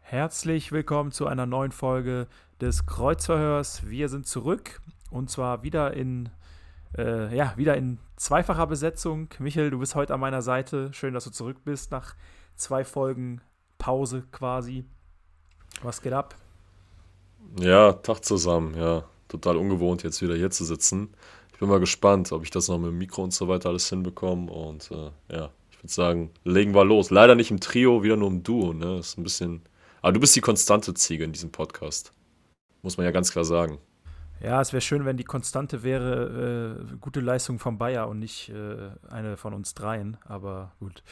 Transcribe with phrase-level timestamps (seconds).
[0.00, 2.28] Herzlich willkommen zu einer neuen Folge
[2.60, 3.82] des Kreuzverhörs.
[3.88, 4.80] Wir sind zurück
[5.10, 6.30] und zwar wieder in,
[6.96, 9.28] äh, ja, wieder in zweifacher Besetzung.
[9.38, 10.92] Michel, du bist heute an meiner Seite.
[10.92, 12.14] Schön, dass du zurück bist nach
[12.56, 13.40] zwei Folgen
[13.78, 14.84] Pause quasi.
[15.82, 16.36] Was geht ab?
[17.60, 19.04] Ja, Tag zusammen, ja.
[19.28, 21.14] Total ungewohnt, jetzt wieder hier zu sitzen.
[21.64, 24.52] Bin mal gespannt, ob ich das noch mit dem Mikro und so weiter alles hinbekomme.
[24.52, 27.08] Und äh, ja, ich würde sagen, legen wir los.
[27.08, 28.98] Leider nicht im Trio, wieder nur im Duo, ne?
[28.98, 29.62] ist ein bisschen.
[30.02, 32.12] Aber du bist die konstante Ziege in diesem Podcast.
[32.82, 33.78] Muss man ja ganz klar sagen.
[34.42, 38.50] Ja, es wäre schön, wenn die Konstante wäre, äh, gute Leistung von Bayer und nicht
[38.50, 41.02] äh, eine von uns dreien, aber gut.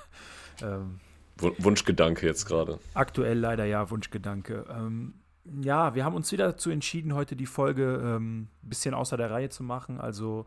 [0.62, 1.00] ähm,
[1.38, 2.78] Wunschgedanke jetzt gerade.
[2.92, 4.66] Aktuell leider ja, Wunschgedanke.
[4.68, 5.14] Ähm,
[5.62, 9.30] ja, wir haben uns wieder dazu entschieden, heute die Folge ein ähm, bisschen außer der
[9.30, 10.00] Reihe zu machen.
[10.00, 10.46] Also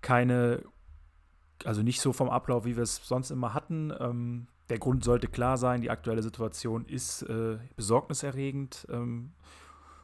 [0.00, 0.62] keine,
[1.64, 3.92] also nicht so vom Ablauf, wie wir es sonst immer hatten.
[3.98, 8.86] Ähm, der Grund sollte klar sein, die aktuelle Situation ist äh, besorgniserregend.
[8.90, 9.32] Ähm,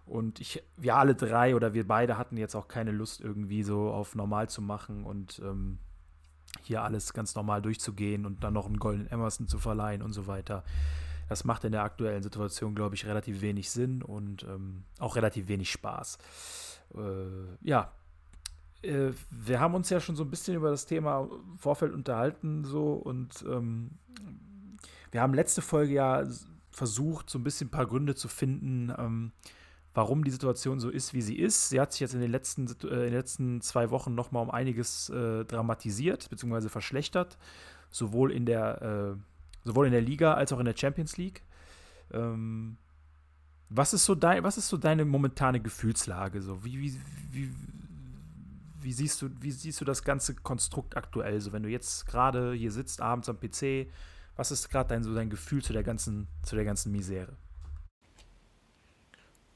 [0.04, 3.91] und ich, wir alle drei oder wir beide hatten jetzt auch keine Lust, irgendwie so
[3.91, 5.78] auf normal zu machen und ähm,
[6.62, 10.26] hier alles ganz normal durchzugehen und dann noch einen Golden Emerson zu verleihen und so
[10.26, 10.64] weiter.
[11.31, 15.47] Das macht in der aktuellen Situation, glaube ich, relativ wenig Sinn und ähm, auch relativ
[15.47, 16.19] wenig Spaß.
[16.97, 16.98] Äh,
[17.62, 17.92] ja,
[18.83, 22.95] äh, wir haben uns ja schon so ein bisschen über das Thema Vorfeld unterhalten, so
[22.95, 23.92] und ähm,
[25.12, 26.25] wir haben letzte Folge ja
[26.72, 29.31] versucht, so ein bisschen ein paar Gründe zu finden, ähm,
[29.94, 31.69] warum die Situation so ist, wie sie ist.
[31.69, 34.50] Sie hat sich jetzt in den letzten, äh, in den letzten zwei Wochen nochmal um
[34.50, 36.69] einiges äh, dramatisiert bzw.
[36.69, 37.38] verschlechtert,
[37.88, 39.29] sowohl in der, äh,
[39.70, 41.42] sowohl in der Liga als auch in der Champions League.
[42.12, 42.76] Ähm,
[43.69, 46.42] was ist so dein, was ist so deine momentane Gefühlslage?
[46.42, 46.64] So?
[46.64, 47.00] Wie, wie,
[47.31, 47.54] wie,
[48.82, 51.41] wie, siehst du, wie siehst du das ganze Konstrukt aktuell?
[51.41, 53.86] So, wenn du jetzt gerade hier sitzt, abends am PC,
[54.36, 57.36] was ist gerade dein, so dein Gefühl zu der ganzen, zu der ganzen Misere?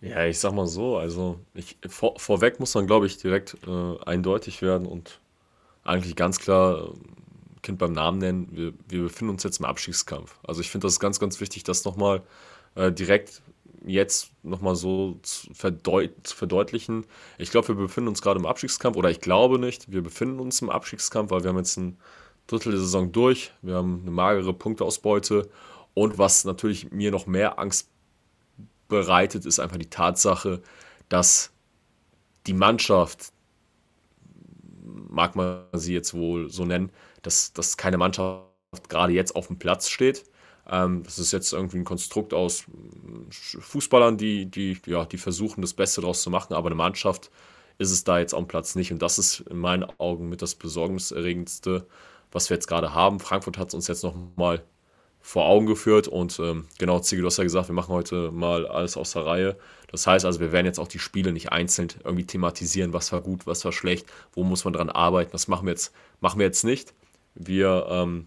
[0.00, 3.98] Ja, ich sag mal so, also ich, vor, vorweg muss man, glaube ich, direkt äh,
[4.04, 5.19] eindeutig werden und
[5.82, 6.92] eigentlich ganz klar
[7.64, 8.48] Kind beim Namen nennen.
[8.52, 10.38] Wir, wir befinden uns jetzt im Abstiegskampf.
[10.44, 12.22] Also ich finde das ganz, ganz wichtig, das nochmal
[12.76, 13.42] äh, direkt
[13.86, 17.04] jetzt nochmal so zu, verdeut zu verdeutlichen.
[17.38, 20.62] Ich glaube, wir befinden uns gerade im Abstiegskampf oder ich glaube nicht, wir befinden uns
[20.62, 21.98] im Abstiegskampf, weil wir haben jetzt ein
[22.47, 23.53] Drittel der Saison durch.
[23.62, 25.48] Wir haben eine magere Punkteausbeute.
[25.94, 27.88] Und was natürlich mir noch mehr Angst
[28.88, 30.60] bereitet, ist einfach die Tatsache,
[31.08, 31.53] dass
[32.47, 33.32] die Mannschaft,
[35.08, 36.91] mag man sie jetzt wohl so nennen,
[37.24, 38.44] dass, dass keine Mannschaft
[38.88, 40.24] gerade jetzt auf dem Platz steht.
[40.70, 42.64] Ähm, das ist jetzt irgendwie ein Konstrukt aus
[43.30, 47.30] Fußballern, die, die, ja, die versuchen, das Beste daraus zu machen, aber eine Mannschaft
[47.78, 48.92] ist es da jetzt am Platz nicht.
[48.92, 51.86] Und das ist in meinen Augen mit das Besorgniserregendste,
[52.32, 53.20] was wir jetzt gerade haben.
[53.20, 54.62] Frankfurt hat es uns jetzt nochmal
[55.20, 58.66] vor Augen geführt und ähm, genau, Ziggy, du hast ja gesagt, wir machen heute mal
[58.66, 59.56] alles aus der Reihe.
[59.91, 63.22] Das heißt also, wir werden jetzt auch die Spiele nicht einzeln irgendwie thematisieren, was war
[63.22, 65.32] gut, was war schlecht, wo muss man dran arbeiten.
[65.32, 66.92] Das machen wir jetzt, machen wir jetzt nicht.
[67.34, 68.27] Wir ähm,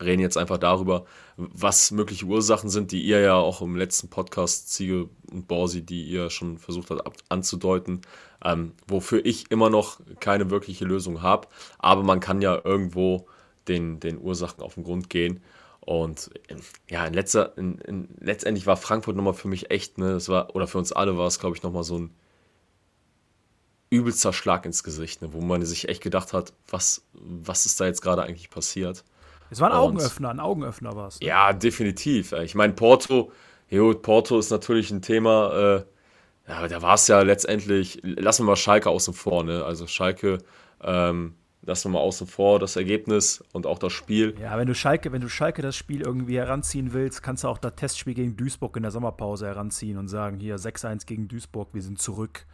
[0.00, 1.04] reden jetzt einfach darüber,
[1.36, 6.04] was mögliche Ursachen sind, die ihr ja auch im letzten Podcast, Ziege und Borsi, die
[6.04, 8.02] ihr schon versucht habt anzudeuten,
[8.44, 11.48] ähm, wofür ich immer noch keine wirkliche Lösung habe.
[11.78, 13.26] Aber man kann ja irgendwo
[13.68, 15.42] den, den Ursachen auf den Grund gehen.
[15.80, 16.30] Und
[16.88, 20.54] ja, in letzter, in, in, letztendlich war Frankfurt nochmal für mich echt, ne, das war,
[20.54, 22.10] oder für uns alle war es, glaube ich, nochmal so ein
[23.90, 27.86] übelster Schlag ins Gesicht, ne, wo man sich echt gedacht hat, was, was ist da
[27.86, 29.04] jetzt gerade eigentlich passiert.
[29.50, 31.20] Es war ein Augenöffner, ein Augenöffner war es.
[31.20, 31.26] Ne?
[31.26, 32.32] Ja, definitiv.
[32.32, 33.32] Ich meine, Porto,
[33.68, 35.84] jo, Porto ist natürlich ein Thema, äh,
[36.48, 39.64] ja, da war es ja letztendlich, lassen wir mal Schalke außen vor, ne?
[39.64, 40.38] Also Schalke,
[40.82, 44.34] ähm, lassen wir mal außen vor das Ergebnis und auch das Spiel.
[44.40, 47.58] Ja, wenn du Schalke, wenn du Schalke das Spiel irgendwie heranziehen willst, kannst du auch
[47.58, 51.82] das Testspiel gegen Duisburg in der Sommerpause heranziehen und sagen, hier 6-1 gegen Duisburg, wir
[51.82, 52.46] sind zurück.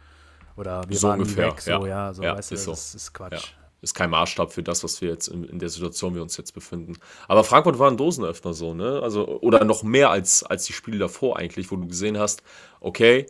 [0.57, 2.71] Oder wir so waren ungefähr, weg, so, ja, ja so, ja, weißt du, ist so.
[2.71, 3.33] das ist Quatsch.
[3.33, 3.39] Ja.
[3.81, 6.53] Ist kein Maßstab für das, was wir jetzt in, in, der Situation wir uns jetzt
[6.53, 6.97] befinden.
[7.27, 9.01] Aber Frankfurt war ein Dosenöffner so, ne?
[9.03, 12.41] Also, oder noch mehr als, als die Spiele davor eigentlich, wo du gesehen hast,
[12.79, 13.27] okay,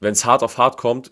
[0.00, 1.10] wenn es hart auf hart kommt,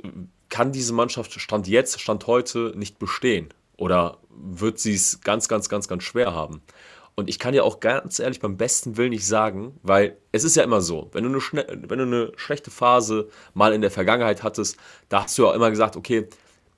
[0.50, 3.48] kann diese Mannschaft Stand jetzt, Stand heute nicht bestehen.
[3.80, 6.62] oder wird sie es ganz, ganz, ganz, ganz schwer haben.
[7.14, 10.56] Und ich kann ja auch ganz ehrlich beim besten Willen nicht sagen, weil es ist
[10.56, 14.42] ja immer so, wenn du eine, wenn du eine schlechte Phase mal in der Vergangenheit
[14.42, 14.76] hattest,
[15.08, 16.28] da hast du ja immer gesagt, okay,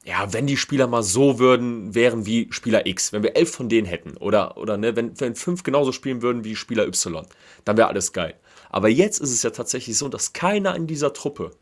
[0.04, 3.68] ja, wenn die Spieler mal so würden, wären wie Spieler X, wenn wir elf von
[3.68, 7.24] denen hätten oder, oder ne, wenn, wenn fünf genauso spielen würden wie Spieler Y,
[7.64, 8.34] dann wäre alles geil.
[8.70, 11.52] Aber jetzt ist es ja tatsächlich so, dass keiner in dieser Truppe,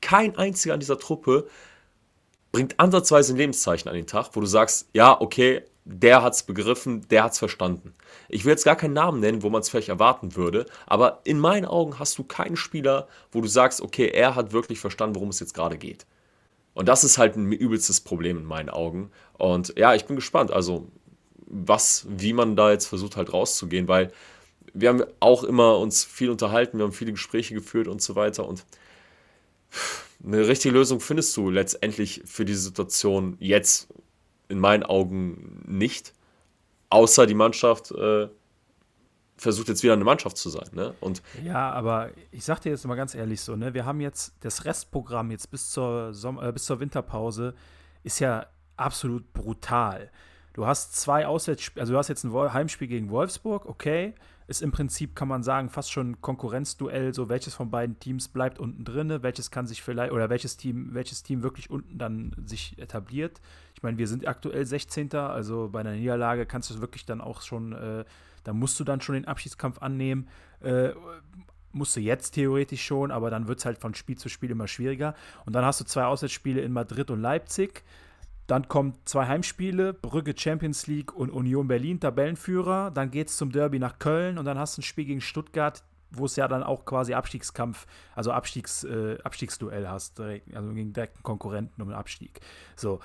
[0.00, 1.46] kein einziger in dieser Truppe
[2.50, 6.42] bringt ansatzweise ein Lebenszeichen an den Tag, wo du sagst, ja, okay, der hat es
[6.42, 7.94] begriffen, der hat es verstanden.
[8.28, 11.38] Ich will jetzt gar keinen Namen nennen, wo man es vielleicht erwarten würde, aber in
[11.38, 15.28] meinen Augen hast du keinen Spieler, wo du sagst, okay, er hat wirklich verstanden, worum
[15.28, 16.04] es jetzt gerade geht.
[16.74, 19.10] Und das ist halt ein übelstes Problem in meinen Augen.
[19.38, 20.88] Und ja, ich bin gespannt, also
[21.46, 24.12] was, wie man da jetzt versucht halt rauszugehen, weil
[24.74, 28.46] wir haben auch immer uns viel unterhalten, wir haben viele Gespräche geführt und so weiter
[28.46, 28.64] und
[30.24, 33.88] eine richtige Lösung findest du letztendlich für die Situation jetzt
[34.48, 36.12] in meinen Augen nicht,
[36.90, 38.28] außer die Mannschaft äh,
[39.36, 40.68] versucht jetzt wieder eine Mannschaft zu sein.
[40.72, 40.94] Ne?
[41.00, 44.34] Und ja, aber ich sag dir jetzt mal ganz ehrlich so, ne, wir haben jetzt
[44.40, 47.54] das Restprogramm jetzt bis zur, Som äh, bis zur Winterpause
[48.02, 48.46] ist ja
[48.76, 50.10] absolut brutal.
[50.54, 54.14] Du hast zwei Auswärtsspiele, also du hast jetzt ein Heimspiel gegen Wolfsburg, okay.
[54.48, 58.28] Ist im Prinzip, kann man sagen, fast schon ein Konkurrenzduell, so welches von beiden Teams
[58.28, 62.34] bleibt unten drin, welches kann sich vielleicht, oder welches Team, welches Team wirklich unten dann
[62.44, 63.40] sich etabliert.
[63.74, 65.14] Ich meine, wir sind aktuell 16.
[65.14, 68.04] Also bei einer Niederlage kannst du wirklich dann auch schon äh,
[68.46, 70.28] da musst du dann schon den Abschiedskampf annehmen.
[70.60, 70.90] Äh,
[71.72, 74.68] musst du jetzt theoretisch schon, aber dann wird es halt von Spiel zu Spiel immer
[74.68, 75.16] schwieriger.
[75.44, 77.82] Und dann hast du zwei Auswärtsspiele in Madrid und Leipzig.
[78.46, 82.90] Dann kommen zwei Heimspiele, Brügge Champions League und Union Berlin, Tabellenführer.
[82.90, 85.82] Dann geht es zum Derby nach Köln und dann hast du ein Spiel gegen Stuttgart,
[86.10, 90.92] wo es ja dann auch quasi Abstiegskampf, also Abstiegs, äh, Abstiegsduell hast, direkt, also gegen
[90.92, 92.40] direkten Konkurrenten um den Abstieg.
[92.76, 93.00] So,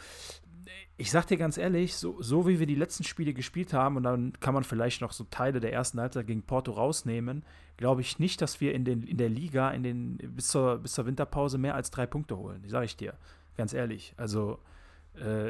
[0.97, 4.03] ich sag dir ganz ehrlich, so, so wie wir die letzten Spiele gespielt haben, und
[4.03, 7.43] dann kann man vielleicht noch so Teile der ersten Halbzeit gegen Porto rausnehmen,
[7.77, 10.93] glaube ich nicht, dass wir in, den, in der Liga in den, bis, zur, bis
[10.93, 12.63] zur Winterpause mehr als drei Punkte holen.
[12.67, 13.15] Sage ich dir.
[13.57, 14.13] Ganz ehrlich.
[14.17, 14.59] Also,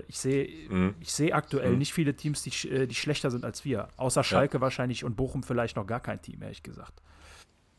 [0.07, 0.95] ich sehe mhm.
[1.03, 1.77] seh aktuell mhm.
[1.77, 3.87] nicht viele Teams, die, äh, die schlechter sind als wir.
[3.97, 4.61] Außer Schalke ja.
[4.61, 7.01] wahrscheinlich und Bochum vielleicht noch gar kein Team, ehrlich gesagt.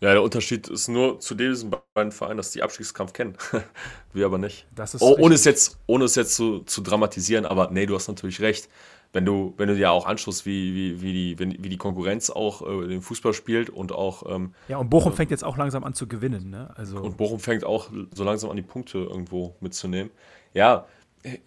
[0.03, 3.37] Ja, der Unterschied ist nur zu diesen beiden Vereinen, dass die Abstiegskampf kennen.
[4.13, 4.67] Wir aber nicht.
[4.99, 8.41] Oh, ohne, es jetzt, ohne es jetzt zu, zu dramatisieren, aber nee, du hast natürlich
[8.41, 8.69] recht.
[9.13, 12.63] Wenn du, wenn du dir auch anschaust, wie, wie, wie, die, wie die Konkurrenz auch
[12.63, 14.25] äh, den Fußball spielt und auch.
[14.29, 16.73] Ähm, ja, und Bochum äh, fängt jetzt auch langsam an zu gewinnen, ne?
[16.75, 20.11] Also und Bochum fängt auch so langsam an, die Punkte irgendwo mitzunehmen.
[20.53, 20.87] Ja,
[21.23, 21.39] äh,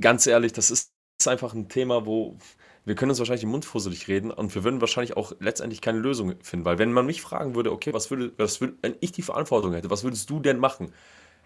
[0.00, 0.92] ganz ehrlich, das ist
[1.26, 2.36] einfach ein Thema, wo
[2.84, 5.98] wir können uns wahrscheinlich den Mund fusselig reden und wir würden wahrscheinlich auch letztendlich keine
[5.98, 6.64] Lösung finden.
[6.64, 9.74] Weil wenn man mich fragen würde, okay, was würde, was würde, wenn ich die Verantwortung
[9.74, 10.92] hätte, was würdest du denn machen?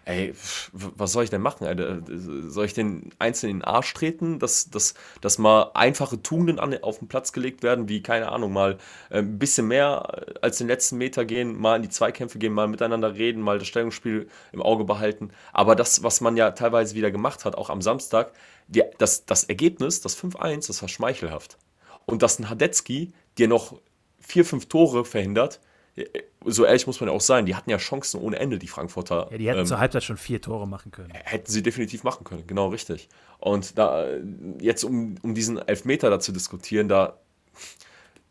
[0.04, 0.34] Ey,
[0.72, 2.02] was soll ich denn machen, Alter?
[2.08, 6.76] Soll ich den Einzelnen in den Arsch treten, dass, dass, dass mal einfache Tugenden an,
[6.82, 8.78] auf den Platz gelegt werden, wie, keine Ahnung, mal
[9.10, 12.66] äh, ein bisschen mehr als den letzten Meter gehen, mal in die Zweikämpfe gehen, mal
[12.66, 15.30] miteinander reden, mal das Stellungsspiel im Auge behalten.
[15.52, 18.32] Aber das, was man ja teilweise wieder gemacht hat, auch am Samstag,
[18.66, 21.58] die, das, das Ergebnis, das 5-1, das war schmeichelhaft.
[22.06, 23.78] Und dass ein Hadetzky dir noch
[24.18, 25.60] vier, fünf Tore verhindert,
[25.94, 26.06] äh,
[26.46, 29.28] so ehrlich muss man ja auch sein, die hatten ja Chancen ohne Ende, die Frankfurter.
[29.30, 31.10] Ja, die hätten ähm, zur Halbzeit schon vier Tore machen können.
[31.12, 33.08] Hätten sie definitiv machen können, genau richtig.
[33.38, 34.06] Und da
[34.60, 37.18] jetzt, um, um diesen Elfmeter da zu diskutieren, da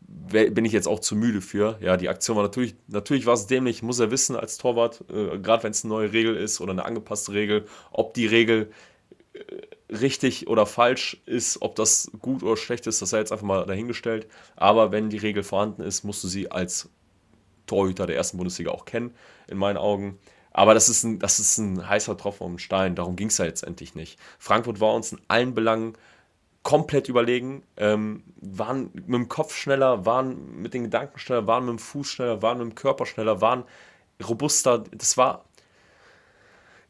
[0.02, 1.78] bin ich jetzt auch zu müde für.
[1.80, 5.38] Ja, die Aktion war natürlich, natürlich war es dämlich, muss er wissen als Torwart, äh,
[5.38, 8.70] gerade wenn es eine neue Regel ist oder eine angepasste Regel, ob die Regel
[9.32, 13.46] äh, richtig oder falsch ist, ob das gut oder schlecht ist, das sei jetzt einfach
[13.46, 14.26] mal dahingestellt.
[14.56, 16.90] Aber wenn die Regel vorhanden ist, musst du sie als
[17.66, 19.14] Torhüter der ersten Bundesliga auch kennen,
[19.48, 20.18] in meinen Augen.
[20.52, 22.94] Aber das ist ein, das ist ein heißer Tropfen um Stein.
[22.94, 24.18] Darum ging es ja letztendlich nicht.
[24.38, 25.94] Frankfurt war uns in allen Belangen
[26.62, 31.72] komplett überlegen, ähm, waren mit dem Kopf schneller, waren mit den Gedanken schneller, waren mit
[31.72, 33.64] dem Fuß schneller, waren mit dem Körper schneller, waren
[34.22, 34.84] robuster.
[34.92, 35.44] Das war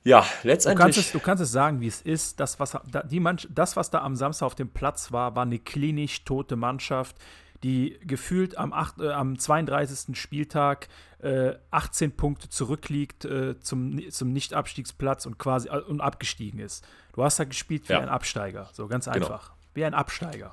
[0.05, 0.79] ja, letztendlich.
[0.79, 2.41] Du kannst es, du kannst es sagen, wie es ist.
[2.41, 2.77] Das was,
[3.09, 6.57] die Mann, das, was da am Samstag auf dem Platz war, war eine klinisch tote
[6.57, 7.17] Mannschaft,
[7.63, 10.19] die gefühlt am, 8, äh, am 32.
[10.19, 10.89] Spieltag
[11.21, 16.87] äh, 18 Punkte zurückliegt äh, zum, zum Nicht-Abstiegsplatz und quasi äh, und abgestiegen ist.
[17.15, 18.01] Du hast da gespielt wie ja.
[18.01, 19.17] ein Absteiger, so ganz genau.
[19.17, 19.49] einfach.
[19.49, 19.59] Genau.
[19.75, 20.53] Wie ein Absteiger.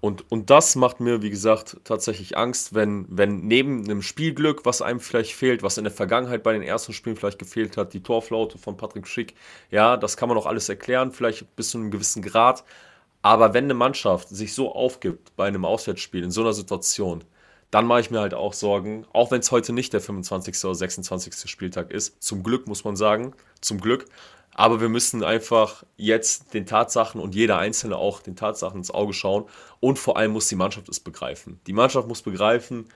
[0.00, 4.82] Und, und das macht mir, wie gesagt, tatsächlich Angst, wenn, wenn neben einem Spielglück, was
[4.82, 8.02] einem vielleicht fehlt, was in der Vergangenheit bei den ersten Spielen vielleicht gefehlt hat, die
[8.02, 9.36] Torflaute von Patrick Schick,
[9.70, 12.64] ja, das kann man auch alles erklären, vielleicht bis zu einem gewissen Grad.
[13.22, 17.24] Aber wenn eine Mannschaft sich so aufgibt bei einem Auswärtsspiel in so einer Situation,
[17.70, 20.64] dann mache ich mir halt auch Sorgen, auch wenn es heute nicht der 25.
[20.64, 21.50] oder 26.
[21.50, 22.22] Spieltag ist.
[22.22, 24.06] Zum Glück muss man sagen, zum Glück.
[24.54, 29.14] Aber wir müssen einfach jetzt den Tatsachen und jeder Einzelne auch den Tatsachen ins Auge
[29.14, 29.46] schauen.
[29.80, 31.60] Und vor allem muss die Mannschaft es begreifen.
[31.66, 32.88] Die Mannschaft muss begreifen,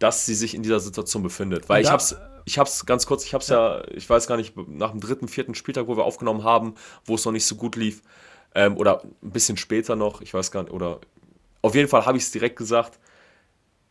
[0.00, 1.68] dass sie sich in dieser Situation befindet.
[1.68, 2.16] Weil ich habe es
[2.46, 3.78] ich hab's ganz kurz, ich habe es ja.
[3.78, 3.84] ja.
[3.88, 7.24] ich weiß gar nicht, nach dem dritten, vierten Spieltag, wo wir aufgenommen haben, wo es
[7.24, 8.02] noch nicht so gut lief,
[8.56, 11.00] ähm, oder ein bisschen später noch, ich weiß gar nicht, oder
[11.62, 12.98] auf jeden Fall habe ich es direkt gesagt,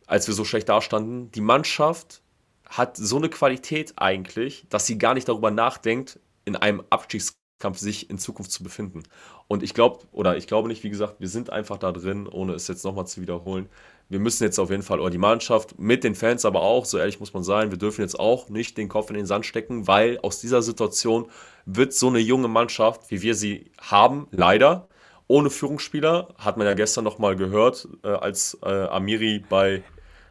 [0.06, 2.20] als wir so schlecht dastanden, die Mannschaft
[2.68, 8.10] hat so eine Qualität eigentlich, dass sie gar nicht darüber nachdenkt, in einem Abstiegskampf sich
[8.10, 9.04] in Zukunft zu befinden.
[9.46, 12.54] Und ich glaube, oder ich glaube nicht, wie gesagt, wir sind einfach da drin, ohne
[12.54, 13.68] es jetzt nochmal zu wiederholen.
[14.08, 16.98] Wir müssen jetzt auf jeden Fall, oder die Mannschaft mit den Fans aber auch, so
[16.98, 19.86] ehrlich muss man sein, wir dürfen jetzt auch nicht den Kopf in den Sand stecken,
[19.86, 21.30] weil aus dieser Situation
[21.66, 24.88] wird so eine junge Mannschaft, wie wir sie haben, leider,
[25.26, 29.82] ohne Führungsspieler, hat man ja gestern nochmal gehört, äh, als äh, Amiri bei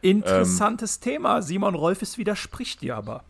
[0.02, 1.42] Interessantes ähm, Thema.
[1.42, 3.24] Simon Rolfes widerspricht dir aber.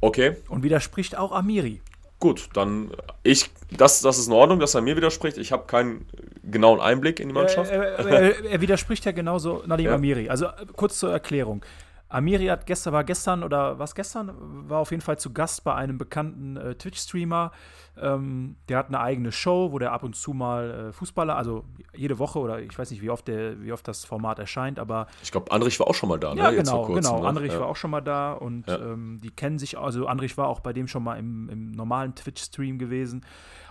[0.00, 0.36] Okay.
[0.48, 1.80] Und widerspricht auch Amiri.
[2.18, 2.90] Gut, dann
[3.22, 5.38] ich, das, das ist in Ordnung, dass er mir widerspricht.
[5.38, 6.06] Ich habe keinen
[6.44, 7.70] genauen Einblick in die Mannschaft.
[7.70, 9.94] Er, er, er, er widerspricht ja genauso Nadim ja.
[9.94, 10.28] Amiri.
[10.28, 10.46] Also
[10.76, 11.64] kurz zur Erklärung.
[12.12, 14.32] Amiri hat gestern, war gestern oder was gestern,
[14.68, 17.52] war auf jeden Fall zu Gast bei einem bekannten äh, Twitch-Streamer.
[18.00, 21.64] Ähm, der hat eine eigene Show, wo der ab und zu mal äh, Fußballer, also
[21.94, 25.06] jede Woche oder ich weiß nicht, wie oft, der, wie oft das Format erscheint, aber.
[25.22, 26.40] Ich glaube, Andrich war auch schon mal da, ne?
[26.40, 27.22] Ja, genau, kurzem, genau.
[27.22, 27.28] Ne?
[27.28, 27.60] Andrich ja.
[27.60, 28.78] war auch schon mal da und ja.
[28.78, 32.14] ähm, die kennen sich, also Andrich war auch bei dem schon mal im, im normalen
[32.14, 33.24] Twitch-Stream gewesen.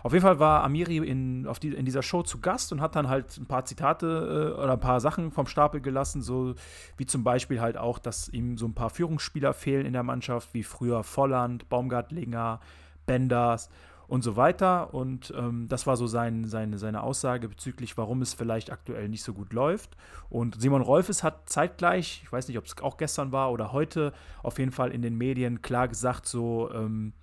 [0.04, 2.96] Auf jeden Fall war Amiri in, auf die, in dieser Show zu Gast und hat
[2.96, 6.56] dann halt ein paar Zitate äh, oder ein paar Sachen vom Stapel gelassen, so
[6.98, 10.54] wie zum Beispiel halt auch, dass ihm so ein paar Führungsspieler fehlen in der Mannschaft,
[10.54, 12.60] wie früher Volland, Baumgartlinger,
[13.06, 13.70] Benders
[14.08, 14.94] und so weiter.
[14.94, 19.24] Und ähm, das war so sein, seine, seine Aussage bezüglich, warum es vielleicht aktuell nicht
[19.24, 19.96] so gut läuft.
[20.30, 24.12] Und Simon Rolfes hat zeitgleich, ich weiß nicht, ob es auch gestern war oder heute,
[24.44, 27.14] auf jeden Fall in den Medien klar gesagt, so, ähm,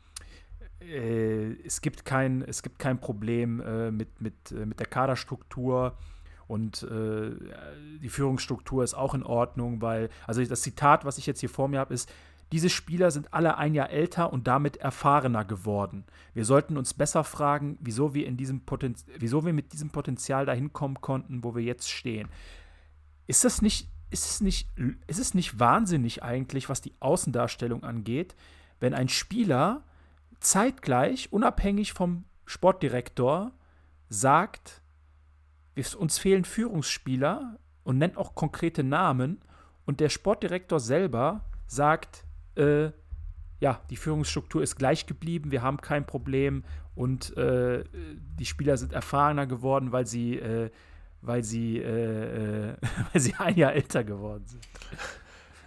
[0.81, 5.97] äh, es, gibt kein, es gibt kein Problem äh, mit, mit, äh, mit der Kaderstruktur
[6.47, 7.31] und äh,
[8.03, 11.69] die Führungsstruktur ist auch in Ordnung, weil, also das Zitat, was ich jetzt hier vor
[11.69, 12.11] mir habe, ist,
[12.53, 16.05] diese Spieler sind alle ein Jahr älter und damit erfahrener geworden.
[16.33, 20.47] Wir sollten uns besser fragen, wieso wir, in diesem Potenz wieso wir mit diesem Potenzial
[20.47, 22.29] dahin kommen konnten, wo wir jetzt stehen.
[23.27, 24.67] Ist das nicht, ist es nicht,
[25.07, 28.35] ist es nicht wahnsinnig eigentlich, was die Außendarstellung angeht,
[28.81, 29.83] wenn ein Spieler
[30.41, 33.53] zeitgleich, unabhängig vom Sportdirektor,
[34.09, 34.83] sagt,
[35.97, 39.41] uns fehlen Führungsspieler und nennt auch konkrete Namen
[39.87, 42.25] und der Sportdirektor selber sagt,
[42.57, 42.91] äh,
[43.61, 46.65] ja, die Führungsstruktur ist gleich geblieben, wir haben kein Problem
[46.95, 47.85] und äh,
[48.39, 50.71] die Spieler sind erfahrener geworden, weil sie, äh,
[51.23, 52.77] weil sie, äh, äh,
[53.13, 54.67] weil sie ein Jahr älter geworden sind.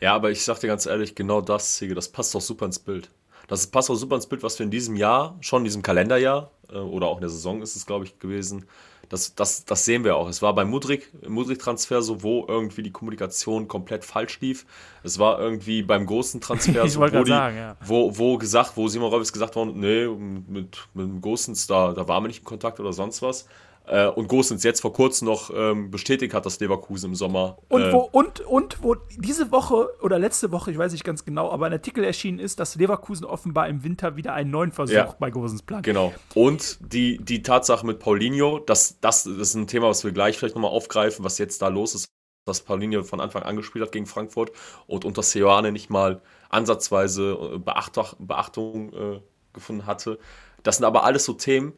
[0.01, 2.79] Ja, aber ich sag dir ganz ehrlich, genau das, Siege, das passt doch super ins
[2.79, 3.11] Bild.
[3.51, 6.51] Das passt auch super ins Bild, was wir in diesem Jahr, schon in diesem Kalenderjahr
[6.71, 8.65] äh, oder auch in der Saison ist es, glaube ich, gewesen.
[9.09, 10.29] Das, das, das sehen wir auch.
[10.29, 14.65] Es war beim Mudrik, Mudrik-Transfer so, wo irgendwie die Kommunikation komplett falsch lief.
[15.03, 17.75] Es war irgendwie beim großen Transfer so, wo, die, sagen, ja.
[17.83, 22.07] wo, wo gesagt, wo Simon Reus gesagt worden, nee, mit, mit dem Gosens, da, da
[22.07, 23.47] waren wir nicht in Kontakt oder sonst was.
[23.87, 27.57] Äh, und Gosens jetzt vor kurzem noch ähm, bestätigt hat, dass Leverkusen im Sommer.
[27.67, 31.25] Und, äh, wo, und, und wo diese Woche oder letzte Woche, ich weiß nicht ganz
[31.25, 34.93] genau, aber ein Artikel erschienen ist, dass Leverkusen offenbar im Winter wieder einen neuen Versuch
[34.93, 35.83] ja, bei Gosens plant.
[35.83, 36.13] Genau.
[36.35, 40.37] Und die, die Tatsache mit Paulinho, das, das, das ist ein Thema, was wir gleich
[40.37, 42.07] vielleicht nochmal aufgreifen, was jetzt da los ist,
[42.45, 44.51] dass Paulinho von Anfang an gespielt hat gegen Frankfurt
[44.87, 49.21] und unter Seoane nicht mal ansatzweise äh, Beachtung, Beachtung äh,
[49.53, 50.19] gefunden hatte.
[50.63, 51.73] Das sind aber alles so Themen,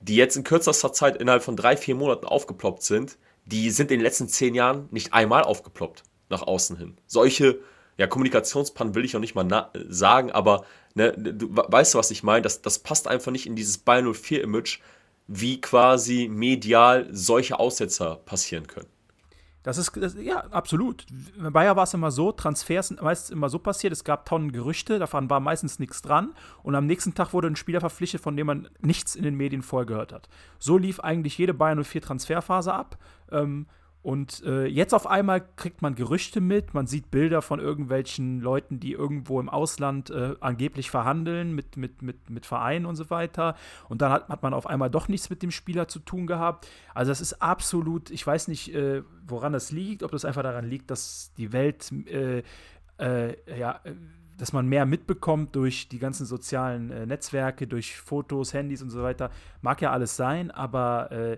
[0.00, 3.98] die jetzt in kürzester Zeit innerhalb von drei, vier Monaten aufgeploppt sind, die sind in
[3.98, 6.96] den letzten zehn Jahren nicht einmal aufgeploppt nach außen hin.
[7.06, 7.60] Solche
[7.98, 10.64] ja, Kommunikationspannen will ich auch nicht mal sagen, aber
[10.94, 12.42] ne, du weißt du, was ich meine?
[12.42, 14.78] Das, das passt einfach nicht in dieses Bayern 04-Image,
[15.26, 18.88] wie quasi medial solche Aussetzer passieren können.
[19.62, 21.04] Das ist, das, ja, absolut.
[21.38, 24.52] Bei Bayer war es immer so, Transfers sind meistens immer so passiert, es gab Tonnen
[24.52, 28.36] Gerüchte, davon war meistens nichts dran und am nächsten Tag wurde ein Spieler verpflichtet, von
[28.36, 30.28] dem man nichts in den Medien vorher gehört hat.
[30.58, 32.96] So lief eigentlich jede Bayern 04 Transferphase ab.
[33.30, 33.66] Ähm,
[34.02, 38.80] und äh, jetzt auf einmal kriegt man Gerüchte mit, man sieht Bilder von irgendwelchen Leuten,
[38.80, 43.56] die irgendwo im Ausland äh, angeblich verhandeln mit, mit, mit, mit Vereinen und so weiter.
[43.90, 46.66] Und dann hat, hat man auf einmal doch nichts mit dem Spieler zu tun gehabt.
[46.94, 50.64] Also das ist absolut, ich weiß nicht, äh, woran das liegt, ob das einfach daran
[50.64, 52.42] liegt, dass die Welt, äh,
[52.98, 53.80] äh, ja,
[54.38, 59.02] dass man mehr mitbekommt durch die ganzen sozialen äh, Netzwerke, durch Fotos, Handys und so
[59.02, 59.30] weiter.
[59.60, 61.36] Mag ja alles sein, aber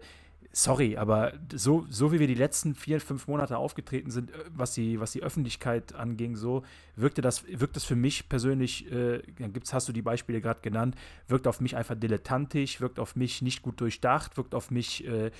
[0.53, 4.75] sorry, aber so, so wie wir die letzten vier, fünf Monate aufgetreten sind, äh, was
[4.75, 6.63] die, was die Öffentlichkeit anging, so
[6.95, 10.95] wirkte das, wirkt das für mich persönlich, äh, gibt's, hast du die Beispiele gerade genannt,
[11.27, 15.31] wirkt auf mich einfach dilettantisch, wirkt auf mich nicht gut durchdacht, wirkt auf mich äh,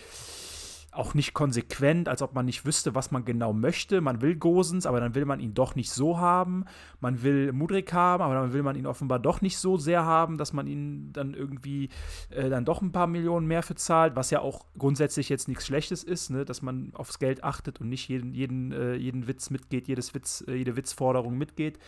[0.93, 4.03] auch nicht konsequent, als ob man nicht wüsste, was man genau möchte.
[4.03, 6.67] Man will Gosens, aber dann will man ihn doch nicht so haben.
[7.01, 10.37] Man will Mudrik haben, aber dann will man ihn offenbar doch nicht so sehr haben,
[10.37, 11.89] dass man ihn dann irgendwie
[12.29, 15.67] äh, dann doch ein paar Millionen mehr für zahlt, was ja auch grundsätzlich jetzt nichts
[15.67, 16.45] Schlechtes ist, ne?
[16.45, 20.45] dass man aufs Geld achtet und nicht jeden, jeden, äh, jeden Witz mitgeht, jedes Witz,
[20.47, 21.79] äh, jede Witzforderung mitgeht.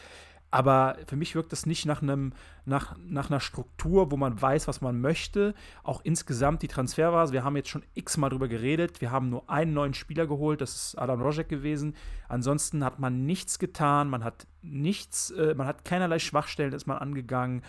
[0.54, 2.32] Aber für mich wirkt das nicht nach, einem,
[2.64, 5.52] nach, nach einer Struktur, wo man weiß, was man möchte.
[5.82, 9.00] Auch insgesamt die Transferphase, wir haben jetzt schon x-mal drüber geredet.
[9.00, 11.96] Wir haben nur einen neuen Spieler geholt, das ist Adam Rojek gewesen.
[12.28, 16.98] Ansonsten hat man nichts getan, man hat nichts, äh, man hat keinerlei Schwachstellen, ist man
[16.98, 17.62] angegangen.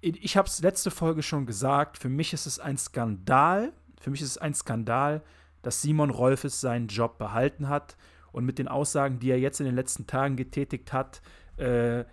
[0.00, 4.22] Ich habe es letzte Folge schon gesagt, für mich ist es ein Skandal, für mich
[4.22, 5.20] ist es ein Skandal,
[5.62, 7.96] dass Simon Rolfes seinen Job behalten hat
[8.30, 11.20] und mit den Aussagen, die er jetzt in den letzten Tagen getätigt hat,
[11.58, 12.04] äh,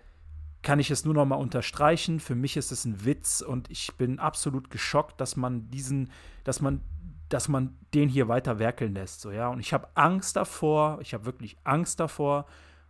[0.62, 2.18] kann ich es nur noch mal unterstreichen.
[2.18, 6.10] Für mich ist es ein Witz und ich bin absolut geschockt, dass man diesen,
[6.44, 6.80] dass man,
[7.28, 9.20] dass man den hier weiter werkeln lässt.
[9.20, 9.48] So, ja?
[9.48, 12.46] Und ich habe Angst davor, ich habe wirklich Angst davor,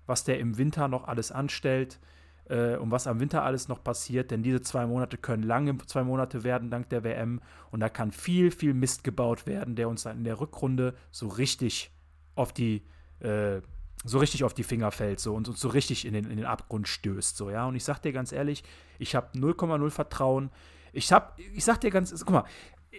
[0.07, 2.01] was der im Winter noch alles anstellt
[2.49, 6.05] äh, und was am Winter alles noch passiert, denn diese zwei Monate können lange zwei
[6.05, 10.05] Monate werden dank der WM und da kann viel, viel Mist gebaut werden, der uns
[10.05, 11.91] dann in der Rückrunde so richtig
[12.37, 12.85] auf die
[13.21, 13.61] äh,
[14.05, 16.47] so richtig auf die Finger fällt so und uns so richtig in den, in den
[16.47, 17.37] Abgrund stößt.
[17.37, 17.67] So, ja.
[17.67, 18.63] Und ich sag dir ganz ehrlich,
[18.99, 20.51] ich habe 0,0 Vertrauen.
[20.93, 22.45] Ich hab, ich sag dir ganz, guck mal,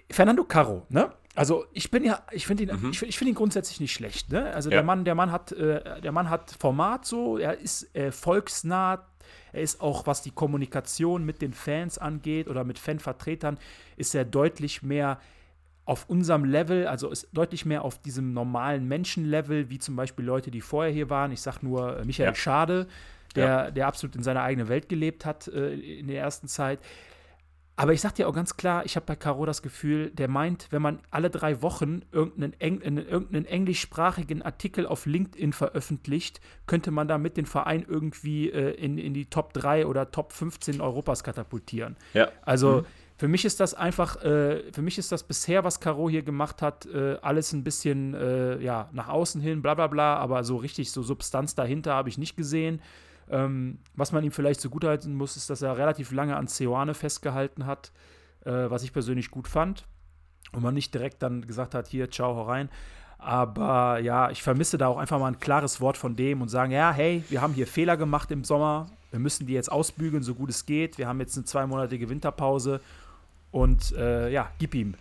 [0.09, 1.11] Fernando Caro, ne?
[1.35, 2.89] Also ich bin ja, ich finde ihn, mhm.
[2.91, 4.51] ich, ich finde ihn grundsätzlich nicht schlecht, ne?
[4.53, 4.77] Also ja.
[4.77, 9.05] der Mann, der Mann hat, äh, der Mann hat Format so, er ist äh, volksnah,
[9.53, 13.59] er ist auch, was die Kommunikation mit den Fans angeht oder mit Fanvertretern,
[13.97, 15.19] ist er deutlich mehr
[15.87, 20.51] auf unserem Level, also ist deutlich mehr auf diesem normalen Menschenlevel, wie zum Beispiel Leute,
[20.51, 21.31] die vorher hier waren.
[21.31, 22.35] Ich sage nur äh, Michael ja.
[22.35, 22.87] Schade,
[23.35, 23.71] der, ja.
[23.71, 26.79] der absolut in seiner eigenen Welt gelebt hat äh, in der ersten Zeit.
[27.77, 30.67] Aber ich sage dir auch ganz klar, ich habe bei Caro das Gefühl, der meint,
[30.71, 37.07] wenn man alle drei Wochen irgendeinen, Eng irgendeinen englischsprachigen Artikel auf LinkedIn veröffentlicht, könnte man
[37.07, 41.95] damit den Verein irgendwie äh, in, in die Top 3 oder Top 15 Europas katapultieren.
[42.13, 42.29] Ja.
[42.41, 42.85] Also mhm
[43.17, 46.61] für mich ist das einfach, äh, für mich ist das bisher, was Caro hier gemacht
[46.61, 50.57] hat, äh, alles ein bisschen äh, ja, nach außen hin, bla bla bla, aber so
[50.57, 52.79] richtig so Substanz dahinter habe ich nicht gesehen.
[53.29, 57.65] Ähm, was man ihm vielleicht zugutehalten muss, ist, dass er relativ lange an Ceoane festgehalten
[57.65, 57.91] hat,
[58.45, 59.87] äh, was ich persönlich gut fand.
[60.53, 62.69] Und man nicht direkt dann gesagt hat, hier, ciao, hau rein.
[63.17, 66.71] Aber ja, ich vermisse da auch einfach mal ein klares Wort von dem und sagen,
[66.71, 70.35] ja, hey, wir haben hier Fehler gemacht im Sommer, wir müssen die jetzt ausbügeln, so
[70.35, 70.97] gut es geht.
[70.97, 72.79] Wir haben jetzt eine zweimonatige Winterpause
[73.51, 74.95] und äh, ja, gib ihm.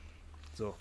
[0.55, 0.75] So.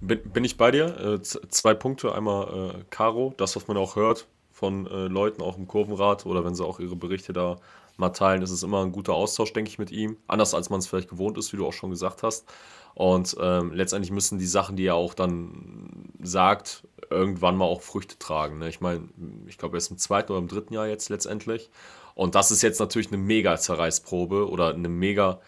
[0.00, 0.98] Bin, bin ich bei dir?
[0.98, 2.14] Äh, zwei Punkte.
[2.14, 6.44] Einmal äh, Caro, das, was man auch hört von äh, Leuten auch im Kurvenrad oder
[6.44, 7.56] wenn sie auch ihre Berichte da
[7.96, 10.16] mal teilen, ist es immer ein guter Austausch, denke ich, mit ihm.
[10.26, 12.46] Anders als man es vielleicht gewohnt ist, wie du auch schon gesagt hast.
[12.94, 18.18] Und ähm, letztendlich müssen die Sachen, die er auch dann sagt, irgendwann mal auch Früchte
[18.18, 18.58] tragen.
[18.58, 18.68] Ne?
[18.68, 19.08] Ich meine,
[19.46, 21.70] ich glaube, er ist im zweiten oder im dritten Jahr jetzt letztendlich.
[22.14, 25.40] Und das ist jetzt natürlich eine mega Zerreißprobe oder eine mega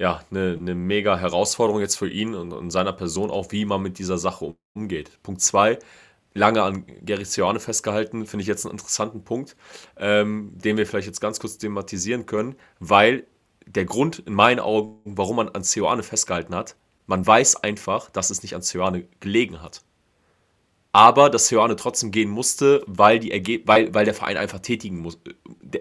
[0.00, 3.82] ja, eine, eine mega Herausforderung jetzt für ihn und, und seiner Person auch, wie man
[3.82, 5.22] mit dieser Sache umgeht.
[5.22, 5.78] Punkt zwei,
[6.32, 9.56] lange an Gary Seoane festgehalten, finde ich jetzt einen interessanten Punkt,
[9.98, 13.26] ähm, den wir vielleicht jetzt ganz kurz thematisieren können, weil
[13.66, 18.30] der Grund in meinen Augen, warum man an Seoane festgehalten hat, man weiß einfach, dass
[18.30, 19.82] es nicht an Seoane gelegen hat
[20.92, 25.18] aber dass Ioane trotzdem gehen musste, weil, die weil, weil der Verein einfach tätigen muss.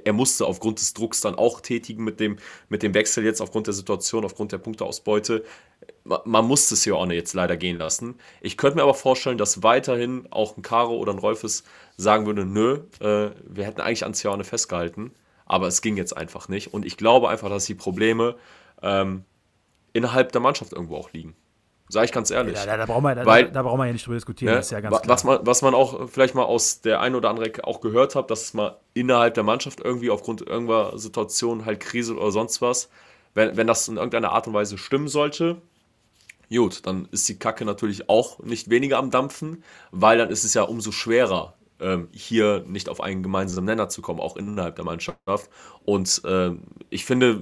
[0.03, 2.37] Er musste aufgrund des Drucks dann auch tätigen mit dem,
[2.69, 5.43] mit dem Wechsel jetzt aufgrund der Situation, aufgrund der Punkteausbeute.
[6.03, 8.15] Man musste Sioane jetzt leider gehen lassen.
[8.41, 11.63] Ich könnte mir aber vorstellen, dass weiterhin auch ein Caro oder ein Rolfes
[11.97, 15.11] sagen würde, nö, äh, wir hätten eigentlich an Sioane festgehalten,
[15.45, 16.73] aber es ging jetzt einfach nicht.
[16.73, 18.35] Und ich glaube einfach, dass die Probleme
[18.83, 19.25] ähm,
[19.93, 21.35] innerhalb der Mannschaft irgendwo auch liegen.
[21.91, 22.55] Sag ich ganz ehrlich.
[22.55, 24.59] Ja, da, da, brauchen wir, da, Weil, da, brauchen wir ja nicht drüber diskutieren, ne,
[24.59, 25.09] ist ja ganz klar.
[25.09, 28.29] Was man, was man auch vielleicht mal aus der einen oder anderen auch gehört hat,
[28.29, 32.89] dass es mal innerhalb der Mannschaft irgendwie aufgrund irgendeiner Situation, halt Krise oder sonst was,
[33.33, 35.57] wenn, wenn das in irgendeiner Art und Weise stimmen sollte,
[36.51, 40.53] gut, dann ist die Kacke natürlich auch nicht weniger am Dampfen, weil dann ist es
[40.53, 44.85] ja umso schwerer, ähm, hier nicht auf einen gemeinsamen Nenner zu kommen, auch innerhalb der
[44.85, 45.49] Mannschaft.
[45.85, 47.41] Und ähm, ich finde,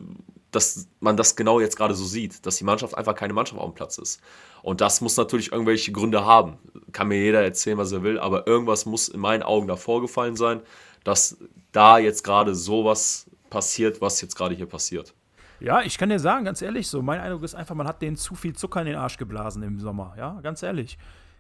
[0.52, 3.70] dass man das genau jetzt gerade so sieht, dass die Mannschaft einfach keine Mannschaft auf
[3.70, 4.22] dem Platz ist.
[4.64, 6.58] Und das muss natürlich irgendwelche Gründe haben.
[6.92, 10.36] Kann mir jeder erzählen, was er will, aber irgendwas muss in meinen Augen da vorgefallen
[10.36, 10.62] sein,
[11.04, 11.38] dass
[11.72, 15.14] da jetzt gerade sowas passiert, was jetzt gerade hier passiert.
[15.60, 18.16] Ja, ich kann dir sagen, ganz ehrlich, so mein Eindruck ist einfach, man hat denen
[18.16, 20.98] zu viel Zucker in den Arsch geblasen im Sommer, ja, ganz ehrlich.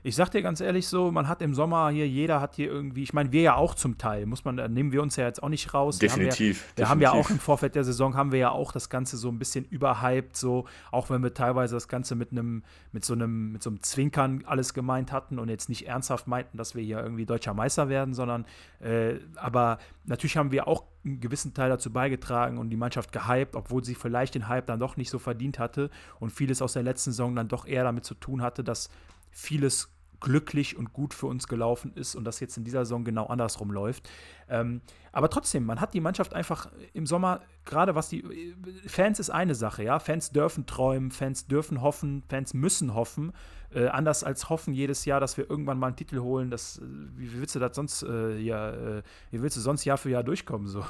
[0.07, 3.03] Ich sag dir ganz ehrlich so, man hat im Sommer hier, jeder hat hier irgendwie,
[3.03, 5.43] ich meine, wir ja auch zum Teil, muss man, da nehmen wir uns ja jetzt
[5.43, 5.99] auch nicht raus.
[5.99, 6.63] Definitiv.
[6.77, 7.11] Wir, haben ja, wir definitiv.
[7.11, 9.37] haben ja auch im Vorfeld der Saison, haben wir ja auch das Ganze so ein
[9.37, 13.61] bisschen überhyped, so, auch wenn wir teilweise das Ganze mit einem, mit so einem, mit
[13.61, 17.25] so einem Zwinkern alles gemeint hatten und jetzt nicht ernsthaft meinten, dass wir hier irgendwie
[17.25, 18.45] deutscher Meister werden, sondern,
[18.79, 23.57] äh, aber natürlich haben wir auch einen gewissen Teil dazu beigetragen und die Mannschaft gehypt,
[23.57, 25.89] obwohl sie vielleicht den Hype dann doch nicht so verdient hatte
[26.21, 28.89] und vieles aus der letzten Saison dann doch eher damit zu tun hatte, dass
[29.31, 33.27] vieles glücklich und gut für uns gelaufen ist und das jetzt in dieser Saison genau
[33.27, 34.09] andersrum läuft.
[34.49, 39.29] Ähm, aber trotzdem, man hat die Mannschaft einfach im Sommer, gerade was die Fans ist
[39.29, 39.99] eine Sache, ja.
[39.99, 43.33] Fans dürfen träumen, Fans dürfen hoffen, Fans müssen hoffen.
[43.73, 46.49] Äh, anders als hoffen jedes Jahr, dass wir irgendwann mal einen Titel holen.
[46.49, 46.81] Das,
[47.15, 50.23] wie willst du das sonst äh, ja, äh, wie willst du sonst Jahr für Jahr
[50.23, 50.85] durchkommen, so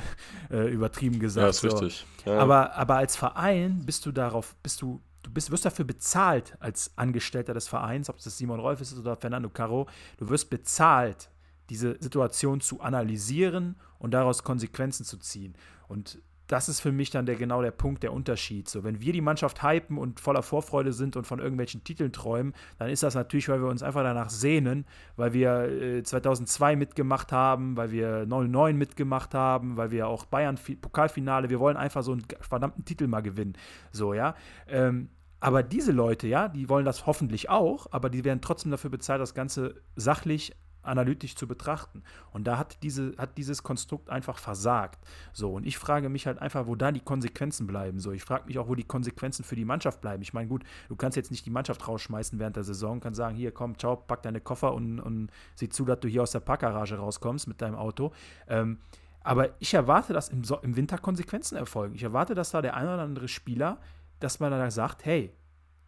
[0.50, 1.44] äh, übertrieben gesagt.
[1.44, 1.68] Ja, ist so.
[1.68, 2.04] richtig.
[2.24, 2.38] Ja.
[2.38, 6.92] Aber, aber als Verein bist du darauf, bist du du bist, wirst dafür bezahlt als
[6.96, 11.28] Angestellter des Vereins, ob das Simon Rolf ist oder Fernando Caro, du wirst bezahlt,
[11.68, 15.56] diese Situation zu analysieren und daraus Konsequenzen zu ziehen.
[15.88, 18.68] Und das ist für mich dann der, genau der Punkt, der Unterschied.
[18.68, 22.54] So, wenn wir die Mannschaft hypen und voller Vorfreude sind und von irgendwelchen Titeln träumen,
[22.78, 27.32] dann ist das natürlich, weil wir uns einfach danach sehnen, weil wir äh, 2002 mitgemacht
[27.32, 32.12] haben, weil wir 99 mitgemacht haben, weil wir auch Bayern Pokalfinale, wir wollen einfach so
[32.12, 33.54] einen verdammten Titel mal gewinnen.
[33.90, 34.34] So, ja.
[34.68, 35.08] Ähm,
[35.40, 39.20] aber diese Leute, ja, die wollen das hoffentlich auch, aber die werden trotzdem dafür bezahlt,
[39.20, 40.52] das Ganze sachlich,
[40.86, 42.02] analytisch zu betrachten.
[42.32, 45.04] Und da hat, diese, hat dieses Konstrukt einfach versagt.
[45.32, 47.98] So, und ich frage mich halt einfach, wo da die Konsequenzen bleiben.
[47.98, 50.22] So, ich frage mich auch, wo die Konsequenzen für die Mannschaft bleiben.
[50.22, 53.36] Ich meine, gut, du kannst jetzt nicht die Mannschaft rausschmeißen während der Saison, kannst sagen,
[53.36, 56.40] hier, komm, ciao, pack deine Koffer und, und sieh zu, dass du hier aus der
[56.40, 58.12] Parkgarage rauskommst mit deinem Auto.
[58.48, 58.78] Ähm,
[59.22, 61.96] aber ich erwarte, dass im, so im Winter Konsequenzen erfolgen.
[61.96, 63.80] Ich erwarte, dass da der ein oder andere Spieler
[64.20, 65.32] dass man dann sagt, hey,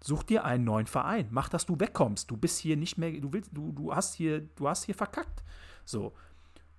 [0.02, 2.30] such dir einen neuen Verein, mach, dass du wegkommst.
[2.30, 5.42] Du bist hier nicht mehr, du willst, du, du hast hier, du hast hier verkackt.
[5.84, 6.12] So.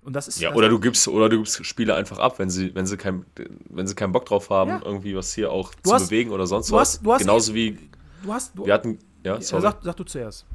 [0.02, 2.74] Und das ist ja, oder du gibst oder du gibst Spiele einfach ab, wenn sie
[2.74, 3.26] wenn sie kein,
[3.70, 4.82] wenn sie keinen Bock drauf haben, ja.
[4.84, 6.94] irgendwie was hier auch du zu hast, bewegen oder sonst du was.
[6.94, 7.90] Hast, du hast, Genauso wie
[8.24, 9.62] du hast, du, wir hatten ja, sorry.
[9.62, 10.46] Sag, sag du zuerst.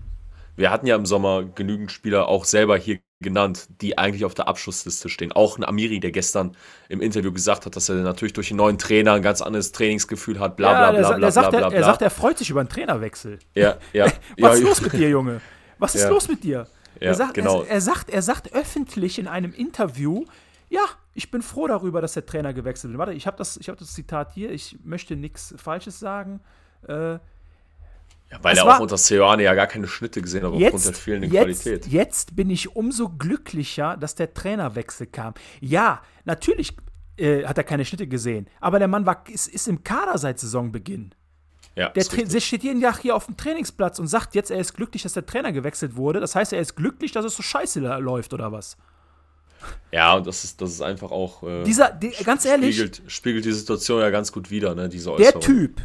[0.56, 4.46] Wir hatten ja im Sommer genügend Spieler auch selber hier genannt, die eigentlich auf der
[4.46, 5.32] Abschlussliste stehen.
[5.32, 6.56] Auch ein Amiri, der gestern
[6.88, 10.38] im Interview gesagt hat, dass er natürlich durch den neuen Trainer ein ganz anderes Trainingsgefühl
[10.38, 11.78] hat, bla bla bla bla bla, sagt, bla, er, bla.
[11.78, 13.40] Er sagt, er freut sich über einen Trainerwechsel.
[13.56, 14.06] Ja, ja.
[14.38, 15.40] Was ist ja, los mit dir, Junge?
[15.78, 16.68] Was ist los mit dir?
[17.00, 17.62] Er, sagt, genau.
[17.62, 20.24] er, er, sagt, er sagt öffentlich in einem Interview,
[20.68, 22.98] ja, ich bin froh darüber, dass der Trainer gewechselt wird.
[22.98, 26.40] Warte, ich habe das, ich hab das Zitat hier, ich möchte nichts Falsches sagen.
[26.86, 27.18] Äh,
[28.30, 31.00] Ja, weil er auch unter Seoane ja gar keine Schnitte gesehen hat aufgrund der jetzt,
[31.00, 31.86] fehlenden jetzt, Qualität.
[31.86, 35.34] jetzt bin ich umso glücklicher, dass der Trainerwechsel kam.
[35.60, 36.76] Ja, natürlich
[37.16, 40.40] äh, hat er keine Schnitte gesehen, aber der Mann war, ist, ist im Kader seit
[40.40, 41.14] Saisonbeginn.
[41.76, 44.74] Ja, Der der steht jeden Tag hier auf dem Trainingsplatz und sagt jetzt, er ist
[44.74, 46.20] glücklich, dass der Trainer gewechselt wurde.
[46.20, 48.76] Das heißt, er ist glücklich, dass es so scheiße läuft oder was?
[49.90, 51.42] ja, und das ist, das ist einfach auch.
[51.42, 55.06] Äh, Dieser, die, ganz ehrlich, Spiegelt, spiegelt die Situation ja ganz gut wider, ne, diese
[55.06, 55.40] der Äußerung.
[55.40, 55.80] Typ,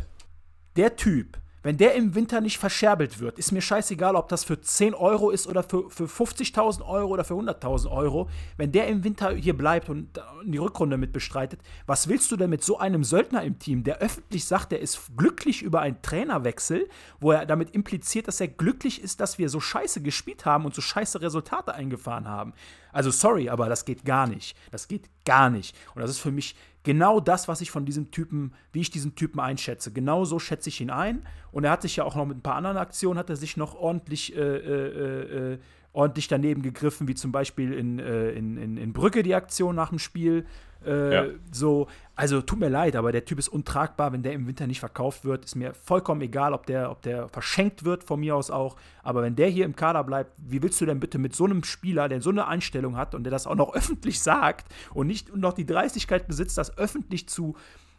[0.76, 4.62] der Typ, wenn der im Winter nicht verscherbelt wird, ist mir scheißegal, ob das für
[4.62, 8.30] 10 Euro ist oder für, für 50.000 Euro oder für 100.000 Euro.
[8.58, 12.50] Wenn der im Winter hier bleibt und die Rückrunde mit bestreitet, was willst du denn
[12.50, 16.88] mit so einem Söldner im Team, der öffentlich sagt, er ist glücklich über einen Trainerwechsel,
[17.20, 20.74] wo er damit impliziert, dass er glücklich ist, dass wir so scheiße gespielt haben und
[20.74, 22.54] so scheiße Resultate eingefahren haben?
[22.92, 24.58] Also sorry, aber das geht gar nicht.
[24.72, 25.76] Das geht gar nicht.
[25.94, 29.16] Und das ist für mich genau das, was ich von diesem Typen, wie ich diesen
[29.16, 29.92] Typen einschätze.
[29.92, 31.26] Genau so schätze ich ihn ein.
[31.52, 33.58] Und er hat sich ja auch noch mit ein paar anderen Aktionen, hat er sich
[33.58, 35.60] noch ordentlich, äh, äh, äh,
[35.94, 39.90] ordentlich daneben gegriffen, wie zum Beispiel in, äh, in, in, in Brücke die Aktion nach
[39.90, 40.46] dem Spiel.
[40.86, 41.26] Äh, Ja.
[41.52, 44.80] So, also tut mir leid, aber der Typ ist untragbar, wenn der im Winter nicht
[44.80, 45.46] verkauft wird.
[45.46, 48.76] Ist mir vollkommen egal, ob der, ob der verschenkt wird, von mir aus auch.
[49.04, 51.64] Aber wenn der hier im Kader bleibt, wie willst du denn bitte mit so einem
[51.64, 55.36] Spieler, der so eine Einstellung hat und der das auch noch öffentlich sagt und nicht
[55.36, 57.56] noch die Dreistigkeit besitzt, das öffentlich zu,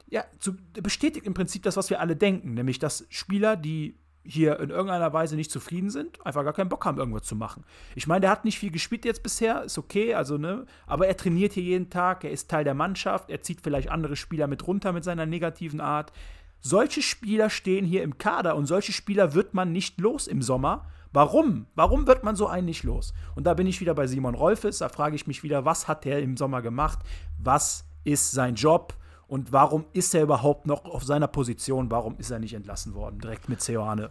[0.09, 4.61] ja, zu bestätigt im Prinzip das, was wir alle denken, nämlich dass Spieler, die hier
[4.61, 7.65] in irgendeiner Weise nicht zufrieden sind, einfach gar keinen Bock haben, irgendwas zu machen.
[7.95, 11.17] Ich meine, der hat nicht viel gespielt jetzt bisher, ist okay, also, ne, aber er
[11.17, 14.67] trainiert hier jeden Tag, er ist Teil der Mannschaft, er zieht vielleicht andere Spieler mit
[14.67, 16.13] runter mit seiner negativen Art.
[16.61, 20.87] Solche Spieler stehen hier im Kader und solche Spieler wird man nicht los im Sommer.
[21.13, 21.67] Warum?
[21.75, 23.15] Warum wird man so einen nicht los?
[23.35, 26.05] Und da bin ich wieder bei Simon Rolfes, da frage ich mich wieder, was hat
[26.05, 26.99] er im Sommer gemacht?
[27.39, 28.95] Was ist sein Job?
[29.31, 31.89] Und warum ist er überhaupt noch auf seiner Position?
[31.89, 33.21] Warum ist er nicht entlassen worden?
[33.21, 34.11] Direkt mit Ceoane.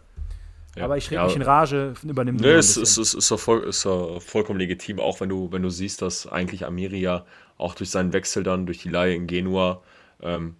[0.76, 0.84] Ja.
[0.84, 1.26] Aber ich rede Ja.
[1.26, 3.18] mich in Rage, übernimm Nee, ein es bisschen.
[3.18, 7.26] ist, voll, ist vollkommen legitim, auch wenn du, wenn du siehst, dass eigentlich Amiri ja
[7.58, 9.82] auch durch seinen Wechsel dann, durch die Leihe in Genua,
[10.22, 10.56] ähm,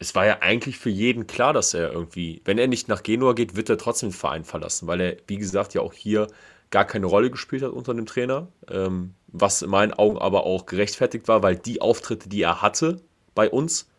[0.00, 3.34] es war ja eigentlich für jeden klar, dass er irgendwie, wenn er nicht nach Genua
[3.34, 6.26] geht, wird er trotzdem den Verein verlassen, weil er, wie gesagt, ja auch hier
[6.70, 10.66] gar keine Rolle gespielt hat unter dem Trainer, ähm, was in meinen Augen aber auch
[10.66, 13.00] gerechtfertigt war, weil die Auftritte, die er hatte
[13.36, 13.89] bei uns,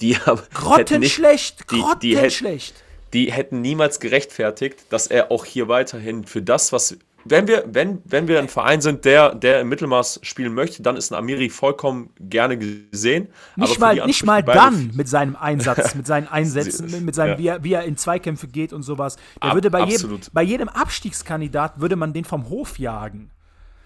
[0.00, 2.74] die haben grottenschlecht, grottenschlecht.
[3.12, 7.64] Die, die hätten niemals gerechtfertigt, dass er auch hier weiterhin für das, was wenn wir,
[7.66, 11.16] wenn, wenn wir ein Verein sind, der, der im Mittelmaß spielen möchte, dann ist ein
[11.16, 13.28] Amiri vollkommen gerne gesehen.
[13.56, 17.38] Nicht mal, nicht mal dann mit seinem Einsatz, mit seinen Einsätzen, mit seinem, ja.
[17.38, 19.16] wie, er, wie er in Zweikämpfe geht und sowas.
[19.42, 23.30] Der Ab, würde bei jedem, bei jedem Abstiegskandidat würde man den vom Hof jagen.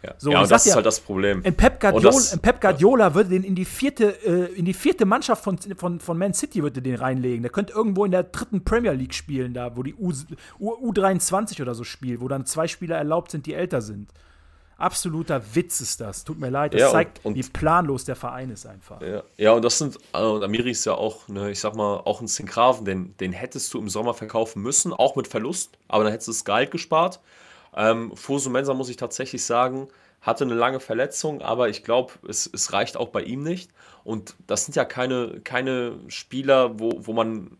[0.04, 1.42] Ja, so, ja und das ist halt das Problem.
[1.42, 5.06] In Pep Guardiola, in Pep Guardiola würde den in die vierte, äh, in die vierte
[5.06, 7.42] Mannschaft von, von, von Man City würde den reinlegen.
[7.42, 10.12] Der könnte irgendwo in der dritten Premier League spielen, da, wo die U,
[10.58, 14.10] U, U23 oder so spielt, wo dann zwei Spieler erlaubt sind, die älter sind.
[14.76, 16.24] Absoluter Witz ist das.
[16.24, 16.74] Tut mir leid.
[16.74, 19.00] Das ja, zeigt, und, wie planlos der Verein ist einfach.
[19.00, 22.20] Ja, ja und das sind, und Amiri ist ja auch, ne, ich sag mal, auch
[22.20, 26.12] ein Zinkraven, den, den hättest du im Sommer verkaufen müssen, auch mit Verlust, aber dann
[26.12, 27.20] hättest du das Gehalt gespart.
[27.76, 29.88] Ähm, Fosu Mensa, muss ich tatsächlich sagen,
[30.20, 33.70] hatte eine lange Verletzung, aber ich glaube, es, es reicht auch bei ihm nicht.
[34.04, 37.58] Und das sind ja keine, keine Spieler, wo, wo man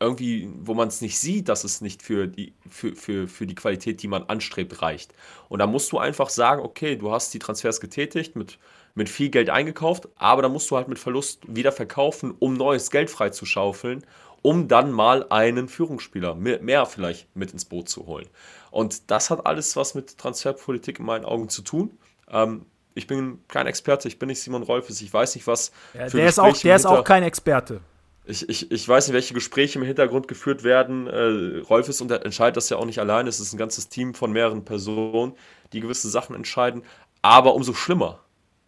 [0.00, 3.54] irgendwie, wo man es nicht sieht, dass es nicht für die, für, für, für die
[3.54, 5.14] Qualität, die man anstrebt, reicht.
[5.48, 8.58] Und da musst du einfach sagen, okay, du hast die Transfers getätigt, mit,
[8.94, 12.90] mit viel Geld eingekauft, aber da musst du halt mit Verlust wieder verkaufen, um neues
[12.90, 14.04] Geld freizuschaufeln,
[14.44, 18.28] um dann mal einen Führungsspieler mehr, mehr vielleicht mit ins Boot zu holen.
[18.70, 21.96] Und das hat alles was mit Transferpolitik in meinen Augen zu tun.
[22.30, 25.72] Ähm, ich bin kein Experte, ich bin nicht Simon Rolfes, ich weiß nicht, was.
[25.94, 27.80] Ja, der ist, auch, der ist auch kein Experte.
[28.26, 31.06] Ich, ich, ich weiß nicht, welche Gespräche im Hintergrund geführt werden.
[31.06, 33.26] Äh, Rolfes entscheidet das ja auch nicht allein.
[33.26, 35.32] Es ist ein ganzes Team von mehreren Personen,
[35.72, 36.82] die gewisse Sachen entscheiden.
[37.22, 38.20] Aber umso schlimmer,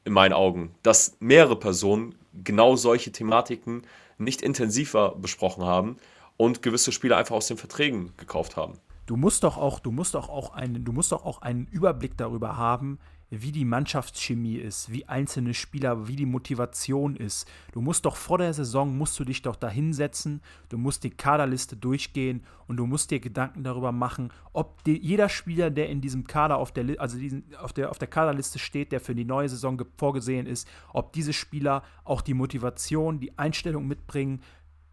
[0.07, 3.83] in meinen Augen, dass mehrere Personen genau solche Thematiken
[4.19, 5.97] nicht intensiver besprochen haben
[6.37, 8.79] und gewisse Spieler einfach aus den Verträgen gekauft haben.
[9.07, 12.17] Du musst doch auch, du musst doch auch einen, du musst doch auch einen Überblick
[12.17, 12.99] darüber haben,
[13.31, 17.49] wie die Mannschaftschemie ist, wie einzelne Spieler, wie die Motivation ist.
[17.73, 21.11] Du musst doch vor der Saison, musst du dich doch da hinsetzen, du musst die
[21.11, 26.01] Kaderliste durchgehen und du musst dir Gedanken darüber machen, ob die, jeder Spieler, der in
[26.01, 29.25] diesem Kader auf der, also diesen, auf, der, auf der Kaderliste steht, der für die
[29.25, 34.41] neue Saison vorgesehen ist, ob diese Spieler auch die Motivation, die Einstellung mitbringen,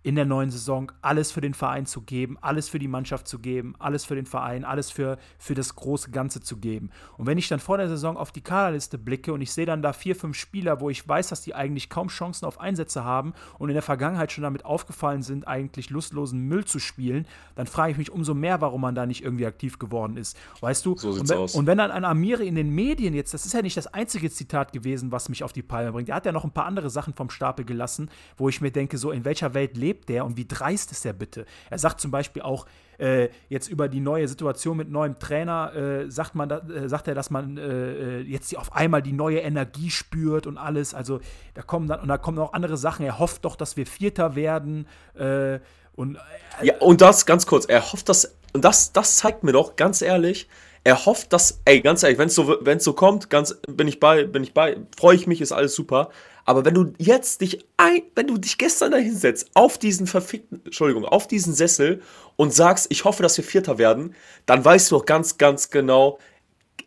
[0.04, 3.40] in der neuen Saison alles für den Verein zu geben, alles für die Mannschaft zu
[3.40, 6.92] geben, alles für den Verein, alles für, für das große Ganze zu geben.
[7.18, 9.82] Und wenn ich dann vor der Saison auf die Kaderliste blicke und ich sehe dann
[9.82, 13.34] da vier, fünf Spieler, wo ich weiß, dass die eigentlich kaum Chancen auf Einsätze haben
[13.58, 17.94] und in der Vergangenheit schon damit aufgefallen sind, eigentlich lustlosen Müll zu spielen, dann frage
[17.94, 20.38] ich mich umso mehr, warum man da nicht irgendwie aktiv geworden ist.
[20.60, 20.98] Weißt du?
[20.98, 21.56] So und, wenn, aus.
[21.56, 24.30] und wenn dann ein Amiri in den Medien jetzt, das ist ja nicht das einzige
[24.30, 26.10] Zitat gewesen, was mich auf die Palme bringt.
[26.10, 28.98] Er hat ja noch ein paar andere Sachen vom Stapel gelassen, wo ich mir denke,
[28.98, 31.46] so in welcher Welt lebt der und wie dreist ist der bitte?
[31.70, 32.66] Er sagt zum Beispiel auch,
[32.98, 37.16] äh, jetzt über die neue Situation mit neuem Trainer, äh, sagt, man, äh, sagt er,
[37.16, 40.94] dass man äh, äh, jetzt auf einmal die neue Energie spürt und alles.
[40.94, 41.20] Also
[41.54, 43.06] da kommen dann, und da kommen auch andere Sachen.
[43.06, 44.88] Er hofft doch, dass wir Vierter werden.
[45.16, 45.60] Äh,
[45.96, 46.18] und,
[46.62, 50.02] ja, und das ganz kurz, er hofft, dass, und das, das zeigt mir doch, ganz
[50.02, 50.48] ehrlich,
[50.84, 54.26] er hofft, dass, ey, ganz ehrlich, wenn es so, so kommt, ganz, bin ich bei,
[54.26, 56.10] bin ich bei, freue ich mich, ist alles super.
[56.46, 60.62] Aber wenn du jetzt dich ein, wenn du dich gestern da hinsetzt, auf diesen verfickten,
[60.66, 62.02] Entschuldigung, auf diesen Sessel
[62.36, 64.14] und sagst, ich hoffe, dass wir Vierter werden,
[64.46, 66.20] dann weißt du doch ganz, ganz genau,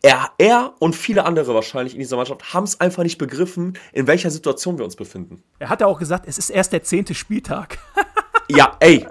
[0.03, 4.05] er, er und viele andere wahrscheinlich in dieser Mannschaft haben es einfach nicht begriffen, in
[4.05, 5.41] welcher Situation wir uns befinden.
[5.57, 7.79] Er hat ja auch gesagt, es ist erst der zehnte Spieltag.
[8.47, 9.07] ja, ey,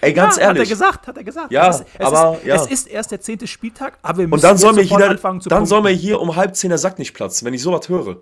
[0.00, 0.60] Ey, ganz ja, ehrlich.
[0.60, 1.52] Hat er gesagt, hat er gesagt.
[1.52, 2.54] Ja, ist, aber ist, ja.
[2.56, 5.66] es ist erst der zehnte Spieltag, aber wir müssen Und dann soll mir hier, dann
[5.66, 8.16] soll mir hier um halb zehn der Sack nicht platzen, wenn ich sowas höre.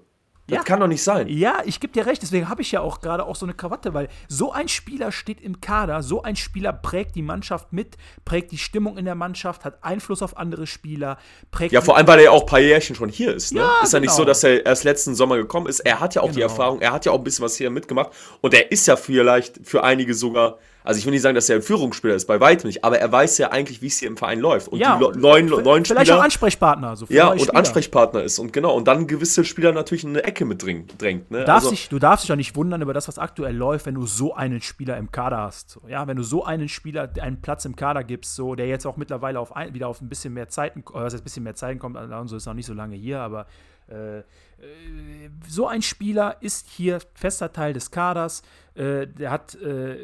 [0.48, 0.62] Das ja.
[0.62, 1.28] kann doch nicht sein.
[1.28, 3.92] Ja, ich gebe dir recht, deswegen habe ich ja auch gerade auch so eine Krawatte,
[3.92, 8.50] weil so ein Spieler steht im Kader, so ein Spieler prägt die Mannschaft mit, prägt
[8.50, 11.18] die Stimmung in der Mannschaft, hat Einfluss auf andere Spieler,
[11.50, 11.72] prägt.
[11.72, 13.52] Ja, vor allem, weil er ja auch ein paar Jährchen schon hier ist.
[13.52, 13.60] Ne?
[13.60, 14.10] Ja, ist ja genau.
[14.10, 15.80] nicht so, dass er erst letzten Sommer gekommen ist.
[15.80, 16.36] Er hat ja auch genau.
[16.36, 18.10] die Erfahrung, er hat ja auch ein bisschen was hier mitgemacht
[18.40, 20.58] und er ist ja vielleicht für einige sogar
[20.88, 23.12] also ich will nicht sagen, dass er ein Führungsspieler ist, bei weitem nicht, aber er
[23.12, 24.68] weiß ja eigentlich, wie es hier im Verein läuft.
[24.68, 26.00] Und ja, die neuen, neuen Spieler.
[26.00, 26.96] Vielleicht auch Ansprechpartner.
[26.96, 27.56] So ja, und Spieler.
[27.56, 28.38] Ansprechpartner ist.
[28.38, 30.98] Und genau, und dann gewisse Spieler natürlich in eine Ecke mit drängt.
[30.98, 31.40] Ne?
[31.40, 33.84] Du, darfst also, dich, du darfst dich ja nicht wundern über das, was aktuell läuft,
[33.84, 35.78] wenn du so einen Spieler im Kader hast.
[35.88, 38.96] Ja, wenn du so einen Spieler einen Platz im Kader gibst, so, der jetzt auch
[38.96, 41.78] mittlerweile auf ein, wieder auf ein bisschen mehr Zeiten, äh, was ein bisschen mehr Zeiten
[41.78, 43.44] kommt, Alonso ist noch nicht so lange hier, aber
[43.90, 44.22] äh, äh,
[45.46, 48.42] so ein Spieler ist hier fester Teil des Kaders.
[48.74, 49.96] Äh, der hat äh,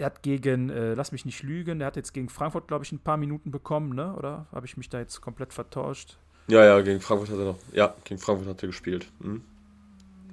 [0.00, 2.92] er hat gegen, äh, lass mich nicht lügen, er hat jetzt gegen Frankfurt, glaube ich,
[2.92, 4.14] ein paar Minuten bekommen, ne?
[4.14, 6.16] Oder habe ich mich da jetzt komplett vertauscht?
[6.48, 7.58] Ja, ja, gegen Frankfurt hat er noch.
[7.72, 9.06] Ja, gegen Frankfurt hat er gespielt.
[9.20, 9.42] Hm.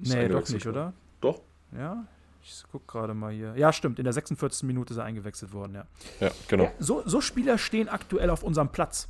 [0.02, 0.94] Nee, doch nicht, oder?
[1.22, 1.42] Doch.
[1.76, 2.06] Ja?
[2.42, 3.54] Ich gucke gerade mal hier.
[3.58, 4.00] Ja, stimmt.
[4.00, 4.64] In der 46.
[4.64, 5.86] Minute ist er eingewechselt worden, ja.
[6.22, 6.64] Ja, genau.
[6.64, 9.10] Ja, so, so Spieler stehen aktuell auf unserem Platz.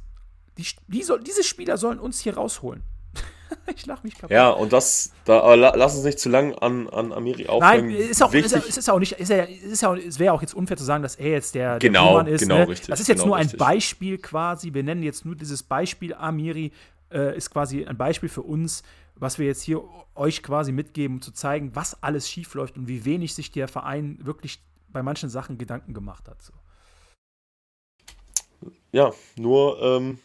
[0.57, 2.83] Die, die soll, diese Spieler sollen uns hier rausholen.
[3.75, 4.31] ich lach mich kaputt.
[4.31, 7.89] Ja, und das, da, lass uns nicht zu lang an, an Amiri aufhängen.
[7.89, 10.53] Nein, ist auch, ist, ist, auch nicht, ist ja, ist ja, es wäre auch jetzt
[10.53, 12.41] unfair zu sagen, dass er jetzt der, genau, der ist.
[12.41, 12.67] Genau, ne?
[12.69, 12.87] richtig.
[12.87, 13.59] Das ist jetzt genau nur ein richtig.
[13.59, 14.73] Beispiel quasi.
[14.73, 16.13] Wir nennen jetzt nur dieses Beispiel.
[16.13, 16.71] Amiri
[17.11, 18.83] äh, ist quasi ein Beispiel für uns,
[19.15, 19.83] was wir jetzt hier
[20.15, 24.19] euch quasi mitgeben, um zu zeigen, was alles schiefläuft und wie wenig sich der Verein
[24.21, 26.41] wirklich bei manchen Sachen Gedanken gemacht hat.
[26.41, 26.53] So.
[28.91, 30.19] Ja, nur ähm,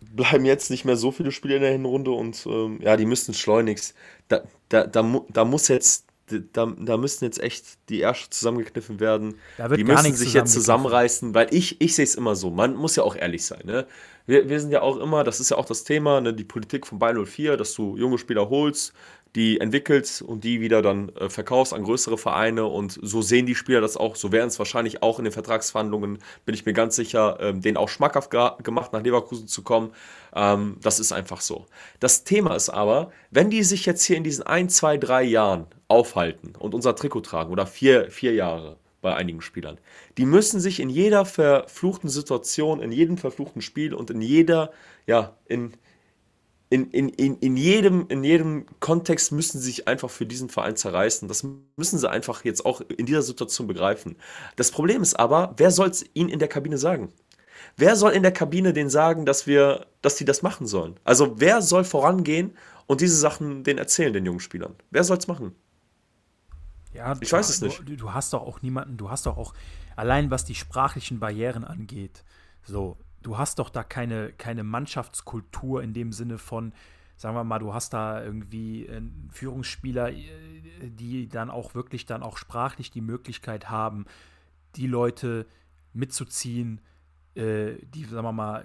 [0.00, 3.34] bleiben jetzt nicht mehr so viele Spiele in der Hinrunde und ähm, ja, die müssten
[3.34, 3.94] schleunigst.
[4.28, 6.06] Da, da, da, da muss jetzt,
[6.52, 9.36] da, da müssten jetzt echt die Ärsche zusammengekniffen werden.
[9.76, 12.50] die müssen sich jetzt zusammenreißen, weil ich, ich sehe es immer so.
[12.50, 13.62] Man muss ja auch ehrlich sein.
[13.64, 13.86] Ne?
[14.26, 16.86] Wir, wir sind ja auch immer, das ist ja auch das Thema, ne, die Politik
[16.86, 18.92] von Bayern 04, dass du junge Spieler holst,
[19.36, 23.54] die entwickelst und die wieder dann äh, verkaufst an größere Vereine und so sehen die
[23.54, 26.96] Spieler das auch, so werden es wahrscheinlich auch in den Vertragsverhandlungen, bin ich mir ganz
[26.96, 29.92] sicher, ähm, denen auch schmackhaft gemacht, nach Leverkusen zu kommen.
[30.34, 31.66] Ähm, das ist einfach so.
[32.00, 35.66] Das Thema ist aber, wenn die sich jetzt hier in diesen ein, zwei, drei Jahren
[35.88, 39.78] aufhalten und unser Trikot tragen oder vier, vier Jahre, bei einigen Spielern.
[40.18, 44.72] Die müssen sich in jeder verfluchten Situation, in jedem verfluchten Spiel und in jeder,
[45.06, 45.74] ja, in,
[46.68, 50.76] in, in, in, in, jedem, in jedem Kontext müssen sie sich einfach für diesen Verein
[50.76, 51.28] zerreißen.
[51.28, 54.16] Das müssen sie einfach jetzt auch in dieser Situation begreifen.
[54.56, 57.12] Das Problem ist aber, wer soll es ihnen in der Kabine sagen?
[57.76, 60.98] Wer soll in der Kabine denen sagen, dass wir, dass die das machen sollen?
[61.04, 64.74] Also wer soll vorangehen und diese Sachen denen erzählen, den jungen Spielern?
[64.90, 65.54] Wer soll es machen?
[66.94, 67.80] Ja, ich weiß es nicht.
[67.86, 69.52] Du, du, hast doch auch niemanden, du hast doch auch,
[69.94, 72.24] allein was die sprachlichen Barrieren angeht,
[72.64, 76.72] so, du hast doch da keine, keine Mannschaftskultur in dem Sinne von,
[77.16, 78.88] sagen wir mal, du hast da irgendwie
[79.30, 80.24] Führungsspieler, äh,
[80.82, 84.06] die dann auch wirklich dann auch sprachlich die Möglichkeit haben,
[84.76, 85.46] die Leute
[85.92, 86.80] mitzuziehen,
[87.34, 88.64] äh, die, sagen wir mal,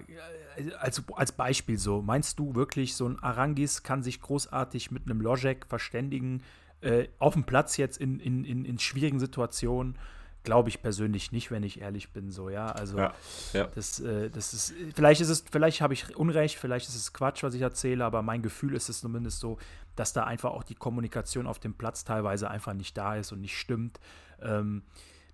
[0.56, 5.06] äh, als, als Beispiel so, meinst du wirklich, so ein Arangis kann sich großartig mit
[5.06, 6.42] einem Lojek verständigen,
[6.82, 9.98] äh, auf dem Platz jetzt in, in, in, in schwierigen Situationen?
[10.44, 12.66] Glaube ich persönlich nicht, wenn ich ehrlich bin, so, ja.
[12.66, 13.14] Also ja,
[13.52, 13.68] ja.
[13.74, 17.42] Das, äh, das ist, vielleicht ist es, vielleicht habe ich Unrecht, vielleicht ist es Quatsch,
[17.42, 19.58] was ich erzähle, aber mein Gefühl ist es zumindest so,
[19.94, 23.40] dass da einfach auch die Kommunikation auf dem Platz teilweise einfach nicht da ist und
[23.40, 24.00] nicht stimmt.
[24.40, 24.82] Ähm,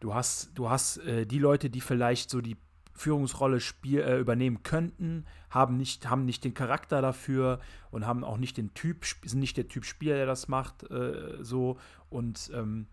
[0.01, 2.57] du hast, du hast äh, die Leute, die vielleicht so die
[2.99, 8.37] Führungsrolle spiel, äh, übernehmen könnten, haben nicht, haben nicht den Charakter dafür und haben auch
[8.37, 11.79] nicht den Typ, sind nicht der Typ Spieler, der das macht, äh, so.
[12.11, 12.87] Und ähm,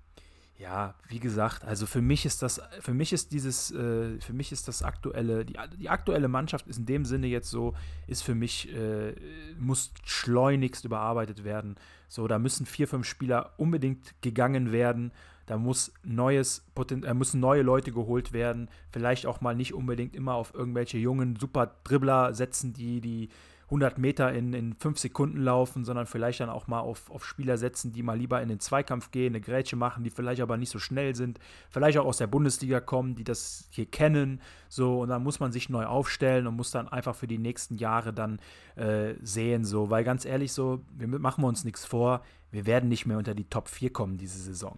[0.58, 4.54] ja, wie gesagt, also für mich ist das, für mich ist dieses, äh, für mich
[4.54, 7.74] ist das aktuelle, die, die aktuelle Mannschaft ist in dem Sinne jetzt so,
[8.08, 9.16] ist für mich, äh,
[9.60, 11.76] muss schleunigst überarbeitet werden.
[12.08, 15.12] So, da müssen vier, fünf Spieler unbedingt gegangen werden.
[15.46, 18.70] Da muss neues äh, müssen neue Leute geholt werden.
[18.92, 23.30] Vielleicht auch mal nicht unbedingt immer auf irgendwelche jungen Super Dribbler setzen, die die
[23.66, 27.58] 100 Meter in, in 5 Sekunden laufen, sondern vielleicht dann auch mal auf, auf Spieler
[27.58, 30.70] setzen, die mal lieber in den Zweikampf gehen, eine Grätsche machen, die vielleicht aber nicht
[30.70, 34.40] so schnell sind, vielleicht auch aus der Bundesliga kommen, die das hier kennen.
[34.70, 37.78] So, und dann muss man sich neu aufstellen und muss dann einfach für die nächsten
[37.78, 38.40] Jahre dann
[38.76, 39.66] äh, sehen.
[39.66, 43.18] So, weil ganz ehrlich, so, wir machen wir uns nichts vor, wir werden nicht mehr
[43.18, 44.78] unter die Top 4 kommen diese Saison.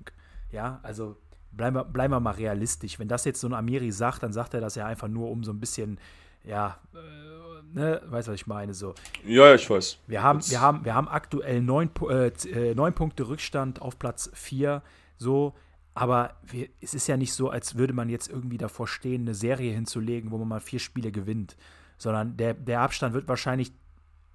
[0.50, 1.17] Ja, also
[1.52, 3.00] bleiben wir, bleiben wir mal realistisch.
[3.00, 5.43] Wenn das jetzt so ein Amiri sagt, dann sagt er das ja einfach nur, um
[5.43, 6.00] so ein bisschen,
[6.48, 8.74] ja, äh, ne, weißt du, was ich meine?
[8.74, 8.96] So.
[9.26, 10.00] Ja, ich weiß.
[10.08, 14.30] Wir haben, wir haben, wir haben aktuell neun, äh, äh, neun Punkte Rückstand auf Platz
[14.34, 14.82] 4,
[15.18, 15.54] so.
[15.94, 19.34] Aber wir, es ist ja nicht so, als würde man jetzt irgendwie davor stehen, eine
[19.34, 21.58] Serie hinzulegen, wo man mal vier Spiele gewinnt.
[21.98, 23.72] Sondern der, der Abstand wird wahrscheinlich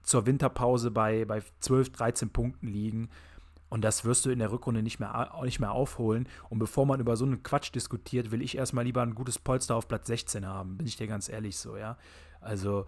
[0.03, 3.11] zur Winterpause bei, bei 12, 13 Punkten liegen.
[3.73, 6.29] Und das wirst du in der Rückrunde nicht mehr, nicht mehr aufholen.
[6.51, 9.77] Und bevor man über so einen Quatsch diskutiert, will ich erstmal lieber ein gutes Polster
[9.77, 10.77] auf Platz 16 haben.
[10.77, 11.97] Bin ich dir ganz ehrlich so, ja.
[12.43, 12.85] Also.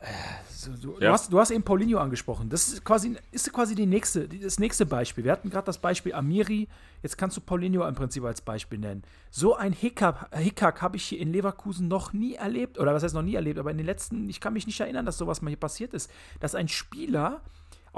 [0.00, 0.06] Äh,
[0.50, 0.98] so, du, ja.
[0.98, 2.48] du, hast, du hast eben Paulinho angesprochen.
[2.48, 5.22] Das ist quasi, ist quasi die nächste, das nächste Beispiel.
[5.22, 6.66] Wir hatten gerade das Beispiel Amiri.
[7.04, 9.04] Jetzt kannst du Paulinho im Prinzip als Beispiel nennen.
[9.30, 12.76] So ein Hickhack, Hickhack habe ich hier in Leverkusen noch nie erlebt.
[12.76, 13.60] Oder was heißt noch nie erlebt?
[13.60, 16.10] Aber in den letzten, ich kann mich nicht erinnern, dass sowas mal hier passiert ist.
[16.40, 17.40] Dass ein Spieler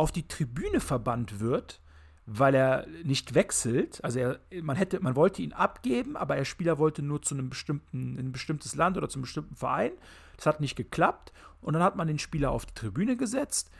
[0.00, 1.80] auf die Tribüne verbannt wird,
[2.24, 4.02] weil er nicht wechselt.
[4.02, 7.50] Also er, man hätte, man wollte ihn abgeben, aber der Spieler wollte nur zu einem
[7.50, 9.92] bestimmten, in ein bestimmtes Land oder zu einem bestimmten Verein.
[10.36, 11.32] Das hat nicht geklappt.
[11.60, 13.70] Und dann hat man den Spieler auf die Tribüne gesetzt.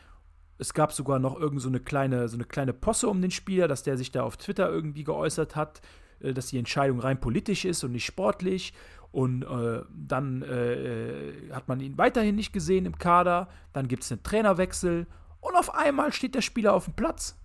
[0.58, 3.66] Es gab sogar noch irgend so eine kleine, so eine kleine Posse um den Spieler,
[3.66, 5.80] dass der sich da auf Twitter irgendwie geäußert hat,
[6.20, 8.74] äh, dass die Entscheidung rein politisch ist und nicht sportlich.
[9.10, 13.48] Und äh, dann äh, hat man ihn weiterhin nicht gesehen im Kader.
[13.72, 15.06] Dann gibt es einen Trainerwechsel
[15.41, 17.36] und auf einmal steht der Spieler auf dem Platz,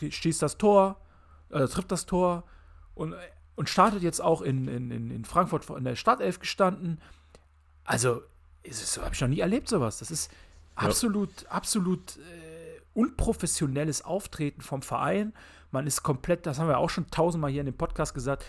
[0.00, 1.00] schießt das Tor,
[1.50, 2.44] äh, trifft das Tor
[2.94, 3.14] und,
[3.56, 7.00] und startet jetzt auch in, in, in Frankfurt in der Startelf gestanden.
[7.84, 8.22] Also,
[8.70, 9.98] so habe ich noch nie erlebt, sowas.
[9.98, 10.30] Das ist
[10.74, 11.50] absolut, ja.
[11.50, 15.32] absolut äh, unprofessionelles Auftreten vom Verein.
[15.70, 18.44] Man ist komplett, das haben wir auch schon tausendmal hier in dem Podcast gesagt,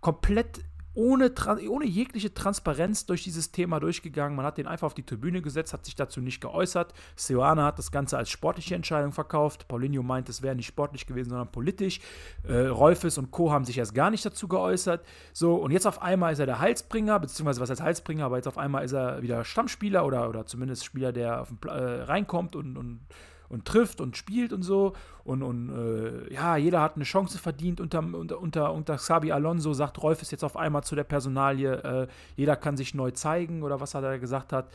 [0.00, 0.60] komplett
[0.94, 1.32] ohne,
[1.68, 4.36] ohne jegliche Transparenz durch dieses Thema durchgegangen.
[4.36, 6.94] Man hat den einfach auf die Tribüne gesetzt, hat sich dazu nicht geäußert.
[7.16, 9.68] Seoane hat das Ganze als sportliche Entscheidung verkauft.
[9.68, 12.00] Paulinho meint, es wäre nicht sportlich gewesen, sondern politisch.
[12.46, 13.50] Äh, Rolfes und Co.
[13.50, 15.04] haben sich erst gar nicht dazu geäußert.
[15.32, 18.48] So, und jetzt auf einmal ist er der Heilsbringer, beziehungsweise was heißt Heilsbringer, aber jetzt
[18.48, 22.56] auf einmal ist er wieder Stammspieler oder, oder zumindest Spieler, der auf den, äh, reinkommt
[22.56, 23.00] und, und
[23.54, 24.92] und trifft und spielt und so.
[25.22, 29.72] Und, und äh, ja, jeder hat eine Chance verdient unter, unter, unter, unter Xabi Alonso,
[29.72, 33.62] sagt Rolf ist jetzt auf einmal zu der Personalie, äh, jeder kann sich neu zeigen
[33.62, 34.68] oder was er da gesagt hat.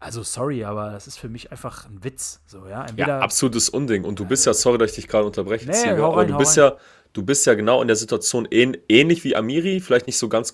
[0.00, 2.40] Also sorry, aber das ist für mich einfach ein Witz.
[2.46, 2.86] So, ja?
[2.96, 4.04] ja, absolutes Unding.
[4.04, 6.56] Und du bist ja, sorry, dass ich dich gerade unterbreche, nee, Ziege, aber du bist
[6.56, 6.76] ja,
[7.12, 10.52] du bist ja genau in der Situation ähnlich wie Amiri, vielleicht nicht so ganz,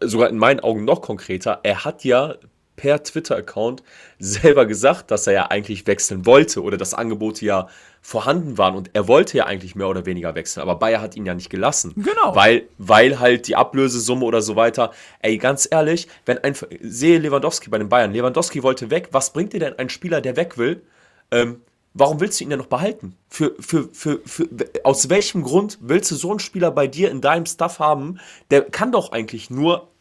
[0.00, 1.60] sogar in meinen Augen noch konkreter.
[1.62, 2.36] Er hat ja
[2.82, 3.84] per Twitter-Account
[4.18, 7.68] selber gesagt, dass er ja eigentlich wechseln wollte oder dass Angebote ja
[8.00, 11.24] vorhanden waren und er wollte ja eigentlich mehr oder weniger wechseln, aber Bayer hat ihn
[11.24, 11.92] ja nicht gelassen.
[11.94, 12.34] Genau.
[12.34, 17.70] Weil, weil halt die Ablösesumme oder so weiter, ey, ganz ehrlich, wenn ein, sehe Lewandowski
[17.70, 20.82] bei den Bayern, Lewandowski wollte weg, was bringt dir denn ein Spieler, der weg will?
[21.30, 21.60] Ähm,
[21.94, 23.14] warum willst du ihn denn noch behalten?
[23.28, 24.48] Für, für, für, für,
[24.82, 28.18] aus welchem Grund willst du so einen Spieler bei dir in deinem Stuff haben?
[28.50, 29.91] Der kann doch eigentlich nur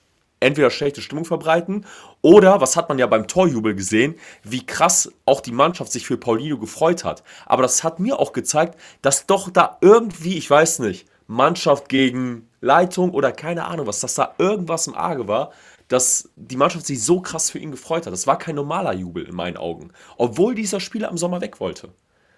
[0.41, 1.85] entweder schlechte Stimmung verbreiten
[2.21, 6.17] oder, was hat man ja beim Torjubel gesehen, wie krass auch die Mannschaft sich für
[6.17, 7.23] Paulinho gefreut hat.
[7.45, 12.49] Aber das hat mir auch gezeigt, dass doch da irgendwie, ich weiß nicht, Mannschaft gegen
[12.59, 15.51] Leitung oder keine Ahnung was, dass da irgendwas im Arge war,
[15.87, 18.13] dass die Mannschaft sich so krass für ihn gefreut hat.
[18.13, 21.89] Das war kein normaler Jubel in meinen Augen, obwohl dieser Spieler im Sommer weg wollte.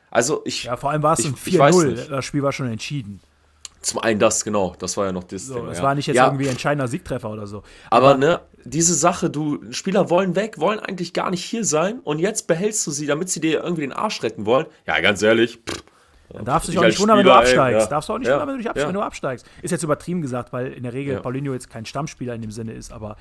[0.09, 0.65] Also ich.
[0.65, 2.07] Ja, vor allem war es ein 4-0.
[2.07, 3.19] Das Spiel war schon entschieden.
[3.83, 4.75] Zum einen das, genau.
[4.79, 5.71] Das war ja noch das so, Thema.
[5.71, 5.83] Es ja.
[5.83, 6.25] war nicht jetzt ja.
[6.25, 7.63] irgendwie entscheidender Siegtreffer oder so.
[7.89, 11.99] Aber, Aber, ne, diese Sache, du, Spieler wollen weg, wollen eigentlich gar nicht hier sein
[12.03, 14.65] und jetzt behältst du sie, damit sie dir irgendwie den Arsch retten wollen.
[14.87, 15.59] Ja, ganz ehrlich.
[15.69, 15.83] Pff,
[16.29, 17.81] dann darfst du dich auch nicht wundern, wenn du absteigst.
[17.81, 17.87] Ja.
[17.87, 18.39] Darfst du auch nicht ja.
[18.39, 19.45] wundern, wenn du, absteigst, wenn du absteigst.
[19.61, 22.73] Ist jetzt übertrieben gesagt, weil in der Regel Paulinho jetzt kein Stammspieler in dem Sinne
[22.73, 23.17] ist, aber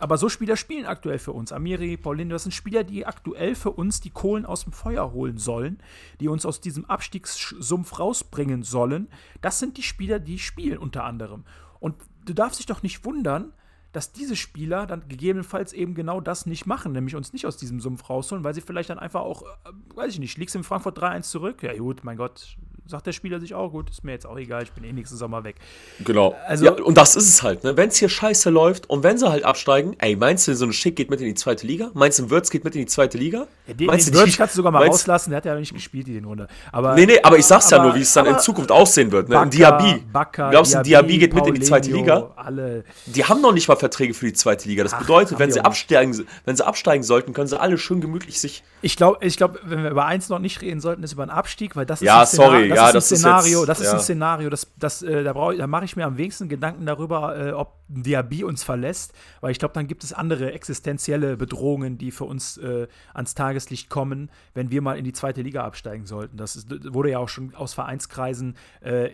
[0.00, 1.52] aber so Spieler spielen aktuell für uns.
[1.52, 5.38] Amiri, Paulinho, das sind Spieler, die aktuell für uns die Kohlen aus dem Feuer holen
[5.38, 5.78] sollen,
[6.20, 9.08] die uns aus diesem Abstiegssumpf rausbringen sollen.
[9.40, 11.44] Das sind die Spieler, die spielen unter anderem.
[11.80, 13.52] Und du darfst dich doch nicht wundern,
[13.92, 17.80] dass diese Spieler dann gegebenenfalls eben genau das nicht machen, nämlich uns nicht aus diesem
[17.80, 20.98] Sumpf rausholen, weil sie vielleicht dann einfach auch, äh, weiß ich nicht, liegst in Frankfurt
[20.98, 21.62] 3-1 zurück.
[21.62, 22.58] Ja, gut, mein Gott,
[22.88, 25.16] sagt der Spieler sich auch, gut, ist mir jetzt auch egal, ich bin eh nächsten
[25.16, 25.56] Sommer weg.
[26.04, 26.36] Genau.
[26.46, 27.76] Also, ja, und das ist es halt, ne?
[27.76, 30.72] Wenn es hier scheiße läuft und wenn sie halt absteigen, ey, meinst du, so ein
[30.72, 31.90] Schick geht mit in die zweite Liga?
[31.94, 33.46] Meinst du, ein Würz geht mit in die zweite Liga?
[33.66, 35.60] Ja, den, meinst den du, Würz kannst du sogar mal rauslassen, der hat ja noch
[35.60, 36.46] nicht gespielt, die Runde.
[36.70, 39.10] Aber, nee, nee, aber ich sag's aber, ja nur, wie es dann in Zukunft aussehen
[39.10, 39.34] wird, ne?
[39.34, 40.04] Baka, ein Diaby.
[40.12, 42.30] Baka, Glaubst du, ein Diaby geht mit in die zweite Liga?
[42.36, 42.84] Alle.
[43.06, 44.82] Die haben noch nicht mal Verträge für die zweite Liga.
[44.82, 48.40] Das Ach, bedeutet, wenn sie absteigen, wenn sie absteigen sollten, können sie alle schön gemütlich
[48.40, 48.62] sich.
[48.82, 51.30] Ich glaube, ich glaub, wenn wir über eins noch nicht reden sollten, ist über einen
[51.30, 53.86] Abstieg, weil das ist ja, sorry, das ja, ist das ein Szenario, Szenario, das ist
[53.86, 53.92] ja.
[53.92, 57.52] ein Szenario, das, das, äh, da, da mache ich mir am wenigsten Gedanken darüber, äh,
[57.52, 62.10] ob ein Diaby uns verlässt, weil ich glaube, dann gibt es andere existenzielle Bedrohungen, die
[62.10, 66.36] für uns äh, ans Tageslicht kommen, wenn wir mal in die zweite Liga absteigen sollten.
[66.36, 69.10] Das ist, wurde ja auch schon aus Vereinskreisen äh,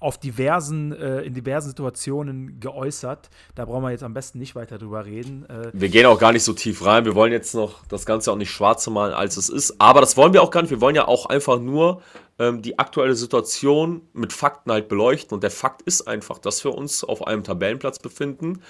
[0.00, 3.30] auf diversen, äh, in diversen Situationen geäußert.
[3.54, 5.48] Da brauchen wir jetzt am besten nicht weiter drüber reden.
[5.48, 5.70] Äh.
[5.72, 7.04] wir gehen auch gar nicht so tief rein.
[7.04, 9.80] Wir wollen jetzt noch das Ganze auch nicht schwarzer malen, als es ist.
[9.80, 10.70] Aber das wollen wir auch gar nicht.
[10.70, 12.02] Wir wollen ja auch einfach nur
[12.38, 15.34] ähm, die aktuelle Situation mit Fakten halt beleuchten.
[15.34, 18.62] Und der Fakt ist einfach, dass wir uns auf einem Tabellenplatz befinden,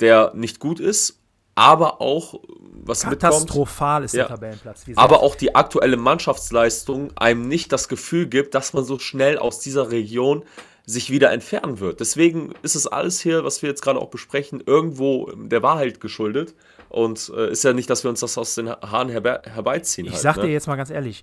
[0.00, 1.18] der nicht gut ist,
[1.54, 2.40] aber auch
[2.84, 4.84] was Katastrophal mitkommt, ist der ja, Tabellenplatz.
[4.96, 9.60] aber auch die aktuelle Mannschaftsleistung einem nicht das Gefühl gibt, dass man so schnell aus
[9.60, 10.44] dieser Region
[10.84, 12.00] sich wieder entfernen wird.
[12.00, 16.54] Deswegen ist es alles hier, was wir jetzt gerade auch besprechen, irgendwo der Wahrheit geschuldet.
[16.88, 20.06] Und äh, ist ja nicht, dass wir uns das aus den Haaren herbe herbeiziehen.
[20.06, 20.42] Ich halt, sag ne?
[20.42, 21.22] dir jetzt mal ganz ehrlich,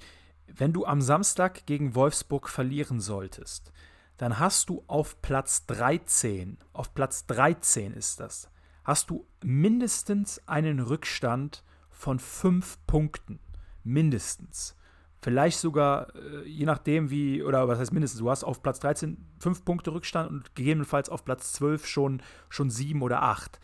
[0.60, 3.72] wenn du am Samstag gegen Wolfsburg verlieren solltest,
[4.18, 8.50] dann hast du auf Platz 13, auf Platz 13 ist das,
[8.84, 13.40] hast du mindestens einen Rückstand von fünf Punkten.
[13.86, 14.76] Mindestens.
[15.22, 19.18] Vielleicht sogar, äh, je nachdem wie, oder was heißt mindestens, du hast auf Platz 13
[19.40, 23.60] fünf Punkte Rückstand und gegebenenfalls auf Platz 12 schon, schon sieben oder acht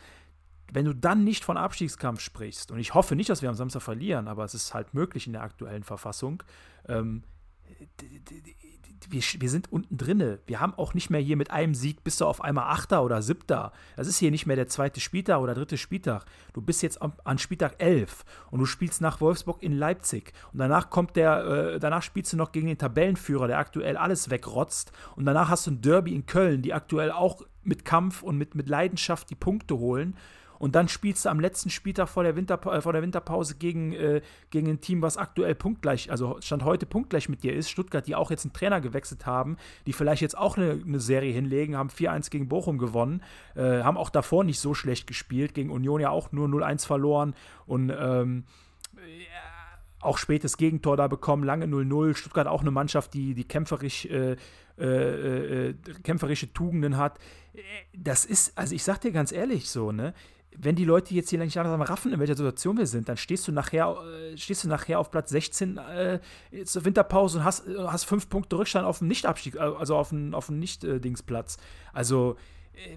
[0.72, 3.82] wenn du dann nicht von Abstiegskampf sprichst, und ich hoffe nicht, dass wir am Samstag
[3.82, 6.42] verlieren, aber es ist halt möglich in der aktuellen Verfassung,
[6.88, 7.22] ähm,
[9.08, 10.40] wir, wir sind unten drinne.
[10.46, 13.22] Wir haben auch nicht mehr hier mit einem Sieg bist du auf einmal Achter oder
[13.22, 13.72] Siebter.
[13.96, 16.24] Das ist hier nicht mehr der zweite Spieltag oder dritte Spieltag.
[16.52, 20.32] Du bist jetzt an, Spieltag 11 und du spielst nach Wolfsburg in Leipzig.
[20.52, 24.30] Und danach kommt der, äh, danach spielst du noch gegen den Tabellenführer, der aktuell alles
[24.30, 24.92] wegrotzt.
[25.14, 28.54] Und danach hast du ein Derby in Köln, die aktuell auch mit Kampf und mit,
[28.54, 30.16] mit Leidenschaft die Punkte holen.
[30.58, 33.92] Und dann spielst du am letzten Spieltag vor der, Winter, äh, vor der Winterpause gegen,
[33.92, 37.70] äh, gegen ein Team, was aktuell punktgleich, also Stand heute punktgleich mit dir ist.
[37.70, 41.32] Stuttgart, die auch jetzt einen Trainer gewechselt haben, die vielleicht jetzt auch eine, eine Serie
[41.32, 43.22] hinlegen, haben 4-1 gegen Bochum gewonnen,
[43.54, 47.34] äh, haben auch davor nicht so schlecht gespielt, gegen Union ja auch nur 0-1 verloren
[47.66, 48.44] und ähm,
[50.00, 52.14] auch spätes Gegentor da bekommen, lange 0-0.
[52.14, 54.36] Stuttgart auch eine Mannschaft, die, die kämpferisch, äh,
[54.78, 57.18] äh, äh, kämpferische Tugenden hat.
[57.94, 60.14] Das ist, also ich sag dir ganz ehrlich so, ne?
[60.58, 63.46] Wenn die Leute jetzt hier nicht langsam raffen, in welcher Situation wir sind, dann stehst
[63.46, 66.20] du nachher, äh, stehst du nachher auf Platz 16 äh,
[66.64, 70.10] zur Winterpause und hast, äh, hast fünf Punkte Rückstand auf dem Nicht-Abstieg, äh, also auf
[70.10, 71.58] dem, auf Nicht-Dingsplatz.
[71.92, 72.36] Also
[72.72, 72.96] äh,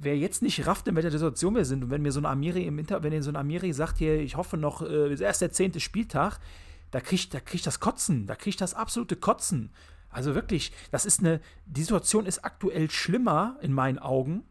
[0.00, 2.64] wer jetzt nicht rafft, in welcher Situation wir sind, und wenn mir so ein Amiri
[2.64, 5.80] im Inter, wenn so ein Amiri sagt, hier, ich hoffe noch, äh, erst der zehnte
[5.80, 6.38] Spieltag,
[6.90, 9.72] da kriegt da krieg das Kotzen, da kriegt das absolute Kotzen.
[10.10, 14.44] Also wirklich, das ist eine, die Situation ist aktuell schlimmer in meinen Augen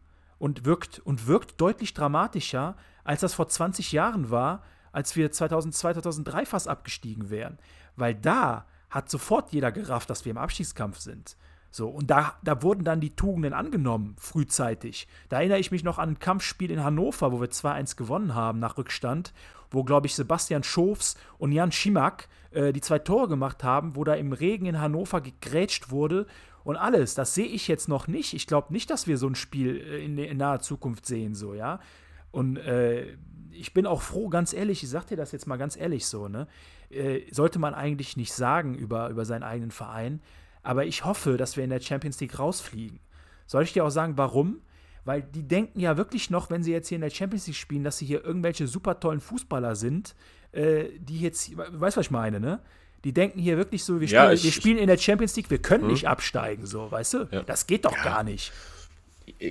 [0.44, 5.94] und wirkt, und wirkt deutlich dramatischer, als das vor 20 Jahren war, als wir 2002,
[5.94, 7.58] 2003 fast abgestiegen wären.
[7.96, 11.38] Weil da hat sofort jeder gerafft, dass wir im Abstiegskampf sind.
[11.70, 15.08] So, und da, da wurden dann die Tugenden angenommen, frühzeitig.
[15.30, 18.58] Da erinnere ich mich noch an ein Kampfspiel in Hannover, wo wir 2-1 gewonnen haben
[18.58, 19.32] nach Rückstand,
[19.70, 24.04] wo, glaube ich, Sebastian Schofs und Jan Schimak äh, die zwei Tore gemacht haben, wo
[24.04, 26.26] da im Regen in Hannover gegrätscht wurde
[26.64, 27.14] und alles.
[27.14, 28.34] Das sehe ich jetzt noch nicht.
[28.34, 31.54] Ich glaube nicht, dass wir so ein Spiel äh, in, in naher Zukunft sehen, so,
[31.54, 31.80] ja.
[32.30, 33.16] Und äh,
[33.52, 36.26] ich bin auch froh, ganz ehrlich, ich sag dir das jetzt mal ganz ehrlich so,
[36.26, 36.48] ne?
[36.90, 40.20] Äh, sollte man eigentlich nicht sagen über, über seinen eigenen Verein.
[40.62, 43.00] Aber ich hoffe, dass wir in der Champions League rausfliegen.
[43.46, 44.62] Soll ich dir auch sagen, warum?
[45.04, 47.84] Weil die denken ja wirklich noch, wenn sie jetzt hier in der Champions League spielen,
[47.84, 50.14] dass sie hier irgendwelche super tollen Fußballer sind,
[50.52, 52.60] äh, die jetzt, weißt du, was ich meine, ne?
[53.04, 55.50] Die denken hier wirklich so, wir spielen, ja, ich, wir spielen in der Champions League,
[55.50, 55.92] wir können hm.
[55.92, 57.28] nicht absteigen, so, weißt du?
[57.30, 57.42] Ja.
[57.42, 58.02] Das geht doch ja.
[58.02, 58.52] gar nicht.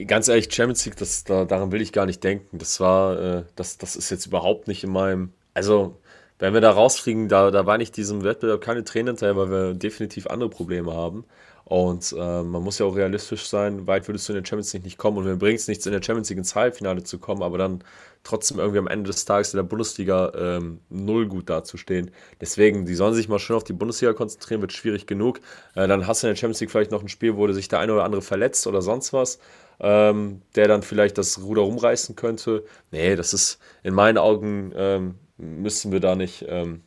[0.07, 2.57] Ganz ehrlich, Champions League, das, da, daran will ich gar nicht denken.
[2.57, 5.99] Das war, äh, das, das ist jetzt überhaupt nicht in meinem, also
[6.39, 9.73] wenn wir da rausfliegen, da, da war nicht diesem Wettbewerb keine Tränen hinterher, weil wir
[9.73, 11.25] definitiv andere Probleme haben.
[11.65, 14.83] Und äh, man muss ja auch realistisch sein, weit würdest du in der Champions League
[14.83, 17.41] nicht kommen und mir bringt es nichts, in der Champions League ins Halbfinale zu kommen,
[17.41, 17.83] aber dann
[18.23, 22.11] trotzdem irgendwie am Ende des Tages in der Bundesliga ähm, null gut dazustehen.
[22.39, 25.39] Deswegen, die sollen sich mal schön auf die Bundesliga konzentrieren, wird schwierig genug.
[25.75, 27.79] Äh, dann hast du in der Champions League vielleicht noch ein Spiel, wo sich der
[27.79, 29.39] eine oder andere verletzt oder sonst was,
[29.79, 32.63] ähm, der dann vielleicht das Ruder rumreißen könnte.
[32.91, 36.81] Nee, das ist in meinen Augen, ähm, müssen wir da nicht, ähm,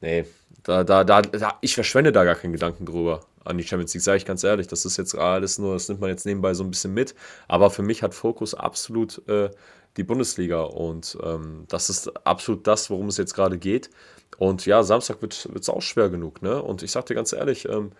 [0.00, 0.24] nee,
[0.64, 4.02] da, da, da, da, ich verschwende da gar keinen Gedanken drüber an die Champions League,
[4.02, 4.66] sage ich ganz ehrlich.
[4.66, 7.14] Das ist jetzt alles nur, das nimmt man jetzt nebenbei so ein bisschen mit.
[7.46, 9.50] Aber für mich hat Fokus absolut äh,
[9.96, 13.90] die Bundesliga und ähm, das ist absolut das, worum es jetzt gerade geht.
[14.38, 16.42] Und ja, Samstag wird es auch schwer genug.
[16.42, 16.62] Ne?
[16.62, 17.92] Und ich sage dir ganz ehrlich, ähm,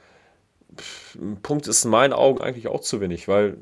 [1.15, 3.57] ein Punkt ist in meinen Augen eigentlich auch zu wenig, weil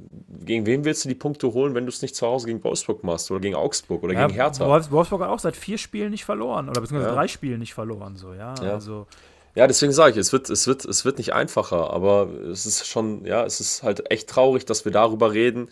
[0.44, 3.04] gegen wen willst du die Punkte holen, wenn du es nicht zu Hause gegen Wolfsburg
[3.04, 4.66] machst oder gegen Augsburg oder ja, gegen Hertha?
[4.90, 7.14] Wolfsburg hat auch seit vier Spielen nicht verloren oder beziehungsweise ja.
[7.14, 8.16] drei Spielen nicht verloren.
[8.16, 8.72] So, ja, ja.
[8.72, 9.06] Also
[9.54, 12.86] ja, deswegen sage ich, es wird, es, wird, es wird nicht einfacher, aber es ist
[12.88, 15.68] schon, ja, es ist halt echt traurig, dass wir darüber reden,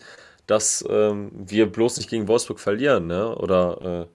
[0.47, 3.35] dass ähm, wir bloß nicht gegen Wolfsburg verlieren, ne?
[3.35, 4.07] Oder äh,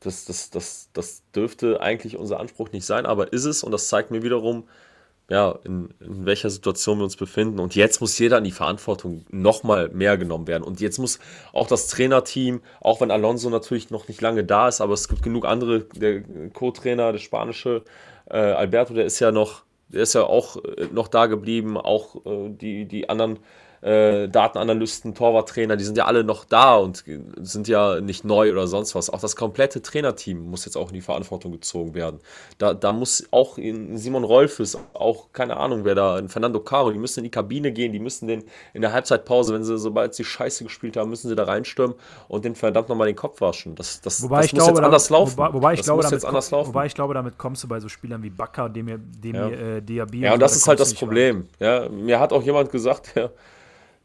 [0.00, 3.88] das, das, das, das dürfte eigentlich unser Anspruch nicht sein, aber ist es und das
[3.88, 4.64] zeigt mir wiederum,
[5.30, 7.60] ja, in, in welcher Situation wir uns befinden.
[7.60, 10.64] Und jetzt muss jeder in die Verantwortung nochmal mehr genommen werden.
[10.64, 11.20] Und jetzt muss
[11.52, 15.22] auch das Trainerteam, auch wenn Alonso natürlich noch nicht lange da ist, aber es gibt
[15.22, 17.84] genug andere, der Co-Trainer, der spanische
[18.28, 22.26] äh, Alberto, der ist ja noch, der ist ja auch äh, noch da geblieben, auch
[22.26, 23.38] äh, die, die anderen
[23.82, 27.04] äh, Datenanalysten, Torwarttrainer, die sind ja alle noch da und
[27.40, 29.10] sind ja nicht neu oder sonst was.
[29.10, 32.20] Auch das komplette Trainerteam muss jetzt auch in die Verantwortung gezogen werden.
[32.58, 37.20] Da, da muss auch Simon Rolfes, auch keine Ahnung, wer da, Fernando Caro, die müssen
[37.20, 40.64] in die Kabine gehen, die müssen den in der Halbzeitpause, wenn sie, sobald sie Scheiße
[40.64, 41.96] gespielt haben, müssen sie da reinstürmen
[42.28, 43.74] und den verdammt nochmal den Kopf waschen.
[43.76, 45.36] Das, das, wobei das ich muss glaube, jetzt anders damit, laufen.
[45.38, 46.68] Wobei, wobei ich das glaube, damit, anders laufen.
[46.68, 48.86] Wobei ich glaube, damit kommst du bei so Spielern wie Bakker, dem,
[49.22, 49.48] dem ja.
[49.48, 50.20] äh, Diaby.
[50.20, 51.48] Ja, und das ist halt das Problem.
[51.58, 53.30] Ja, mir hat auch jemand gesagt, ja,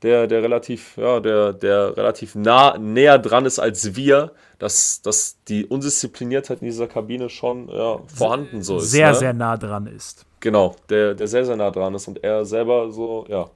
[0.02, 5.38] der, der relativ, ja, der, der relativ nah, näher dran ist als wir, dass, dass
[5.48, 8.92] die Undiszipliniertheit in dieser Kabine schon ja, vorhanden so ist.
[8.92, 9.16] Sehr, ne?
[9.16, 10.26] sehr nah dran ist.
[10.40, 13.50] Genau, der, der sehr, sehr nah dran ist und er selber so, ja.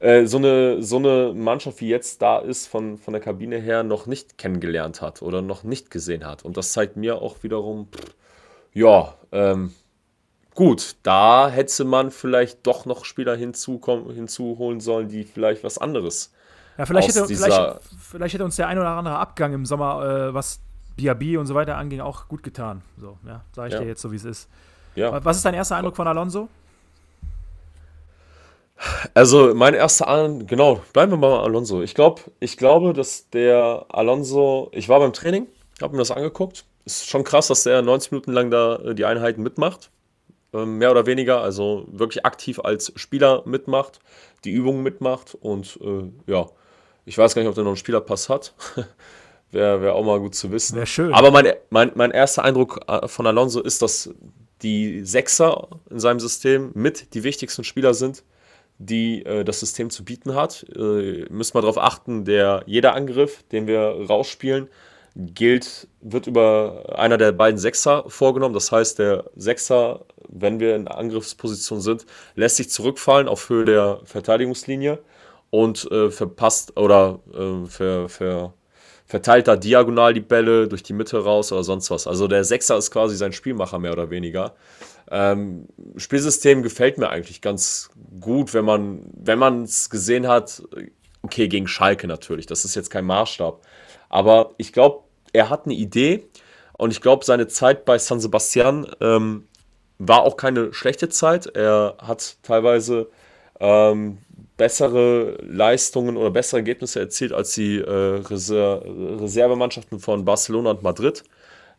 [0.00, 3.82] Äh, so, eine, so eine Mannschaft wie jetzt da ist, von, von der Kabine her
[3.82, 6.44] noch nicht kennengelernt hat oder noch nicht gesehen hat.
[6.44, 8.14] Und das zeigt mir auch wiederum, pff,
[8.72, 9.74] ja, ähm,
[10.58, 16.32] gut, da hätte man vielleicht doch noch Spieler hinzuholen sollen, die vielleicht was anderes.
[16.76, 20.34] Ja, vielleicht, hätte, vielleicht, vielleicht hätte uns der ein oder andere Abgang im Sommer, äh,
[20.34, 20.58] was
[20.98, 22.82] Diaby und so weiter anging, auch gut getan.
[23.00, 23.80] So, ja, sage ich ja.
[23.82, 24.48] dir jetzt so, wie es ist.
[24.96, 25.24] Ja.
[25.24, 26.48] Was ist dein erster Eindruck von Alonso?
[29.14, 31.82] Also, mein erster Eindruck, genau, bleiben wir mal bei Alonso.
[31.82, 35.46] Ich, glaub, ich glaube, dass der Alonso, ich war beim Training,
[35.80, 36.64] habe mir das angeguckt.
[36.84, 39.92] Ist schon krass, dass der 90 Minuten lang da äh, die Einheiten mitmacht.
[40.62, 44.00] Ähm, mehr oder weniger, also wirklich aktiv als Spieler mitmacht,
[44.44, 46.46] die Übungen mitmacht und äh, ja,
[47.04, 48.54] ich weiß gar nicht, ob der noch einen Spielerpass hat.
[49.50, 50.76] Wäre wär auch mal gut zu wissen.
[50.76, 51.14] Wäre schön.
[51.14, 54.10] Aber mein, mein, mein erster Eindruck äh, von Alonso ist, dass
[54.62, 58.24] die Sechser in seinem System mit die wichtigsten Spieler sind,
[58.78, 60.66] die äh, das System zu bieten hat.
[60.76, 64.68] Äh, müssen wir darauf achten, der, jeder Angriff, den wir rausspielen,
[65.18, 68.54] gilt, wird über einer der beiden Sechser vorgenommen.
[68.54, 72.06] Das heißt, der Sechser, wenn wir in Angriffsposition sind,
[72.36, 75.00] lässt sich zurückfallen auf Höhe der Verteidigungslinie
[75.50, 78.54] und äh, verpasst oder äh, ver, ver,
[79.06, 82.06] verteilt da diagonal die Bälle durch die Mitte raus oder sonst was.
[82.06, 84.54] Also der Sechser ist quasi sein Spielmacher mehr oder weniger.
[85.10, 85.66] Ähm,
[85.96, 87.90] Spielsystem gefällt mir eigentlich ganz
[88.20, 90.62] gut, wenn man wenn es gesehen hat.
[91.22, 92.46] Okay, gegen Schalke natürlich.
[92.46, 93.62] Das ist jetzt kein Maßstab.
[94.08, 96.24] Aber ich glaube, er hat eine Idee
[96.78, 99.46] und ich glaube, seine Zeit bei San Sebastian ähm,
[99.98, 101.46] war auch keine schlechte Zeit.
[101.46, 103.08] Er hat teilweise
[103.60, 104.18] ähm,
[104.56, 108.82] bessere Leistungen oder bessere Ergebnisse erzielt als die äh, Reser
[109.20, 111.24] Reservemannschaften von Barcelona und Madrid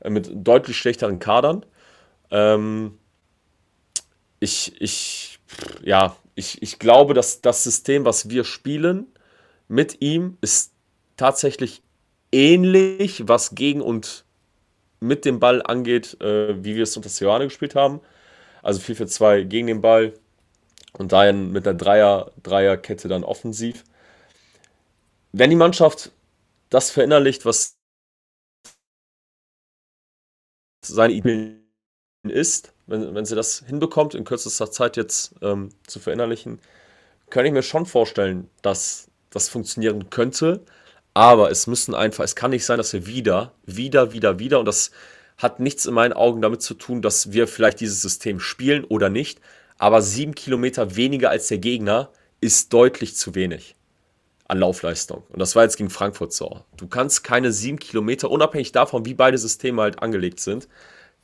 [0.02, 1.66] äh, mit deutlich schlechteren Kadern.
[2.32, 2.97] Ähm,
[4.39, 5.39] ich, ich,
[5.84, 9.08] ja, ich, ich glaube, dass das System, was wir spielen
[9.68, 10.72] mit ihm, ist
[11.18, 11.82] tatsächlich
[12.32, 14.25] ähnlich, was gegen und
[14.99, 18.01] mit dem Ball angeht, äh, wie wir es unter Seoane gespielt haben.
[18.63, 20.13] Also 4 für 2 gegen den Ball
[20.93, 23.84] und dahin mit der Dreier, Dreierkette dann offensiv.
[25.32, 26.11] Wenn die Mannschaft
[26.69, 27.77] das verinnerlicht, was
[30.86, 31.55] seine Idee
[32.23, 36.59] ist, wenn, wenn sie das hinbekommt, in kürzester Zeit jetzt ähm, zu verinnerlichen,
[37.30, 40.61] kann ich mir schon vorstellen, dass das funktionieren könnte.
[41.14, 44.66] Aber es müssen einfach, es kann nicht sein, dass wir wieder, wieder, wieder, wieder, und
[44.66, 44.91] das
[45.38, 49.10] hat nichts in meinen Augen damit zu tun, dass wir vielleicht dieses System spielen oder
[49.10, 49.39] nicht,
[49.78, 52.10] aber sieben Kilometer weniger als der Gegner
[52.41, 53.76] ist deutlich zu wenig
[54.47, 55.24] an Laufleistung.
[55.30, 56.62] Und das war jetzt gegen Frankfurt so.
[56.76, 60.68] Du kannst keine sieben Kilometer, unabhängig davon, wie beide Systeme halt angelegt sind,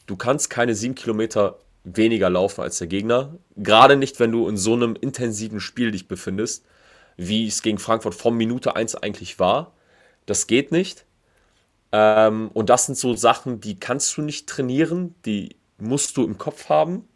[0.06, 3.36] du kannst keine sieben Kilometer weniger laufen als der Gegner.
[3.56, 6.66] Gerade nicht, wenn du in so einem intensiven Spiel dich befindest,
[7.18, 9.74] wie es gegen Frankfurt von Minute 1 eigentlich war.
[10.26, 11.06] Das geht nicht.
[11.92, 16.38] Ähm, und das sind so Sachen, die kannst du nicht trainieren, die musst du im
[16.38, 17.08] Kopf haben,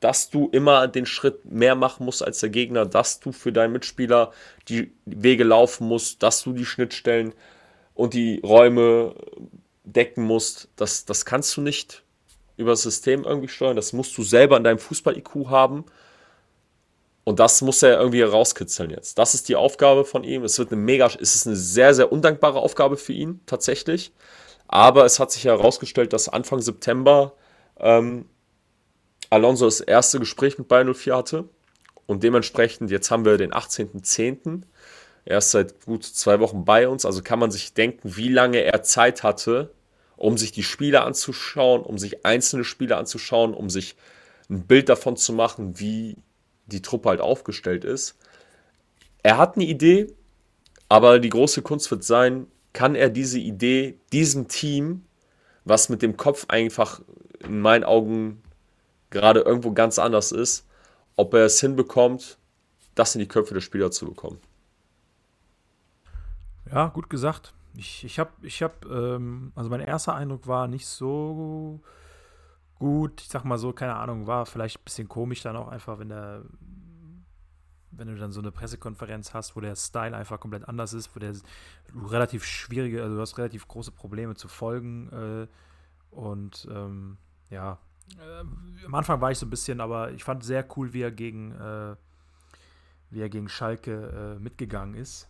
[0.00, 3.72] dass du immer den Schritt mehr machen musst als der Gegner, dass du für deinen
[3.72, 4.32] Mitspieler
[4.68, 7.34] die Wege laufen musst, dass du die Schnittstellen
[7.94, 9.14] und die Räume
[9.84, 10.68] decken musst.
[10.76, 12.04] Das, das kannst du nicht
[12.56, 13.76] über das System irgendwie steuern.
[13.76, 15.84] Das musst du selber in deinem Fußball-IQ haben.
[17.28, 19.18] Und das muss er irgendwie rauskitzeln jetzt.
[19.18, 20.44] Das ist die Aufgabe von ihm.
[20.44, 24.14] Es wird eine mega, es ist eine sehr, sehr undankbare Aufgabe für ihn, tatsächlich.
[24.66, 27.34] Aber es hat sich herausgestellt, dass Anfang September
[27.80, 28.30] ähm,
[29.28, 31.44] Alonso das erste Gespräch mit Bayern 04 hatte.
[32.06, 34.62] Und dementsprechend, jetzt haben wir den 18.10.
[35.26, 37.04] Er ist seit gut zwei Wochen bei uns.
[37.04, 39.74] Also kann man sich denken, wie lange er Zeit hatte,
[40.16, 43.96] um sich die Spiele anzuschauen, um sich einzelne Spiele anzuschauen, um sich
[44.48, 46.16] ein Bild davon zu machen, wie
[46.68, 48.16] die Truppe halt aufgestellt ist.
[49.22, 50.14] Er hat eine Idee,
[50.88, 55.04] aber die große Kunst wird sein, kann er diese Idee, diesem Team,
[55.64, 57.00] was mit dem Kopf einfach
[57.40, 58.42] in meinen Augen
[59.10, 60.66] gerade irgendwo ganz anders ist,
[61.16, 62.38] ob er es hinbekommt,
[62.94, 64.38] das in die Köpfe der Spieler zu bekommen.
[66.70, 67.54] Ja, gut gesagt.
[67.76, 71.80] Ich, ich habe, ich hab, ähm, also mein erster Eindruck war nicht so
[72.78, 73.20] gut.
[73.20, 76.08] Ich sag mal so, keine Ahnung, war vielleicht ein bisschen komisch dann auch einfach, wenn
[76.08, 76.44] der,
[77.90, 81.20] wenn du dann so eine Pressekonferenz hast, wo der Style einfach komplett anders ist, wo
[81.20, 81.34] der
[81.94, 85.46] relativ schwierige, also du hast relativ große Probleme zu folgen äh,
[86.14, 87.18] und ähm,
[87.50, 87.78] ja,
[88.16, 91.10] äh, am Anfang war ich so ein bisschen, aber ich fand sehr cool, wie er
[91.10, 91.96] gegen, äh,
[93.10, 95.28] wie er gegen Schalke äh, mitgegangen ist.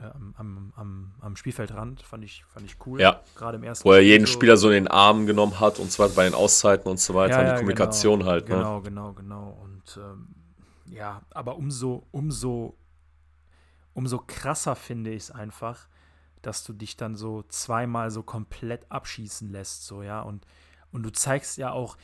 [0.00, 3.00] Äh, am, am, am, Spielfeldrand fand ich, fand ich cool.
[3.00, 3.20] Ja.
[3.34, 5.90] Gerade im ersten Wo er jeden so Spieler so in den Arm genommen hat und
[5.90, 8.48] zwar bei den Auszeiten und so weiter, ja, ja, die Kommunikation genau, halt.
[8.48, 8.56] Ne?
[8.56, 9.58] Genau, genau, genau.
[9.62, 10.28] Und ähm,
[10.90, 12.76] ja, aber umso, umso,
[13.94, 15.88] umso krasser finde ich es einfach,
[16.42, 20.20] dass du dich dann so zweimal so komplett abschießen lässt, so, ja.
[20.20, 20.46] Und
[20.92, 21.96] und du zeigst ja auch,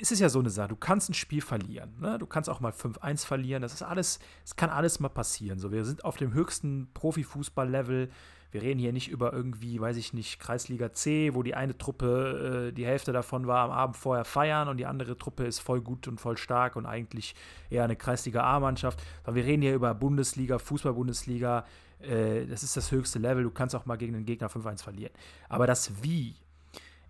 [0.00, 1.94] es ist ja so eine Sache, du kannst ein Spiel verlieren.
[2.00, 2.18] Ne?
[2.18, 3.62] Du kannst auch mal 5-1 verlieren.
[3.62, 5.58] Das ist alles, es kann alles mal passieren.
[5.58, 8.10] So, wir sind auf dem höchsten Profifußball-Level.
[8.52, 12.68] Wir reden hier nicht über irgendwie, weiß ich nicht, Kreisliga C, wo die eine Truppe,
[12.68, 15.80] äh, die Hälfte davon war am Abend vorher feiern und die andere Truppe ist voll
[15.80, 17.34] gut und voll stark und eigentlich
[17.70, 19.02] eher eine Kreisliga A-Mannschaft.
[19.26, 21.64] wir reden hier über Bundesliga, Fußball-Bundesliga.
[22.00, 23.42] Äh, das ist das höchste Level.
[23.42, 25.14] Du kannst auch mal gegen den Gegner 5-1 verlieren.
[25.48, 26.36] Aber das Wie,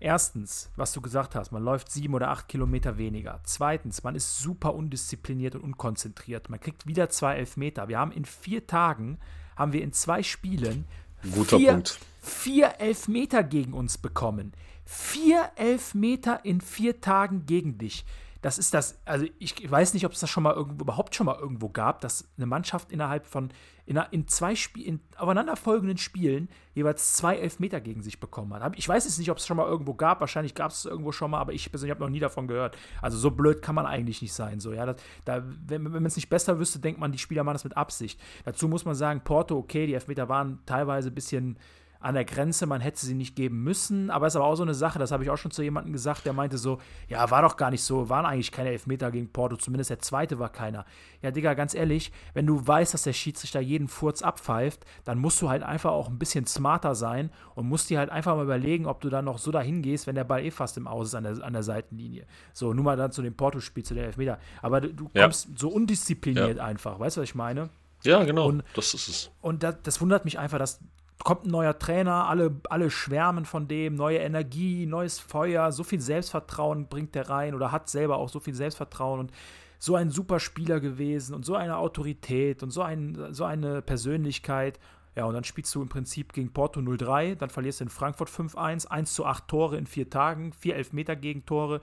[0.05, 3.41] Erstens, was du gesagt hast, man läuft sieben oder acht Kilometer weniger.
[3.45, 6.51] Zweitens, man ist super undiszipliniert und unkonzentriert.
[6.51, 7.87] Man kriegt wieder zwei Elfmeter.
[7.87, 9.19] Wir haben in vier Tagen,
[9.55, 10.87] haben wir in zwei Spielen
[11.33, 12.01] Guter vier, Punkt.
[12.21, 14.55] vier Elfmeter gegen uns bekommen.
[14.85, 18.05] Vier Elfmeter in vier Tagen gegen dich.
[18.41, 21.27] Das ist das, also ich weiß nicht, ob es das schon mal irgendwo, überhaupt schon
[21.27, 23.51] mal irgendwo gab, dass eine Mannschaft innerhalb von,
[23.85, 28.79] in, in zwei Spiel, in aufeinanderfolgenden Spielen jeweils zwei Elfmeter gegen sich bekommen hat.
[28.79, 31.31] Ich weiß jetzt nicht, ob es schon mal irgendwo gab, wahrscheinlich gab es irgendwo schon
[31.31, 32.77] mal, aber ich persönlich habe noch nie davon gehört.
[33.01, 34.61] Also so blöd kann man eigentlich nicht sein.
[34.61, 37.45] So, ja, das, da, wenn, wenn man es nicht besser wüsste, denkt man, die Spieler
[37.45, 38.21] machen das mit Absicht.
[38.45, 41.59] Dazu muss man sagen, Porto, okay, die Elfmeter waren teilweise ein bisschen
[42.03, 44.11] an der Grenze, man hätte sie nicht geben müssen.
[44.11, 45.93] Aber es ist aber auch so eine Sache, das habe ich auch schon zu jemandem
[45.93, 46.79] gesagt, der meinte so,
[47.09, 50.39] ja, war doch gar nicht so, waren eigentlich keine Elfmeter gegen Porto, zumindest der zweite
[50.39, 50.85] war keiner.
[51.23, 55.41] Ja, Digga, ganz ehrlich, wenn du weißt, dass der Schiedsrichter jeden Furz abpfeift, dann musst
[55.41, 58.87] du halt einfach auch ein bisschen smarter sein und musst dir halt einfach mal überlegen,
[58.87, 61.15] ob du dann noch so dahin gehst, wenn der Ball eh fast im Aus ist
[61.15, 62.27] an der, an der Seitenlinie.
[62.53, 64.39] So, nur mal dann zu dem Porto-Spiel, zu den Elfmeter.
[64.61, 65.55] Aber du kommst ja.
[65.57, 66.65] so undiszipliniert ja.
[66.65, 67.71] einfach, weißt du, was ich meine?
[68.05, 69.31] Ja, genau, und, das ist es.
[69.41, 70.81] Und das, das wundert mich einfach, dass
[71.25, 76.01] kommt ein neuer Trainer, alle, alle schwärmen von dem, neue Energie, neues Feuer, so viel
[76.01, 79.33] Selbstvertrauen bringt der rein oder hat selber auch so viel Selbstvertrauen und
[79.79, 84.79] so ein super Spieler gewesen und so eine Autorität und so, ein, so eine Persönlichkeit.
[85.15, 88.31] Ja, und dann spielst du im Prinzip gegen Porto 0-3, dann verlierst du in Frankfurt
[88.31, 91.81] 5-1, 1 zu 8 Tore in vier Tagen, vier Elfmeter-Gegentore.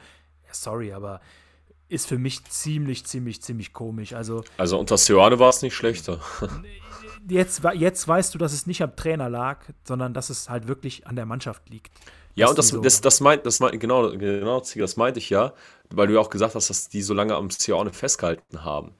[0.47, 1.21] Ja, sorry, aber
[1.89, 4.13] ist für mich ziemlich, ziemlich, ziemlich komisch.
[4.13, 6.19] Also, also unter Seoane war es nicht schlechter.
[7.27, 11.07] jetzt, jetzt weißt du, dass es nicht am Trainer lag, sondern dass es halt wirklich
[11.07, 11.91] an der Mannschaft liegt.
[12.35, 15.53] Ja, und das, so das, das meint, das meint, genau, genau, das meinte ich ja,
[15.89, 18.93] weil du ja auch gesagt hast, dass die so lange am Seoane festgehalten haben.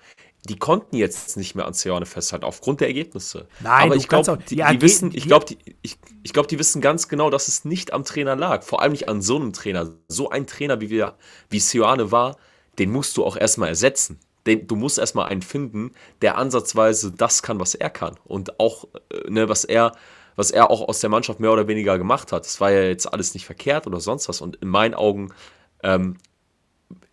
[0.47, 3.47] Die konnten jetzt nicht mehr an Seoane festhalten, aufgrund der Ergebnisse.
[3.59, 6.81] Nein, aber ich glaube, die, die, wissen, ich glaube, die, ich, ich glaub, die wissen
[6.81, 8.63] ganz genau, dass es nicht am Trainer lag.
[8.63, 9.91] Vor allem nicht an so einem Trainer.
[10.07, 11.15] So ein Trainer, wie wir,
[11.49, 12.37] wie Seoane war,
[12.80, 17.43] den musst du auch erstmal ersetzen den, du musst erstmal einen finden, der ansatzweise das
[17.43, 18.15] kann, was er kann.
[18.25, 19.93] Und auch, äh, ne, was er,
[20.36, 22.45] was er auch aus der Mannschaft mehr oder weniger gemacht hat.
[22.45, 24.41] Das war ja jetzt alles nicht verkehrt oder sonst was.
[24.41, 25.34] Und in meinen Augen
[25.84, 26.17] ähm,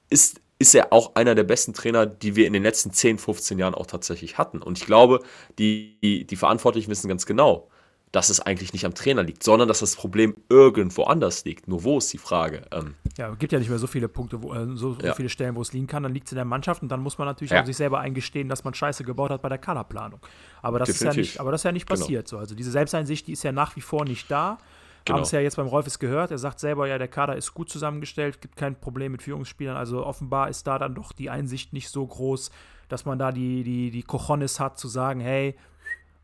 [0.08, 3.58] ist, ist er auch einer der besten Trainer, die wir in den letzten 10, 15
[3.58, 4.62] Jahren auch tatsächlich hatten.
[4.62, 5.20] Und ich glaube,
[5.58, 7.68] die, die, die Verantwortlichen wissen ganz genau,
[8.12, 11.68] dass es eigentlich nicht am Trainer liegt, sondern dass das Problem irgendwo anders liegt.
[11.68, 12.62] Nur wo ist die Frage?
[12.72, 15.28] Ähm, ja, es gibt ja nicht mehr so viele Punkte, wo, äh, so, so viele
[15.28, 16.02] Stellen, wo es liegen kann.
[16.02, 17.60] Dann liegt es in der Mannschaft und dann muss man natürlich ja.
[17.60, 20.20] auch sich selber eingestehen, dass man Scheiße gebaut hat bei der Kaderplanung.
[20.62, 22.00] Aber das, ist ja nicht, aber das ist ja nicht genau.
[22.00, 22.26] passiert.
[22.26, 22.38] Genau.
[22.38, 22.40] So.
[22.40, 24.58] Also diese Selbsteinsicht, die ist ja nach wie vor nicht da.
[25.04, 25.18] Genau.
[25.18, 26.30] Haben es ja jetzt beim Rolfes gehört.
[26.30, 29.76] Er sagt selber, ja, der Kader ist gut zusammengestellt, gibt kein Problem mit Führungsspielern.
[29.76, 32.50] Also offenbar ist da dann doch die Einsicht nicht so groß,
[32.88, 35.56] dass man da die, die, die Cojones hat, zu sagen, hey,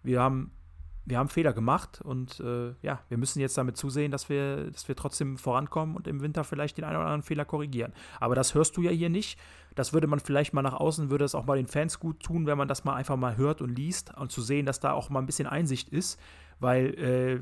[0.02, 0.50] wir haben
[1.04, 4.86] wir haben Fehler gemacht und äh, ja, wir müssen jetzt damit zusehen, dass wir, dass
[4.86, 7.92] wir trotzdem vorankommen und im Winter vielleicht den einen oder anderen Fehler korrigieren.
[8.20, 9.38] Aber das hörst du ja hier nicht.
[9.74, 12.46] Das würde man vielleicht mal nach außen, würde es auch mal den Fans gut tun,
[12.46, 15.10] wenn man das mal einfach mal hört und liest und zu sehen, dass da auch
[15.10, 16.20] mal ein bisschen Einsicht ist,
[16.60, 17.40] weil, äh,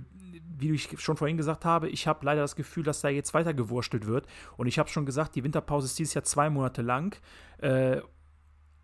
[0.57, 3.53] wie ich schon vorhin gesagt habe, ich habe leider das Gefühl, dass da jetzt weiter
[3.53, 7.21] gewurstelt wird und ich habe schon gesagt, die Winterpause ist dieses Jahr zwei Monate lang.
[7.59, 8.01] Äh,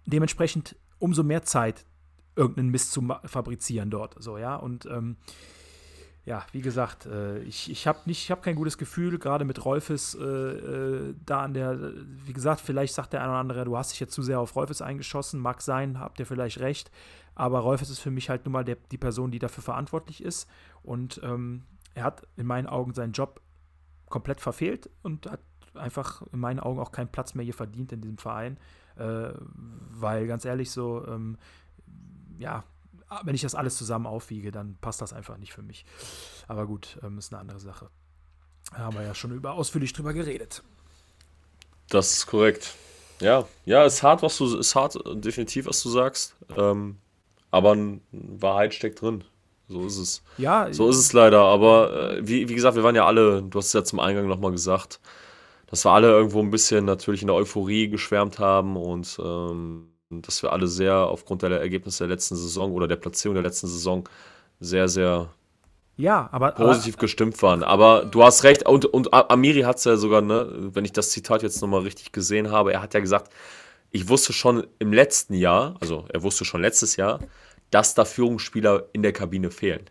[0.05, 1.87] dementsprechend umso mehr Zeit
[2.37, 4.22] irgendeinen Mist zu fabrizieren dort.
[4.22, 4.57] So, ja.
[4.57, 5.16] Und ähm,
[6.26, 10.24] ja, wie gesagt, äh, ich, ich habe habe kein gutes Gefühl, gerade mit Rolfes äh,
[10.24, 11.93] äh, da an der,
[12.24, 14.57] wie gesagt, vielleicht sagt der eine oder andere, du hast dich jetzt zu sehr auf
[14.57, 16.91] Rolfes eingeschossen, mag sein, habt ihr vielleicht recht,
[17.37, 20.51] aber Rolfes ist für mich halt nun mal der, die Person, die dafür verantwortlich ist
[20.82, 21.62] und ähm,
[21.95, 23.41] er hat in meinen Augen seinen Job
[24.09, 25.41] komplett verfehlt und hat
[25.74, 28.59] einfach in meinen Augen auch keinen Platz mehr hier verdient in diesem Verein,
[28.97, 29.28] äh,
[29.93, 31.39] weil ganz ehrlich so, ähm,
[32.39, 32.64] ja,
[33.22, 35.84] wenn ich das alles zusammen aufwiege, dann passt das einfach nicht für mich.
[36.49, 37.89] Aber gut, ähm, ist eine andere Sache.
[38.72, 40.62] Da haben wir ja schon über ausführlich drüber geredet.
[41.89, 42.74] Das ist korrekt.
[43.20, 46.37] Ja, ja, ist hart, was du, ist hart, definitiv, was du sagst.
[46.57, 46.99] Ähm,
[47.51, 47.76] aber
[48.12, 49.24] Wahrheit steckt drin.
[49.68, 50.22] So ist es.
[50.39, 51.43] Ja, so ist es leider.
[51.43, 54.28] Aber äh, wie, wie gesagt, wir waren ja alle, du hast es ja zum Eingang
[54.28, 55.01] nochmal gesagt,
[55.66, 60.43] dass wir alle irgendwo ein bisschen natürlich in der Euphorie geschwärmt haben und ähm, dass
[60.43, 64.09] wir alle sehr aufgrund der Ergebnisse der letzten Saison oder der Platzierung der letzten Saison
[64.61, 65.29] sehr, sehr
[65.97, 66.53] Ja, aber.
[66.53, 67.63] Positiv aber, gestimmt waren.
[67.63, 68.67] Aber du hast recht.
[68.67, 72.13] Und, und Amiri hat es ja sogar, ne, wenn ich das Zitat jetzt nochmal richtig
[72.13, 73.33] gesehen habe, er hat ja gesagt,
[73.91, 77.21] ich wusste schon im letzten Jahr, also er wusste schon letztes Jahr,
[77.71, 79.87] dass da Führungsspieler in der Kabine fehlen.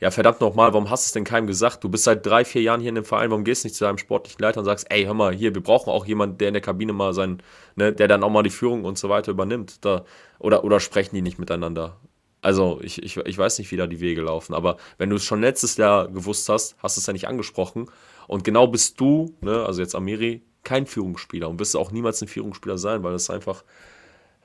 [0.00, 1.84] Ja, verdammt nochmal, warum hast du es denn keinem gesagt?
[1.84, 3.84] Du bist seit drei, vier Jahren hier in dem Verein, warum gehst du nicht zu
[3.84, 6.54] deinem sportlichen Leiter und sagst, ey, hör mal, hier, wir brauchen auch jemanden, der in
[6.54, 7.42] der Kabine mal sein,
[7.76, 9.84] ne, der dann auch mal die Führung und so weiter übernimmt.
[9.84, 10.06] Da,
[10.38, 11.98] oder, oder sprechen die nicht miteinander?
[12.40, 15.24] Also, ich, ich, ich weiß nicht, wie da die Wege laufen, aber wenn du es
[15.24, 17.90] schon letztes Jahr gewusst hast, hast du es ja nicht angesprochen.
[18.26, 22.28] Und genau bist du, ne, also jetzt Amiri, kein Führungsspieler und wirst auch niemals ein
[22.28, 23.64] Führungsspieler sein, weil das einfach,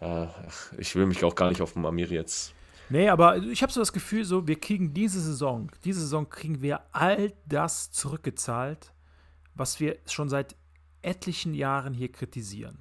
[0.01, 0.27] äh,
[0.77, 2.54] ich will mich auch gar nicht auf den Amiri jetzt
[2.89, 6.61] Nee, aber ich habe so das Gefühl, so, wir kriegen diese Saison, diese Saison kriegen
[6.61, 8.93] wir all das zurückgezahlt,
[9.55, 10.55] was wir schon seit
[11.01, 12.79] etlichen Jahren hier kritisieren.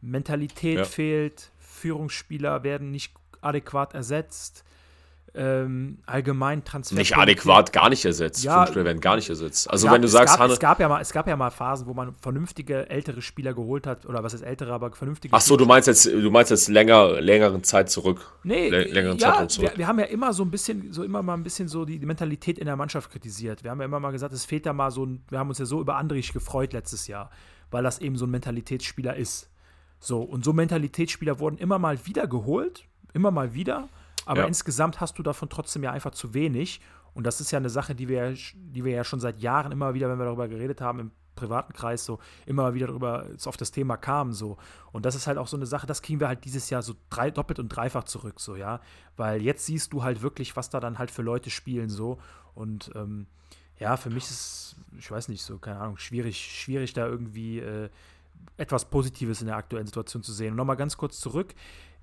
[0.00, 0.84] Mentalität ja.
[0.84, 4.64] fehlt, Führungsspieler werden nicht adäquat ersetzt,
[5.38, 6.96] ähm, allgemein Transfer.
[6.96, 8.42] Nicht adäquat, gar nicht ersetzt.
[8.42, 9.70] Ja, Spieler werden gar nicht ersetzt.
[9.70, 11.50] Also gab, wenn du sagst, es gab, es gab, ja mal, es gab ja mal
[11.50, 15.32] Phasen, wo man vernünftige ältere Spieler geholt hat oder was ist ältere, aber vernünftige.
[15.34, 18.32] Ach so, du meinst jetzt, du meinst jetzt länger, längeren Zeit zurück.
[18.42, 19.70] Nee, längeren ja, Zeitraum zurück.
[19.70, 22.00] Wir, wir, haben ja immer so ein bisschen, so immer mal ein bisschen so die,
[22.00, 23.62] die, Mentalität in der Mannschaft kritisiert.
[23.62, 25.58] Wir haben ja immer mal gesagt, es fehlt da mal so ein, wir haben uns
[25.58, 27.30] ja so über Andrich gefreut letztes Jahr,
[27.70, 29.48] weil das eben so ein Mentalitätsspieler ist.
[30.00, 33.88] So, und so Mentalitätsspieler wurden immer mal wieder geholt, immer mal wieder.
[34.28, 34.46] Aber ja.
[34.46, 36.82] insgesamt hast du davon trotzdem ja einfach zu wenig.
[37.14, 39.94] Und das ist ja eine Sache, die wir, die wir ja schon seit Jahren immer
[39.94, 43.70] wieder, wenn wir darüber geredet haben, im privaten Kreis so immer wieder darüber auf das
[43.70, 44.58] Thema kamen so.
[44.92, 46.94] Und das ist halt auch so eine Sache das kriegen wir halt dieses Jahr so
[47.08, 48.80] drei, doppelt und dreifach zurück so ja.
[49.16, 52.18] Weil jetzt siehst du halt wirklich was da dann halt für Leute spielen so.
[52.54, 53.26] Und ähm,
[53.78, 57.88] ja für mich ist ich weiß nicht so keine Ahnung schwierig schwierig da irgendwie äh,
[58.58, 60.50] etwas Positives in der aktuellen Situation zu sehen.
[60.50, 61.54] Und nochmal ganz kurz zurück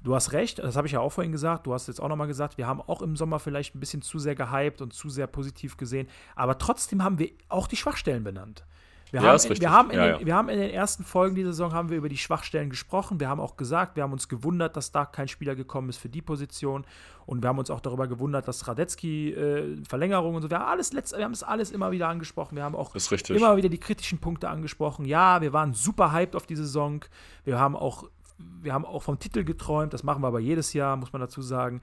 [0.05, 2.27] Du hast recht, das habe ich ja auch vorhin gesagt, du hast jetzt auch nochmal
[2.27, 5.25] gesagt, wir haben auch im Sommer vielleicht ein bisschen zu sehr gehypt und zu sehr
[5.25, 8.63] positiv gesehen, aber trotzdem haben wir auch die Schwachstellen benannt.
[9.11, 10.25] Wir, ja, haben, wir, haben in ja, den, ja.
[10.25, 13.19] wir haben in den ersten Folgen dieser Saison haben wir über die Schwachstellen gesprochen.
[13.19, 16.09] Wir haben auch gesagt, wir haben uns gewundert, dass da kein Spieler gekommen ist für
[16.09, 16.85] die Position.
[17.25, 20.49] Und wir haben uns auch darüber gewundert, dass Radetzky äh, Verlängerung und so.
[20.49, 22.55] Wir haben alles wir haben das alles immer wieder angesprochen.
[22.55, 22.93] Wir haben auch
[23.29, 25.05] immer wieder die kritischen Punkte angesprochen.
[25.05, 27.05] Ja, wir waren super hyped auf die Saison.
[27.45, 30.95] Wir haben auch wir haben auch vom Titel geträumt, das machen wir aber jedes Jahr,
[30.97, 31.81] muss man dazu sagen.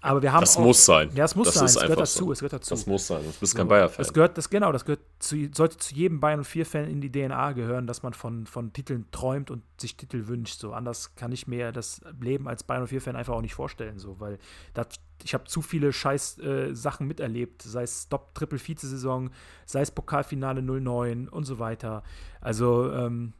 [0.00, 1.10] Aber wir haben das auch, muss sein.
[1.14, 1.64] Ja, es muss das sein.
[1.64, 2.26] es gehört dazu.
[2.26, 2.32] So.
[2.32, 2.70] Es gehört dazu.
[2.70, 3.20] Das muss sein.
[3.24, 3.96] Du bist kein so, Bayer-Fan.
[3.98, 7.52] Das gehört, das genau, das gehört zu, sollte zu jedem Bayern 4-Fan in die DNA
[7.52, 10.60] gehören, dass man von, von Titeln träumt und sich Titel wünscht.
[10.60, 13.98] So anders kann ich mir das Leben als Bayern 4-Fan einfach auch nicht vorstellen.
[13.98, 14.38] So, weil
[14.72, 14.86] das,
[15.24, 19.30] ich habe zu viele Scheiß äh, Sachen miterlebt, sei es Stop Triple Vize-Saison,
[19.66, 22.04] sei es Pokalfinale 09 und so weiter.
[22.40, 23.32] Also ähm,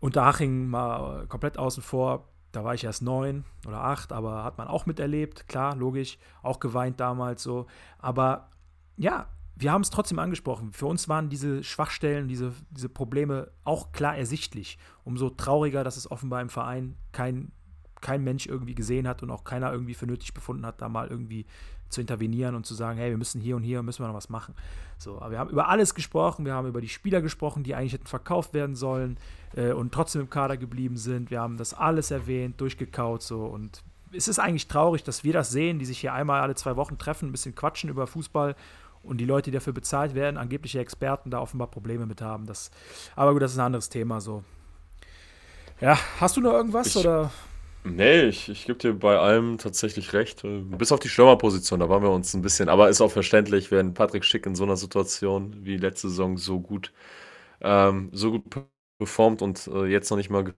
[0.00, 2.28] Unterhaching mal komplett außen vor.
[2.52, 6.60] Da war ich erst neun oder acht, aber hat man auch miterlebt, klar, logisch, auch
[6.60, 7.66] geweint damals so.
[7.98, 8.50] Aber
[8.96, 10.72] ja, wir haben es trotzdem angesprochen.
[10.72, 14.78] Für uns waren diese Schwachstellen, diese, diese Probleme auch klar ersichtlich.
[15.04, 17.52] Umso trauriger, dass es offenbar im Verein kein,
[18.00, 21.08] kein Mensch irgendwie gesehen hat und auch keiner irgendwie für nötig befunden hat, da mal
[21.08, 21.46] irgendwie
[21.94, 24.28] zu intervenieren und zu sagen, hey, wir müssen hier und hier müssen wir noch was
[24.28, 24.54] machen.
[24.98, 27.94] So, aber wir haben über alles gesprochen, wir haben über die Spieler gesprochen, die eigentlich
[27.94, 29.16] hätten verkauft werden sollen
[29.56, 31.30] äh, und trotzdem im Kader geblieben sind.
[31.30, 33.82] Wir haben das alles erwähnt, durchgekaut so und
[34.12, 36.98] es ist eigentlich traurig, dass wir das sehen, die sich hier einmal alle zwei Wochen
[36.98, 38.54] treffen, ein bisschen quatschen über Fußball
[39.02, 42.46] und die Leute, die dafür bezahlt werden, angebliche Experten, da offenbar Probleme mit haben.
[42.46, 42.70] Das,
[43.16, 44.44] aber gut, das ist ein anderes Thema so.
[45.80, 47.30] Ja, hast du noch irgendwas ich, oder?
[47.86, 50.42] Nee, ich, ich gebe dir bei allem tatsächlich recht.
[50.42, 53.92] Bis auf die Stürmerposition, da waren wir uns ein bisschen, aber ist auch verständlich, wenn
[53.92, 56.92] Patrick Schick in so einer Situation wie letzte Saison so gut,
[57.62, 58.44] ähm, so gut
[58.98, 60.54] performt und äh, jetzt noch nicht mal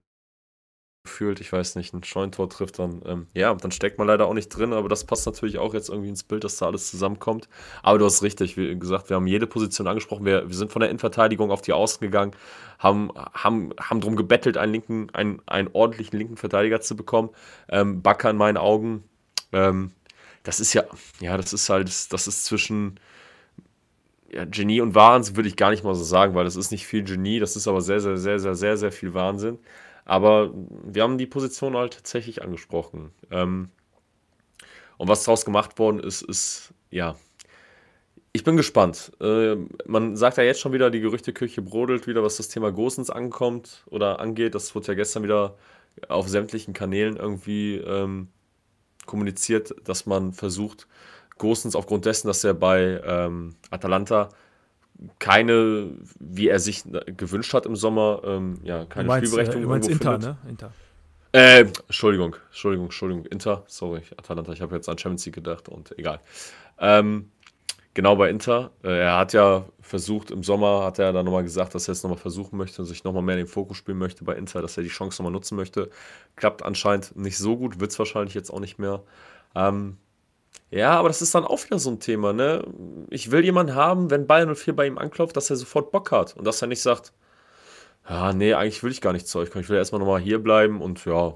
[1.07, 4.33] gefühlt, ich weiß nicht, ein Scheuntor trifft, dann, ähm, ja, dann steckt man leider auch
[4.33, 7.47] nicht drin, aber das passt natürlich auch jetzt irgendwie ins Bild, dass da alles zusammenkommt.
[7.81, 10.81] Aber du hast richtig, wie gesagt, wir haben jede Position angesprochen, wir, wir sind von
[10.81, 12.33] der Innenverteidigung auf die Außen gegangen,
[12.77, 17.29] haben, haben, haben darum gebettelt, einen linken, einen, einen ordentlichen linken Verteidiger zu bekommen.
[17.69, 19.03] Ähm, Bakker in meinen Augen,
[19.53, 19.91] ähm,
[20.43, 20.83] das ist ja,
[21.21, 22.99] ja, das ist halt, das ist zwischen,
[24.29, 26.85] ja, Genie und Wahnsinn würde ich gar nicht mal so sagen, weil das ist nicht
[26.85, 29.57] viel Genie, das ist aber sehr, sehr, sehr, sehr, sehr, sehr viel Wahnsinn.
[30.07, 33.11] Aber wir haben die Position halt tatsächlich angesprochen.
[33.29, 33.71] Ähm,
[34.95, 37.17] und was daraus gemacht worden ist, ist, ja,
[38.31, 39.11] ich bin gespannt.
[39.19, 43.09] Äh, man sagt ja jetzt schon wieder, die Gerüchteküche brodelt wieder, was das Thema Gosens
[43.09, 44.55] ankommt oder angeht.
[44.55, 45.57] Das wurde ja gestern wieder
[46.07, 48.29] auf sämtlichen Kanälen irgendwie ähm,
[49.05, 50.87] kommuniziert, dass man versucht,
[51.37, 54.29] Gosens aufgrund dessen, dass er bei ähm, Atalanta
[55.19, 56.83] keine, wie er sich
[57.17, 59.63] gewünscht hat im Sommer, ähm, ja, keine meinst, Spielberechtigung.
[59.63, 60.43] Äh, meinst Inter, findet.
[60.43, 60.49] ne?
[60.49, 60.73] Inter.
[61.33, 65.97] Äh, Entschuldigung, Entschuldigung, Entschuldigung, Inter, sorry, Atalanta, ich habe jetzt an Champions League gedacht und
[65.99, 66.19] egal.
[66.79, 67.31] Ähm,
[67.93, 68.71] genau bei Inter.
[68.83, 72.03] Äh, er hat ja versucht, im Sommer hat er dann nochmal gesagt, dass er es
[72.03, 74.83] nochmal versuchen möchte, sich nochmal mehr in den Fokus spielen möchte bei Inter, dass er
[74.83, 75.89] die Chance nochmal nutzen möchte.
[76.35, 79.03] Klappt anscheinend nicht so gut, wird es wahrscheinlich jetzt auch nicht mehr.
[79.55, 79.97] Ähm,
[80.69, 82.63] ja, aber das ist dann auch wieder so ein Thema, ne?
[83.09, 86.35] Ich will jemanden haben, wenn Bayern 04 bei ihm anklopft, dass er sofort Bock hat
[86.35, 87.13] und dass er nicht sagt,
[88.09, 89.63] ja, nee, eigentlich will ich gar nicht zu euch kommen.
[89.63, 91.35] Ich will erstmal nochmal hier bleiben und ja,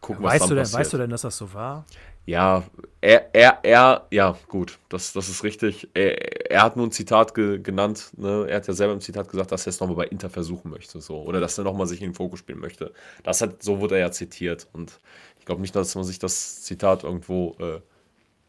[0.00, 0.80] gucken, ja, was dann du denn, passiert.
[0.80, 1.86] Weißt du denn, dass das so war?
[2.26, 2.64] Ja,
[3.00, 5.88] er, er, er, ja, gut, das, das ist richtig.
[5.94, 8.46] Er, er hat nur ein Zitat ge, genannt, ne?
[8.48, 11.00] Er hat ja selber im Zitat gesagt, dass er es nochmal bei Inter versuchen möchte,
[11.00, 11.22] so.
[11.22, 12.92] Oder dass er nochmal sich in den Fokus spielen möchte.
[13.22, 14.68] Das hat, so wurde er ja zitiert.
[14.72, 15.00] Und
[15.38, 17.80] ich glaube nicht, dass man sich das Zitat irgendwo äh,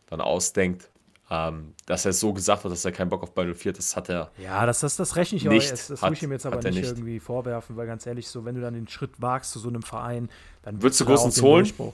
[0.09, 0.89] dann ausdenkt.
[1.31, 4.09] Ähm, dass er so gesagt hat, dass er keinen Bock auf Battle 4 das hat
[4.09, 4.31] er.
[4.39, 5.67] Ja, das, das, das rechne ich nicht.
[5.67, 8.27] Auch, das, das hat, ich ihm jetzt aber nicht, nicht, irgendwie vorwerfen, weil ganz ehrlich,
[8.27, 10.29] so wenn du dann den Schritt wagst zu so einem Verein,
[10.63, 11.65] dann würdest du großen holen.
[11.65, 11.93] Durchbruch.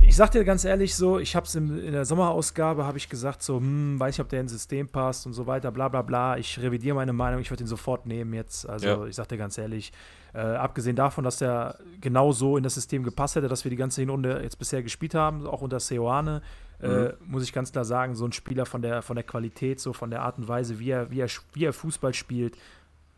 [0.00, 3.08] Ich sag dir ganz ehrlich so, ich habe es in, in, der Sommerausgabe, habe ich
[3.08, 6.02] gesagt so, hm, weiß ich, ob der ins System passt und so weiter, bla bla
[6.02, 6.36] bla.
[6.36, 8.68] Ich revidiere meine Meinung, ich würde ihn sofort nehmen jetzt.
[8.68, 9.06] Also ja.
[9.06, 9.92] ich sag dir ganz ehrlich,
[10.34, 13.76] äh, abgesehen davon, dass der genau so in das System gepasst hätte, dass wir die
[13.76, 16.42] ganze Hinrunde jetzt bisher gespielt haben, auch unter Seoane,
[16.82, 17.12] äh, mhm.
[17.26, 20.10] muss ich ganz klar sagen, so ein Spieler von der, von der Qualität, so von
[20.10, 22.56] der Art und Weise, wie er, wie, er, wie er Fußball spielt,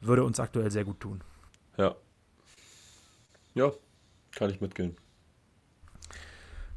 [0.00, 1.22] würde uns aktuell sehr gut tun.
[1.76, 1.94] Ja.
[3.54, 3.72] Ja,
[4.36, 4.96] kann ich mitgehen.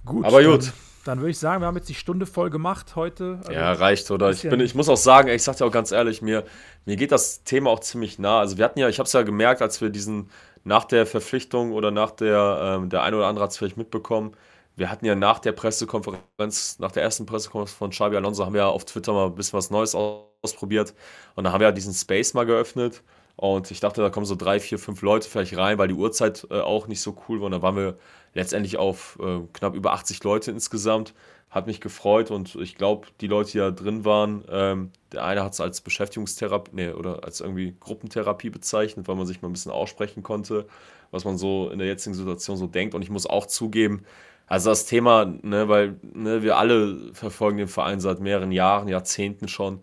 [0.06, 0.26] Gut.
[0.26, 0.68] Aber gut.
[0.68, 0.74] Dann,
[1.06, 3.40] dann würde ich sagen, wir haben jetzt die Stunde voll gemacht heute.
[3.40, 4.30] Also ja, reicht, oder?
[4.30, 6.46] Ich, bin, ich muss auch sagen, ich sag dir auch ganz ehrlich, mir,
[6.86, 8.40] mir geht das Thema auch ziemlich nah.
[8.40, 10.30] Also wir hatten ja, ich habe es ja gemerkt, als wir diesen
[10.64, 14.34] nach der Verpflichtung oder nach der, ähm, der eine oder andere hat es vielleicht mitbekommen,
[14.78, 18.62] wir hatten ja nach der Pressekonferenz, nach der ersten Pressekonferenz von Xabi Alonso, haben wir
[18.62, 20.94] ja auf Twitter mal ein bisschen was Neues ausprobiert.
[21.36, 23.02] Und dann haben wir ja diesen Space mal geöffnet.
[23.36, 26.48] Und ich dachte, da kommen so drei, vier, fünf Leute vielleicht rein, weil die Uhrzeit
[26.52, 27.48] äh, auch nicht so cool war.
[27.48, 27.98] Und dann waren wir
[28.34, 31.16] letztendlich auf äh, knapp über 80 Leute insgesamt.
[31.50, 35.44] Hat mich gefreut und ich glaube, die Leute, die da drin waren, ähm, der eine
[35.44, 39.54] hat es als Beschäftigungstherapie, nee, oder als irgendwie Gruppentherapie bezeichnet, weil man sich mal ein
[39.54, 40.68] bisschen aussprechen konnte,
[41.10, 42.96] was man so in der jetzigen Situation so denkt.
[42.96, 44.04] Und ich muss auch zugeben,
[44.48, 49.48] also das Thema, ne, weil ne, wir alle verfolgen den Verein seit mehreren Jahren, Jahrzehnten
[49.48, 49.82] schon.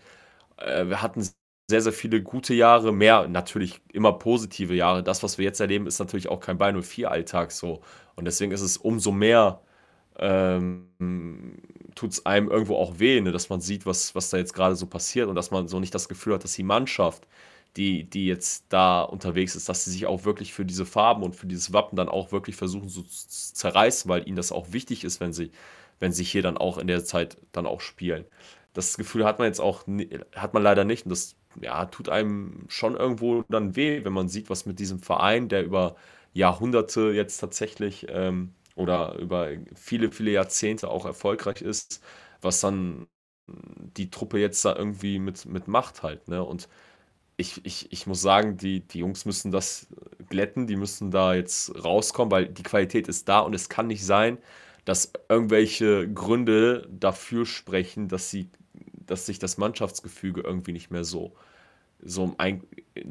[0.58, 1.22] Äh, wir hatten
[1.70, 5.02] sehr, sehr viele gute Jahre, mehr natürlich immer positive Jahre.
[5.02, 7.82] Das, was wir jetzt erleben, ist natürlich auch kein Bayern 04-Alltag so.
[8.16, 9.62] Und deswegen ist es umso mehr,
[10.18, 10.88] ähm,
[11.94, 14.76] tut es einem irgendwo auch weh, ne, dass man sieht, was, was da jetzt gerade
[14.76, 17.26] so passiert und dass man so nicht das Gefühl hat, dass die Mannschaft
[17.76, 21.34] die, die jetzt da unterwegs ist, dass sie sich auch wirklich für diese Farben und
[21.36, 25.04] für dieses Wappen dann auch wirklich versuchen so zu zerreißen, weil ihnen das auch wichtig
[25.04, 25.50] ist, wenn sie,
[25.98, 28.24] wenn sie hier dann auch in der Zeit dann auch spielen.
[28.72, 29.84] Das Gefühl hat man jetzt auch,
[30.34, 34.28] hat man leider nicht und das ja, tut einem schon irgendwo dann weh, wenn man
[34.28, 35.96] sieht, was mit diesem Verein, der über
[36.32, 42.02] Jahrhunderte jetzt tatsächlich ähm, oder über viele, viele Jahrzehnte auch erfolgreich ist,
[42.40, 43.06] was dann
[43.46, 46.28] die Truppe jetzt da irgendwie mit, mit macht halt.
[46.28, 46.42] Ne?
[46.42, 46.68] Und
[47.36, 49.88] ich, ich, ich muss sagen, die, die Jungs müssen das
[50.28, 54.04] glätten, die müssen da jetzt rauskommen, weil die Qualität ist da und es kann nicht
[54.04, 54.38] sein,
[54.84, 58.50] dass irgendwelche Gründe dafür sprechen, dass sie,
[59.06, 61.34] dass sich das Mannschaftsgefüge irgendwie nicht mehr so,
[62.00, 62.62] so, im, Ein,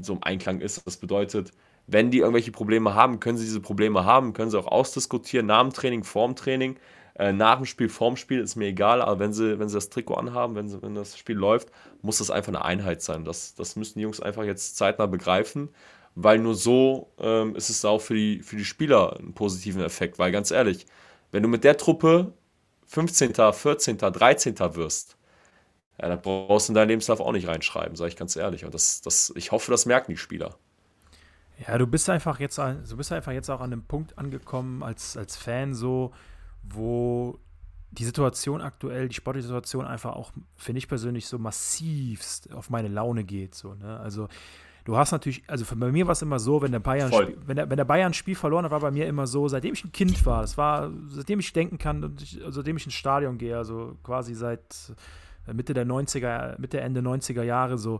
[0.01, 0.85] so im Einklang ist.
[0.85, 1.51] Das bedeutet,
[1.87, 5.61] wenn die irgendwelche Probleme haben, können sie diese Probleme haben, können sie auch ausdiskutieren, nach
[5.61, 6.77] dem Training, vorm Training.
[7.15, 9.89] Äh, nach dem Spiel, vorm Spiel ist mir egal, aber wenn sie, wenn sie das
[9.89, 11.69] Trikot anhaben, wenn, sie, wenn das Spiel läuft,
[12.01, 13.23] muss das einfach eine Einheit sein.
[13.23, 15.69] Das, das müssen die Jungs einfach jetzt zeitnah begreifen,
[16.15, 20.17] weil nur so ähm, ist es auch für die, für die Spieler einen positiven Effekt.
[20.17, 20.87] Weil ganz ehrlich,
[21.31, 22.33] wenn du mit der Truppe
[22.87, 24.59] 15., 14., 13.
[24.75, 25.17] wirst,
[26.01, 28.65] ja, dann brauchst du in deinen Lebenslauf auch nicht reinschreiben, sage ich ganz ehrlich.
[28.65, 30.55] Und das, das, ich hoffe, das merken die Spieler.
[31.67, 35.15] Ja, du bist einfach jetzt, du bist einfach jetzt auch an einem Punkt angekommen als,
[35.15, 36.11] als Fan so,
[36.63, 37.39] wo
[37.91, 42.87] die Situation aktuell, die sportliche Situation einfach auch, finde ich persönlich, so massivst auf meine
[42.87, 43.53] Laune geht.
[43.53, 43.99] So, ne?
[43.99, 44.29] Also
[44.83, 47.11] du hast natürlich, also bei mir war es immer so, wenn der Bayern,
[47.45, 49.73] wenn der, wenn der Bayern ein Spiel verloren hat, war bei mir immer so, seitdem
[49.73, 52.85] ich ein Kind war, das war, seitdem ich denken kann und ich, also seitdem ich
[52.85, 54.93] ins Stadion gehe, also quasi seit
[55.51, 57.99] Mitte der 90er, Mitte, Ende 90er Jahre so,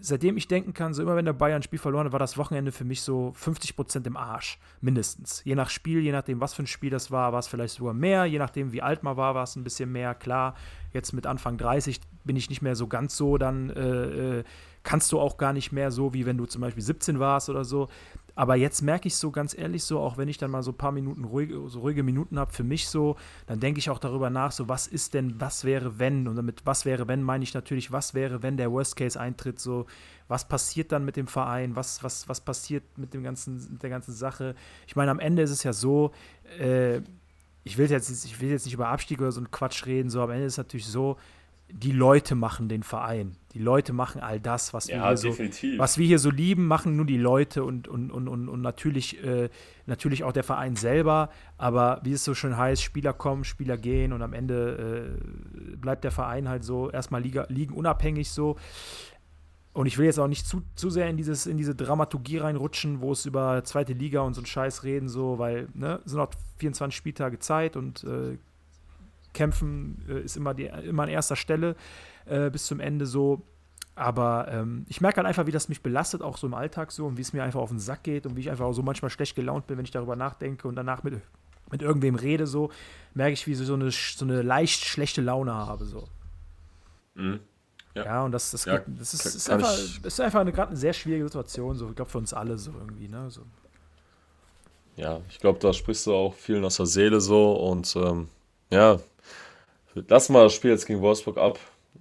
[0.00, 2.38] seitdem ich denken kann, so immer wenn der Bayern ein Spiel verloren hat, war das
[2.38, 5.42] Wochenende für mich so 50 Prozent im Arsch, mindestens.
[5.44, 7.94] Je nach Spiel, je nachdem, was für ein Spiel das war, war es vielleicht sogar
[7.94, 10.14] mehr, je nachdem, wie alt man war, war es ein bisschen mehr.
[10.14, 10.54] Klar,
[10.92, 14.44] jetzt mit Anfang 30 bin ich nicht mehr so ganz so, dann äh, äh,
[14.82, 17.64] kannst du auch gar nicht mehr so, wie wenn du zum Beispiel 17 warst oder
[17.64, 17.88] so.
[18.36, 20.76] Aber jetzt merke ich so ganz ehrlich so, auch wenn ich dann mal so ein
[20.76, 23.16] paar Minuten ruhige, so ruhige Minuten habe für mich so,
[23.46, 26.28] dann denke ich auch darüber nach, so was ist denn, was wäre wenn?
[26.28, 29.58] Und damit was wäre wenn meine ich natürlich, was wäre, wenn der Worst Case eintritt,
[29.58, 29.86] so
[30.28, 33.90] was passiert dann mit dem Verein, was, was, was passiert mit dem ganzen, mit der
[33.90, 34.54] ganzen Sache.
[34.86, 36.12] Ich meine, am Ende ist es ja so,
[36.58, 37.00] äh,
[37.64, 40.20] ich will jetzt, ich will jetzt nicht über Abstieg oder so einen Quatsch reden, so
[40.20, 41.16] am Ende ist es natürlich so,
[41.68, 43.36] die Leute machen den Verein.
[43.52, 45.30] Die Leute machen all das, was wir, Ja, hier, so,
[45.78, 49.22] was wir hier so lieben, machen nur die Leute und, und, und, und, und natürlich,
[49.24, 49.48] äh,
[49.86, 51.30] natürlich auch der Verein selber.
[51.58, 55.18] Aber wie es so schön heißt, Spieler kommen, Spieler gehen und am Ende
[55.72, 58.56] äh, bleibt der Verein halt so erstmal Liga, ligenunabhängig so.
[59.72, 63.00] Und ich will jetzt auch nicht zu, zu sehr in, dieses, in diese Dramaturgie reinrutschen,
[63.00, 66.18] wo es über zweite Liga und so einen Scheiß reden, so, weil ne, es sind
[66.18, 68.38] noch 24 Spieltage Zeit und äh,
[69.36, 71.76] Kämpfen äh, ist immer, die, immer an erster Stelle
[72.24, 73.42] äh, bis zum Ende so.
[73.94, 77.06] Aber ähm, ich merke halt einfach, wie das mich belastet, auch so im Alltag so
[77.06, 78.82] und wie es mir einfach auf den Sack geht und wie ich einfach auch so
[78.82, 81.20] manchmal schlecht gelaunt bin, wenn ich darüber nachdenke und danach mit,
[81.70, 82.70] mit irgendwem rede, so
[83.14, 85.84] merke ich, wie so eine, so eine leicht schlechte Laune habe.
[85.86, 86.04] So.
[87.14, 87.40] Mhm.
[87.94, 88.04] Ja.
[88.04, 88.24] Ja.
[88.24, 90.76] und das, das, Ja, geht, das ist, kann- ist einfach, ist einfach eine, gerade eine
[90.76, 93.30] sehr schwierige Situation, so, ich glaube für uns alle so irgendwie, ne?
[93.30, 93.40] So.
[94.96, 98.28] Ja, ich glaube, da sprichst du auch vielen aus der Seele so und ähm,
[98.70, 98.98] ja,
[100.08, 101.58] lass mal das Spiel jetzt gegen Wolfsburg ab,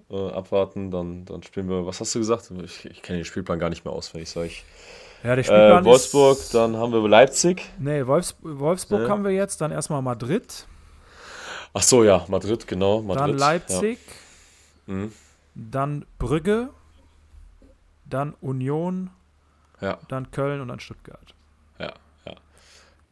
[0.10, 2.52] äh, abwarten, dann, dann spielen wir, was hast du gesagt?
[2.64, 4.64] Ich, ich kenne den Spielplan gar nicht mehr auswendig, sag ich.
[5.24, 7.64] Ja, der Spielplan Äh, Wolfsburg, ist, dann haben wir Leipzig.
[7.80, 9.10] Nee, Wolfs, Wolfsburg Ja.
[9.10, 10.68] haben wir jetzt, dann erstmal Madrid,
[11.74, 13.22] Ach so, ja, Madrid, genau, Madrid.
[13.22, 14.00] dann Leipzig,
[14.88, 14.94] Ja.
[14.94, 15.12] Mhm.
[15.56, 16.70] dann Brügge,
[18.06, 19.10] dann Union,
[19.82, 21.34] Ja, dann Köln und dann Stuttgart.
[21.80, 21.94] ja,
[22.26, 22.36] ja.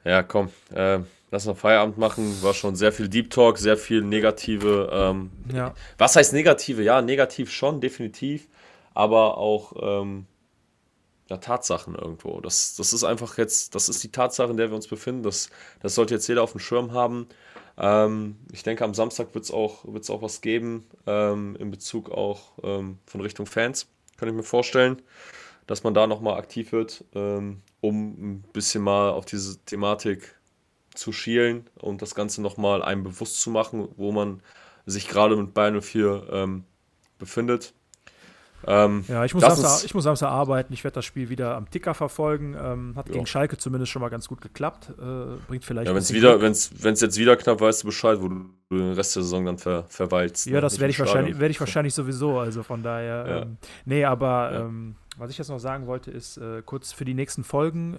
[0.06, 1.00] Ja, komm, äh,
[1.34, 2.42] lass mal Feierabend machen.
[2.44, 4.90] War schon sehr viel Deep Talk, sehr viel negative.
[4.94, 5.74] Ähm, Ja.
[5.98, 6.84] Was heißt negative?
[6.84, 8.48] Ja, negativ schon, definitiv.
[8.94, 10.28] Aber auch ähm,
[11.30, 12.40] ja, Tatsachen irgendwo.
[12.40, 15.24] Das, das ist einfach jetzt, das ist die Tatsache, in der wir uns befinden.
[15.24, 15.50] Das,
[15.82, 17.28] das sollte jetzt jeder auf dem Schirm haben.
[17.80, 22.12] Ähm, ich denke, am Samstag wird es auch, wird's auch was geben ähm, in Bezug
[22.12, 23.88] auch ähm, von Richtung Fans.
[24.18, 25.02] Kann ich mir vorstellen,
[25.66, 30.36] dass man da nochmal aktiv wird, ähm, um ein bisschen mal auf diese Thematik
[30.96, 34.42] zu schielen und das Ganze nochmal einem bewusst zu machen, wo man
[34.86, 36.64] sich gerade mit Bayern 04 ähm,
[37.20, 37.74] befindet.
[38.66, 40.72] Ähm, Ja, ich muss, ist- ich muss Samstag arbeiten.
[40.72, 42.56] Ich werde das Spiel wieder am Ticker verfolgen.
[42.58, 43.14] Ähm, hat Ja.
[43.16, 44.90] gegen Schalke zumindest schon mal ganz gut geklappt.
[44.98, 45.88] Äh, bringt vielleicht.
[45.88, 48.94] ja, wenn es wieder, wenn's, wenn's jetzt wieder knapp, weißt du Bescheid, wo du den
[48.94, 50.46] Rest der Saison dann ver, verweilst.
[50.46, 50.62] Ja, ne?
[50.62, 52.40] das werde ich, wahrscheinlich, werde ich wahrscheinlich sowieso.
[52.40, 53.26] Also von daher.
[53.28, 53.42] Ja.
[53.42, 54.60] Ähm, nee, aber Ja.
[54.62, 57.98] ähm, was ich jetzt noch sagen wollte, ist äh, kurz für die nächsten Folgen.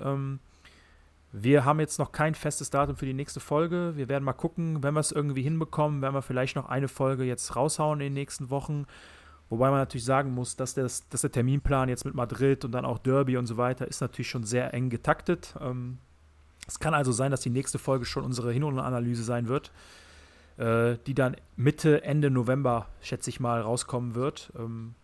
[1.37, 3.95] Wir haben jetzt noch kein festes Datum für die nächste Folge.
[3.97, 7.25] Wir werden mal gucken, wenn wir es irgendwie hinbekommen, werden wir vielleicht noch eine Folge
[7.25, 8.87] jetzt raushauen in den nächsten Wochen.
[9.49, 12.85] Wobei man natürlich sagen muss, dass, das, dass der Terminplan jetzt mit Madrid und dann
[12.85, 15.57] auch Derby und so weiter ist natürlich schon sehr eng getaktet.
[15.61, 15.99] Ähm,
[16.69, 19.73] es kann also sein, dass die nächste Folge schon unsere Hinrundenanalyse sein wird,
[20.57, 24.53] äh, die dann Mitte, Ende November, schätze ich mal, rauskommen wird.
[24.57, 24.95] Ähm,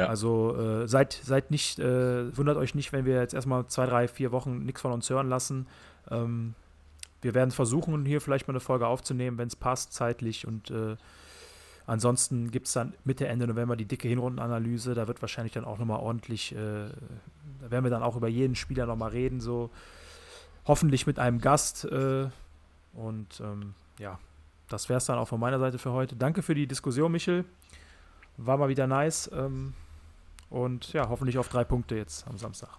[0.00, 0.06] Ja.
[0.06, 4.08] Also äh, seid, seid nicht, äh, wundert euch nicht, wenn wir jetzt erstmal zwei, drei,
[4.08, 5.66] vier Wochen nichts von uns hören lassen.
[6.10, 6.54] Ähm,
[7.20, 10.46] wir werden versuchen, hier vielleicht mal eine Folge aufzunehmen, wenn es passt, zeitlich.
[10.46, 10.96] Und äh,
[11.86, 14.94] ansonsten gibt es dann Mitte, Ende November die dicke Hinrundenanalyse.
[14.94, 16.56] Da wird wahrscheinlich dann auch nochmal ordentlich, äh,
[17.60, 19.70] da werden wir dann auch über jeden Spieler nochmal reden, so
[20.64, 21.84] hoffentlich mit einem Gast.
[21.84, 22.28] Äh,
[22.94, 24.18] und ähm, ja,
[24.70, 26.16] das wäre es dann auch von meiner Seite für heute.
[26.16, 27.44] Danke für die Diskussion, Michel.
[28.38, 29.30] War mal wieder nice.
[29.34, 29.74] Ähm,
[30.50, 32.70] und ja, hoffentlich auf drei Punkte jetzt am Samstag.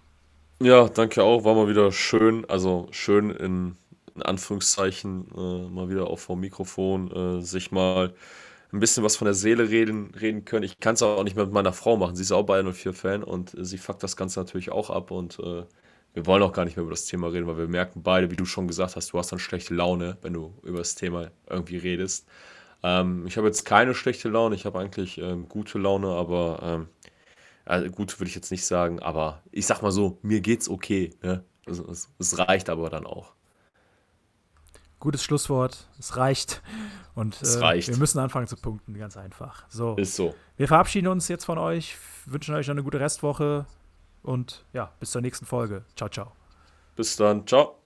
[0.62, 1.44] Ja, danke auch.
[1.44, 3.76] War mal wieder schön, also schön in,
[4.14, 8.14] in Anführungszeichen, äh, mal wieder auch vor dem Mikrofon, äh, sich mal
[8.72, 10.62] ein bisschen was von der Seele reden, reden können.
[10.62, 12.14] Ich kann es auch nicht mehr mit meiner Frau machen.
[12.16, 15.38] Sie ist auch Bayern 04-Fan und äh, sie fuckt das Ganze natürlich auch ab und
[15.40, 15.64] äh,
[16.14, 18.36] wir wollen auch gar nicht mehr über das Thema reden, weil wir merken beide, wie
[18.36, 21.78] du schon gesagt hast, du hast dann schlechte Laune, wenn du über das Thema irgendwie
[21.78, 22.26] redest.
[22.82, 26.88] Ähm, ich habe jetzt keine schlechte Laune, ich habe eigentlich ähm, gute Laune, aber ähm,
[27.64, 31.14] also gut würde ich jetzt nicht sagen, aber ich sag mal so, mir geht's okay.
[31.22, 31.44] Ne?
[31.66, 33.34] Also, es, es reicht aber dann auch.
[34.98, 35.88] Gutes Schlusswort.
[35.98, 36.62] Es reicht.
[37.14, 37.88] Und Es äh, reicht.
[37.88, 39.64] wir müssen anfangen zu punkten, ganz einfach.
[39.68, 40.34] So, Ist so.
[40.56, 41.96] wir verabschieden uns jetzt von euch,
[42.26, 43.66] wünschen euch noch eine gute Restwoche
[44.22, 45.84] und ja, bis zur nächsten Folge.
[45.96, 46.32] Ciao, ciao.
[46.96, 47.46] Bis dann.
[47.46, 47.81] Ciao.